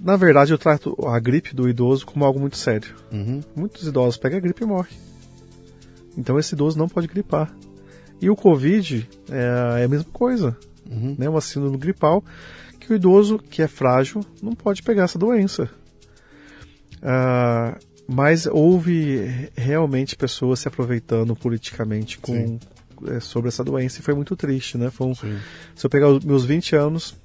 [0.00, 2.94] Na verdade, eu trato a gripe do idoso como algo muito sério.
[3.10, 3.40] Uhum.
[3.56, 4.92] Muitos idosos pegam a gripe e morrem.
[6.16, 7.54] Então esse idoso não pode gripar.
[8.20, 10.56] E o Covid é, é a mesma coisa.
[10.90, 11.16] Uhum.
[11.18, 11.28] Né?
[11.28, 12.22] Uma síndrome gripal
[12.78, 15.70] que o idoso que é frágil não pode pegar essa doença.
[17.02, 22.58] Ah, mas houve realmente pessoas se aproveitando politicamente com,
[23.06, 24.90] é, sobre essa doença e foi muito triste, né?
[24.90, 27.16] Foi um, se eu pegar os meus 20 anos,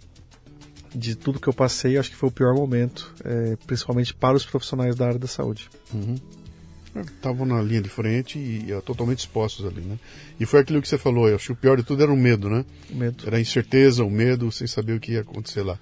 [0.94, 4.46] de tudo que eu passei, acho que foi o pior momento, é, principalmente para os
[4.46, 5.70] profissionais da área da saúde.
[5.94, 6.16] Uhum.
[6.96, 10.00] Estavam na linha de frente e, e, totalmente expostos ali, né?
[10.40, 12.18] E foi aquilo que você falou, eu acho que o pior de tudo era o
[12.18, 12.66] medo, né?
[12.90, 13.28] O medo.
[13.28, 15.78] Era a incerteza, o medo, sem saber o que ia acontecer lá.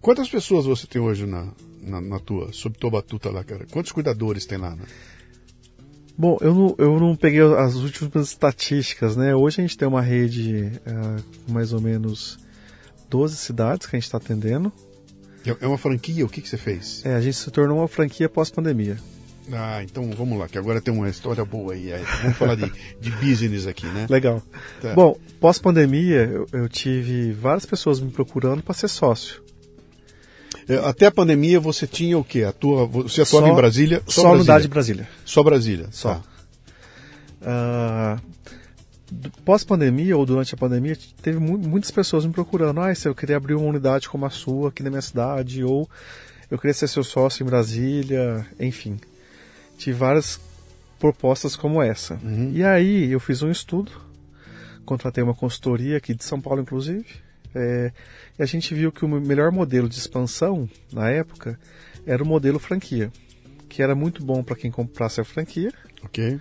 [0.00, 1.48] Quantas pessoas você tem hoje na,
[1.82, 3.66] na, na tua, sob tua batuta lá, cara?
[3.70, 4.84] Quantos cuidadores tem lá, né?
[6.16, 9.34] Bom, eu não, eu não peguei as últimas estatísticas, né?
[9.34, 12.38] Hoje a gente tem uma rede uh, mais ou menos
[13.12, 14.72] 12 cidades que a gente está atendendo.
[15.46, 16.24] É, é uma franquia?
[16.24, 17.04] O que, que você fez?
[17.04, 18.96] É, a gente se tornou uma franquia pós-pandemia.
[19.52, 21.92] Ah, então vamos lá, que agora tem uma história boa aí.
[22.22, 24.06] Vamos falar de, de business aqui, né?
[24.08, 24.42] Legal.
[24.80, 24.94] Tá.
[24.94, 29.42] Bom, pós-pandemia, eu, eu, tive várias pessoas me procurando para ser sócio.
[30.66, 32.44] É, até a pandemia você tinha o quê?
[32.44, 34.02] A tua, você atuava só, em Brasília?
[34.06, 35.08] Só, só unidade de Brasília.
[35.24, 35.88] Só Brasília?
[35.90, 36.22] Só.
[37.42, 38.18] Tá.
[38.20, 38.32] Uh,
[39.44, 42.80] pós-pandemia ou durante a pandemia, teve mu muitas pessoas me procurando.
[42.80, 45.88] Ah, se eu queria abrir uma unidade como a sua aqui na minha cidade, ou
[46.50, 48.98] eu queria ser seu sócio em Brasília, enfim.
[49.78, 50.40] Tive várias
[50.98, 52.14] propostas como essa.
[52.22, 52.52] Uhum.
[52.52, 53.92] E aí eu fiz um estudo,
[54.84, 57.06] contratei uma consultoria aqui de São Paulo, inclusive,
[57.54, 57.92] é,
[58.38, 61.58] e a gente viu que o melhor modelo de expansão na época
[62.06, 63.12] era o modelo franquia,
[63.68, 65.72] que era muito bom para quem comprasse a franquia.
[66.04, 66.40] Ok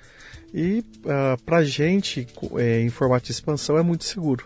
[0.53, 4.45] e uh, ah, para a gente, é, em formato de expansão, é muito seguro.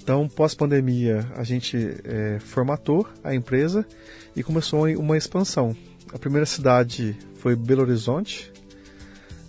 [0.00, 3.86] Então, pós-pandemia, a gente é, formatou a empresa
[4.34, 5.76] e começou uma expansão.
[6.14, 8.50] A primeira cidade foi Belo Horizonte,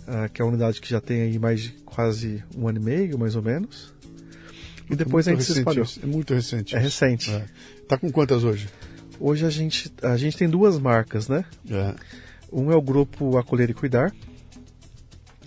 [0.06, 2.82] uh, que é uma unidade que já tem aí mais de quase um ano e
[2.82, 3.94] meio, mais ou menos.
[4.90, 5.86] E depois é a gente se espalhou.
[6.02, 6.74] É muito recente.
[6.76, 7.30] É recente.
[7.30, 7.46] É.
[7.88, 8.68] Tá com quantas hoje?
[9.18, 11.44] Hoje a gente, a gente tem duas marcas, né?
[11.70, 11.94] É.
[12.52, 14.12] Um é o grupo Acolher e Cuidar,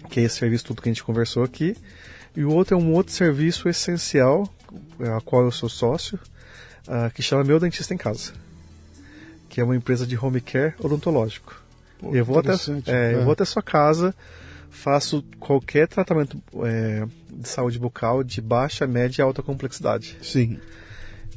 [0.09, 1.75] que é esse serviço tudo que a gente conversou aqui.
[2.35, 4.51] E o outro é um outro serviço essencial,
[4.99, 6.19] a qual eu sou sócio,
[6.87, 8.33] uh, que chama Meu Dentista em Casa,
[9.47, 11.61] que é uma empresa de home care odontológico.
[11.99, 13.15] Pô, eu, vou até, é, é.
[13.15, 14.15] eu vou até sua casa,
[14.69, 20.17] faço qualquer tratamento é, de saúde bucal de baixa, média e alta complexidade.
[20.21, 20.59] Sim.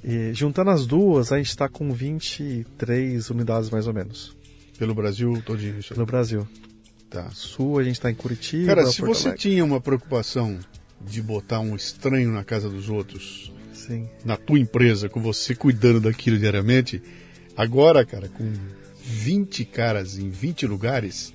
[0.03, 4.37] E juntando as duas, a gente está com 23 unidades mais ou menos.
[4.79, 5.83] Pelo Brasil todinho.
[5.83, 6.47] Pelo Brasil.
[7.17, 7.31] Tá.
[7.31, 8.67] Sul, a gente está em Curitiba.
[8.67, 9.43] Cara, se Porto você Alegre.
[9.43, 10.59] tinha uma preocupação
[11.01, 14.07] de botar um estranho na casa dos outros, Sim.
[14.23, 17.03] na tua empresa, com você cuidando daquilo diariamente,
[17.57, 18.53] agora, cara, com
[19.03, 21.33] 20 caras em 20 lugares,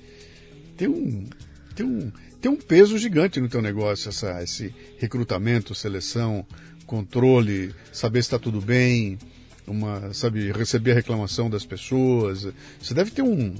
[0.76, 1.26] tem um,
[1.74, 6.46] tem um, tem um peso gigante no teu negócio, essa, esse recrutamento, seleção,
[6.86, 9.18] controle, saber se está tudo bem,
[9.66, 12.46] uma, sabe, receber a reclamação das pessoas.
[12.80, 13.54] Você deve ter um,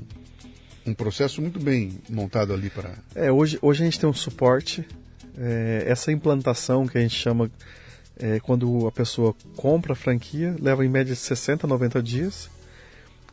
[0.86, 2.92] um processo muito bem montado ali para.
[3.14, 4.86] É, hoje, hoje a gente tem um suporte.
[5.38, 7.50] é, essa implantação que a gente chama
[8.18, 12.50] é, quando a pessoa compra a franquia, leva em média 60 a 90 dias.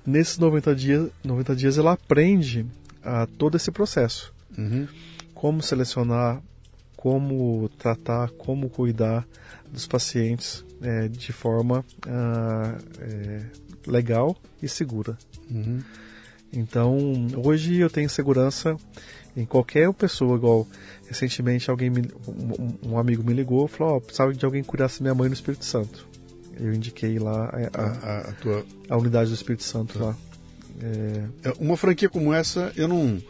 [0.05, 2.65] Nesses 90 dias, 90 dias ela aprende
[3.03, 4.33] a todo esse processo.
[4.57, 4.87] Uhum.
[5.33, 6.41] Como selecionar,
[6.95, 9.25] como tratar, como cuidar
[9.71, 13.41] dos pacientes é, de forma ah, é,
[13.85, 15.17] legal e segura.
[15.49, 15.81] Uhum.
[16.51, 16.97] Então,
[17.43, 18.75] hoje eu tenho segurança
[19.37, 20.67] em qualquer pessoa, igual
[21.07, 24.69] recentemente alguém me- um, um amigo me ligou e falou, ó, precisava de alguém que
[25.03, 26.07] minha mãe no Espírito Santo.
[26.59, 30.15] Eu indiquei lá a, A, a- a- tua a unidade do Espírito Santo lá.
[30.81, 33.21] É, Uma franquia como essa, eu não,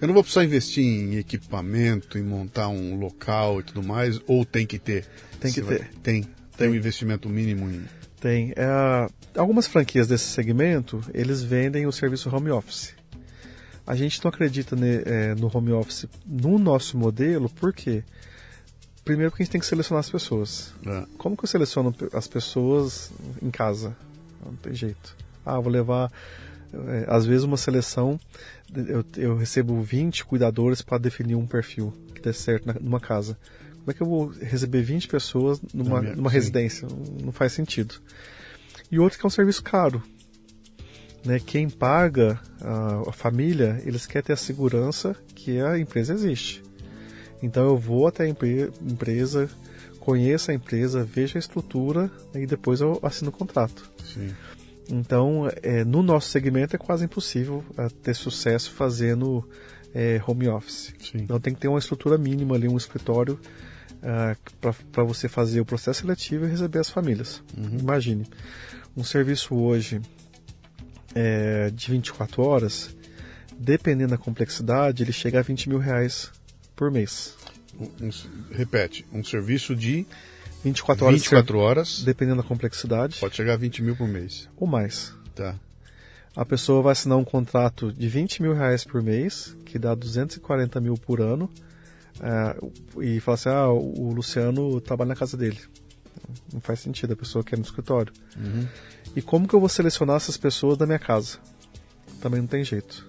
[0.00, 4.44] eu não vou precisar investir em equipamento, em montar um local e tudo mais, ou
[4.44, 5.06] tem que ter?
[5.40, 5.90] Tem que Você vai- ter.
[6.02, 6.24] Tem.
[6.56, 7.82] Tem um investimento mínimo em.
[8.20, 8.52] Tem.
[8.56, 9.08] É,
[9.38, 12.94] algumas franquias desse segmento, eles vendem o serviço home office.
[13.86, 18.04] A gente não acredita ne- é, no home office no nosso modelo, por quê?
[19.04, 20.74] Primeiro porque a gente tem que selecionar as pessoas.
[20.86, 21.04] É.
[21.16, 23.10] Como que eu seleciono as pessoas
[23.42, 23.96] em casa?
[24.44, 25.16] Não tem jeito.
[25.46, 26.12] Ah, vou levar.
[26.74, 28.20] é, às vezes, uma seleção,
[28.74, 33.38] eu, eu recebo 20 cuidadores para definir um perfil que dê certo na- numa casa.
[33.88, 36.34] Como é que eu vou receber 20 pessoas numa, minha- numa sim.
[36.34, 36.86] residência?
[37.24, 37.94] Não, faz sentido.
[38.92, 40.02] E outro que é um serviço caro.
[41.24, 41.40] Né?
[41.40, 46.62] Quem paga, a, a família, eles querem ter a segurança que a empresa existe.
[47.42, 49.48] Então eu vou até a empre- empresa,
[50.00, 53.90] conheço a empresa, vejo a estrutura e depois eu assino o contrato.
[54.04, 54.34] Sim.
[54.90, 59.48] Então, é, no nosso segmento é quase impossível é, ter sucesso fazendo
[59.94, 60.92] é, home office.
[61.00, 61.18] Sim.
[61.22, 63.38] Então tem que ter uma estrutura mínima ali, um escritório
[64.92, 67.42] para você fazer o processo seletivo e receber as famílias.
[67.56, 68.26] Imagine,
[68.96, 70.00] um serviço hoje
[71.14, 72.94] é, de 24 horas,
[73.58, 76.30] dependendo da complexidade, ele chega a 20 mil reais
[76.76, 77.34] por mês.
[77.78, 78.10] Um- um-
[78.52, 80.06] repete, um serviço de
[80.64, 84.48] 24 horas, de 24 horas dependendo da complexidade, pode chegar a 20 mil por mês.
[84.56, 85.12] ou mais.
[85.34, 85.54] Tá.
[86.36, 90.80] A pessoa vai assinar um contrato de 20 mil reais por mês, que dá 240
[90.80, 91.50] mil por ano,
[92.20, 92.56] ah,
[93.00, 95.58] e fala assim, ah, o Luciano trabalha na casa dele.
[96.52, 98.12] Não faz sentido, a pessoa quer no escritório.
[99.16, 101.38] E como que eu vou selecionar essas pessoas da minha casa?
[102.20, 103.06] Também não tem jeito.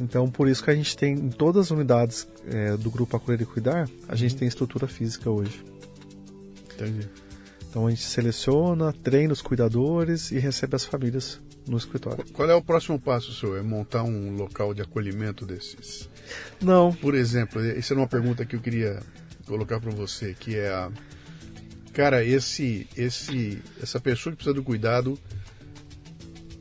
[0.00, 3.42] Então, por isso que a gente tem em todas as unidades eh, do grupo Acolher
[3.42, 5.64] e Cuidar, a gente tem estrutura física hoje.
[6.74, 7.08] Entendi.
[7.74, 12.24] Então a gente seleciona, treina os cuidadores e recebe as famílias no escritório.
[12.32, 13.58] Qual é o próximo passo, senhor?
[13.58, 16.08] É montar um local de acolhimento desses?
[16.60, 19.00] Não, Por exemplo, essa é uma pergunta que eu queria
[19.46, 20.90] colocar para você, que é a
[21.92, 25.18] cara, esse esse essa pessoa que precisa do cuidado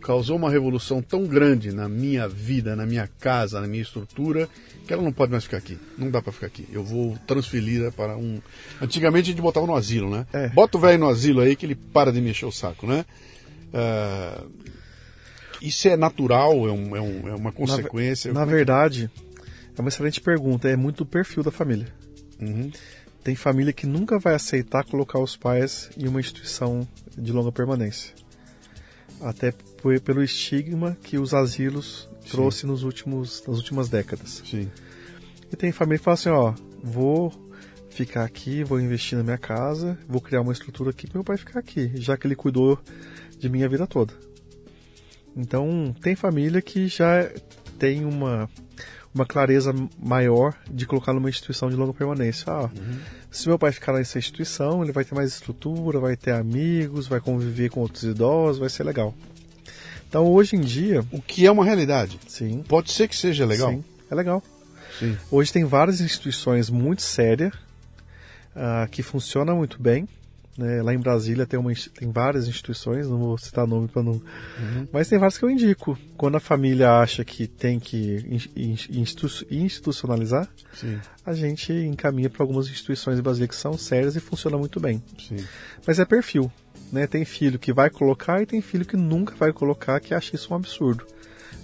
[0.03, 4.49] causou uma revolução tão grande na minha vida, na minha casa, na minha estrutura,
[4.85, 5.79] que ela não pode mais ficar aqui.
[5.97, 6.67] Não dá para ficar aqui.
[6.71, 8.41] Eu vou transferi-la para um.
[8.81, 10.27] Antigamente a gente botava no asilo, né?
[10.33, 10.49] É.
[10.49, 13.05] Bota o velho no asilo aí que ele para de mexer o saco, né?
[13.73, 14.43] Ah,
[15.67, 18.31] isso é natural, é, um- é um- é uma consequência.
[18.33, 19.09] Na verdade,
[19.77, 20.67] é uma excelente pergunta.
[20.67, 21.87] É muito do perfil da família.
[22.41, 22.71] Uhum.
[23.23, 26.87] Tem família que nunca vai aceitar colocar os pais em uma instituição
[27.17, 28.13] de longa permanência.
[29.21, 34.41] Até por- pelo estigma que os asilos trouxe nos últimos, nas últimas décadas.
[34.45, 34.69] Sim.
[35.51, 36.53] E tem família que fala assim, ó,
[36.83, 37.31] vou
[37.89, 41.37] ficar aqui, vou investir na minha casa, vou criar uma estrutura aqui para meu pai
[41.37, 42.77] ficar aqui, já que ele cuidou
[43.37, 44.13] de minha vida toda.
[45.35, 47.29] Então, tem família que já
[47.79, 48.49] tem uma,
[49.13, 52.51] uma clareza maior de colocar numa instituição de longa permanência.
[52.51, 52.69] Ah,
[53.31, 57.19] se meu pai ficar nessa instituição, ele vai ter mais estrutura, vai ter amigos, vai
[57.19, 59.13] conviver com outros idosos, vai ser legal.
[60.07, 62.19] Então, hoje em dia, O que é uma realidade.
[62.27, 63.71] sim, Pode ser que seja legal.
[63.71, 64.43] sim, é legal.
[64.99, 65.17] Sim.
[65.31, 67.51] Hoje tem várias instituições muito sérias
[68.55, 70.07] ah, que funcionam muito bem.
[70.57, 70.81] Né?
[70.81, 74.21] Lá em Brasília tem, uma, tem várias instituições, não vou citar nome para não.
[74.91, 75.97] Mas tem várias que eu indico.
[76.17, 78.17] Quando a família acha que tem que
[78.55, 80.99] in- in- institu- institucionalizar, Sim.
[81.25, 85.01] a gente encaminha para algumas instituições em Brasília que são sérias e funcionam muito bem.
[85.27, 85.37] Sim.
[85.85, 86.51] Mas é perfil.
[86.91, 87.07] né?
[87.07, 90.53] Tem filho que vai colocar e tem filho que nunca vai colocar, que acha isso
[90.53, 91.05] um absurdo.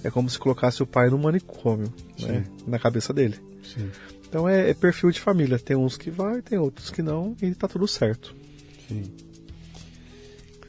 [0.04, 2.46] É como se colocasse o pai no manicômio, né?
[2.66, 3.36] Na cabeça dele.
[3.64, 3.90] Sim.
[4.28, 5.60] Então é, é, perfil de família.
[5.60, 8.34] Tem uns que vai, tem outros que não, e tá tudo certo.
[8.90, 9.04] Sim.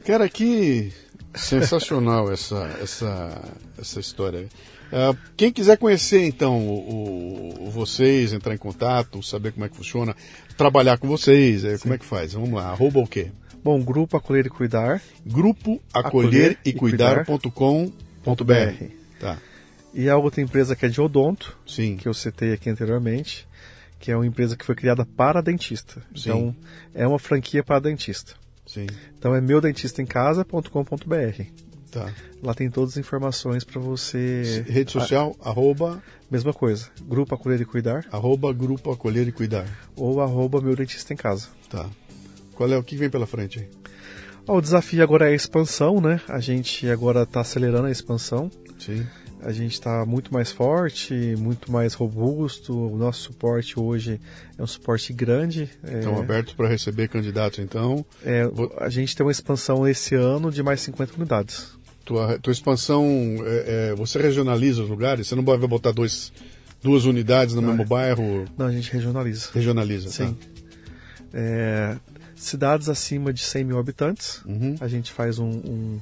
[0.05, 0.93] Cara, que
[1.33, 3.41] sensacional essa, essa,
[3.77, 4.47] essa história.
[4.91, 9.75] Uh, quem quiser conhecer então o, o, vocês, entrar em contato, saber como é que
[9.75, 10.15] funciona,
[10.57, 12.33] trabalhar com vocês, é, como é que faz?
[12.33, 13.31] Vamos lá, arroba o quê?
[13.63, 15.01] Bom, Grupo Acolher e Cuidar.
[15.25, 17.93] Grupo Acolher, Acolher e Cuidar.com.br.
[19.19, 19.37] Tá.
[19.93, 21.95] E a outra empresa que é de Odonto, Sim.
[21.95, 23.47] que eu citei aqui anteriormente,
[24.01, 26.01] que é uma empresa que foi criada para dentista.
[26.15, 26.29] Sim.
[26.29, 26.55] Então,
[26.93, 28.33] é uma franquia para dentista.
[28.65, 28.87] Sim.
[29.17, 31.43] Então é meudentistaemcasa.com.br.
[31.91, 32.11] Tá.
[32.41, 34.65] Lá tem todas as informações para você.
[34.67, 35.49] Rede social, a...
[35.49, 36.03] arroba.
[36.31, 36.89] Mesma coisa.
[37.01, 38.05] Grupo Acolher e Cuidar.
[38.11, 39.67] Arroba Grupo Acolher e Cuidar.
[39.95, 41.49] Ou arroba Meu Dentista em Casa.
[41.69, 41.87] Tá.
[42.53, 43.67] Qual é o que vem pela frente aí?
[44.47, 46.19] o desafio agora é a expansão, né?
[46.27, 48.49] A gente agora está acelerando a expansão.
[48.79, 49.05] Sim.
[49.43, 52.73] A gente está muito mais forte, muito mais robusto.
[52.73, 54.21] O nosso suporte hoje
[54.57, 55.69] é um suporte grande.
[55.83, 56.19] Estão é...
[56.19, 58.05] abertos para receber candidatos, então?
[58.23, 58.43] É,
[58.77, 61.71] a gente tem uma expansão esse ano de mais 50 unidades.
[62.05, 63.05] Tua, tua expansão,
[63.43, 65.27] é, é, você regionaliza os lugares?
[65.27, 66.31] Você não vai botar dois,
[66.81, 68.45] duas unidades no não, mesmo bairro?
[68.55, 69.49] Não, a gente regionaliza.
[69.53, 70.11] Regionaliza, tá.
[70.11, 70.37] Sim.
[71.31, 71.99] Tá.
[72.35, 74.75] cidades acima de 100 mil habitantes, uhum.
[74.79, 75.99] a gente faz um, um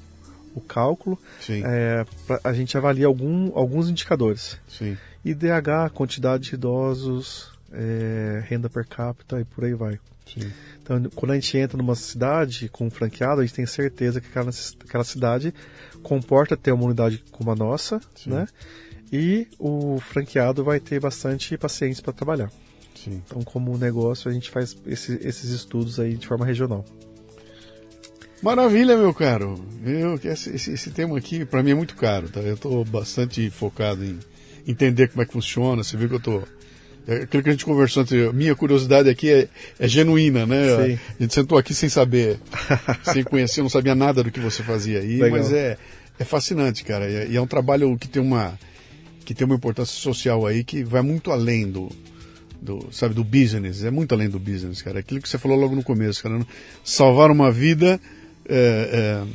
[0.56, 1.18] o cálculo.
[1.64, 4.60] É, pra, a gente avalia algum, alguns indicadores.
[4.68, 4.98] Sim.
[5.24, 10.00] IDH, quantidade de idosos, é, renda per capita e por aí vai.
[10.26, 10.52] Sim.
[10.82, 14.28] Então, quando a gente entra numa cidade com um franqueado, a gente tem certeza que
[14.28, 14.52] aquela,
[14.88, 15.54] aquela cidade
[16.04, 18.32] comporta ter uma unidade como a nossa, Sim.
[18.32, 18.48] né?
[19.12, 22.52] E o franqueado vai ter bastante pacientes para trabalhar.
[22.96, 23.22] Sim.
[23.26, 26.86] Então, como negócio, a gente faz esse, esses estudos aí de forma regional.
[28.42, 29.64] Maravilha, meu caro.
[29.86, 32.30] Eu, esse, esse, esse tema aqui, para mim, é muito caro.
[32.30, 32.40] Tá?
[32.40, 34.18] Eu estou bastante focado em
[34.66, 35.84] entender como é que funciona.
[35.84, 36.44] Você viu que eu estou.
[37.08, 39.48] É aquilo que a gente conversou antes, minha curiosidade aqui é,
[39.80, 40.68] é genuína, né?
[40.68, 41.00] Sim.
[41.20, 42.40] A gente sentou aqui sem saber,
[43.04, 45.40] sem conhecer, não sabia nada do que você fazia aí, Legal.
[45.40, 45.78] mas é,
[46.20, 47.10] é fascinante, cara.
[47.26, 48.58] E é um trabalho que tem uma
[49.26, 51.90] que tem uma importância social aí que vai muito além do,
[52.62, 55.00] do, sabe, do business, é muito além do business, cara.
[55.00, 56.40] Aquilo que você falou logo no começo, cara.
[56.84, 58.00] Salvar uma vida
[58.50, 59.26] é,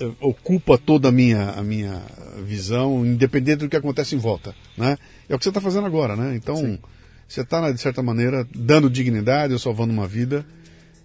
[0.00, 2.02] é, é, ocupa toda a minha, a minha
[2.44, 4.98] visão, independente do que acontece em volta, né?
[5.28, 6.34] É o que você está fazendo agora, né?
[6.34, 6.78] Então, Sim.
[7.26, 10.44] você está, de certa maneira, dando dignidade, ou salvando uma vida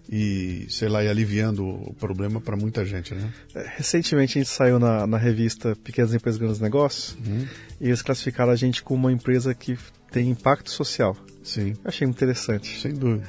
[0.10, 3.32] e, sei lá, e aliviando o problema para muita gente, né?
[3.54, 7.48] É, recentemente a gente saiu na, na revista Pequenas Empresas Grandes Negócios uhum.
[7.80, 9.78] e eles classificaram a gente como uma empresa que
[10.12, 11.16] tem impacto social.
[11.44, 11.70] Sim.
[11.70, 12.82] Eu achei interessante.
[12.82, 13.26] Sem dúvida.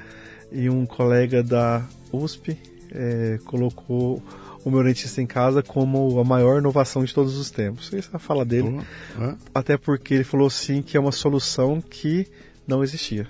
[0.50, 2.58] E um colega da USP
[2.94, 4.22] é, colocou
[4.64, 7.92] o meu dentista em casa como a maior inovação de todos os tempos.
[7.92, 8.68] Essa é a fala dele.
[8.68, 9.36] Uhum.
[9.54, 12.26] Até porque ele falou sim que é uma solução que
[12.66, 13.26] não existia.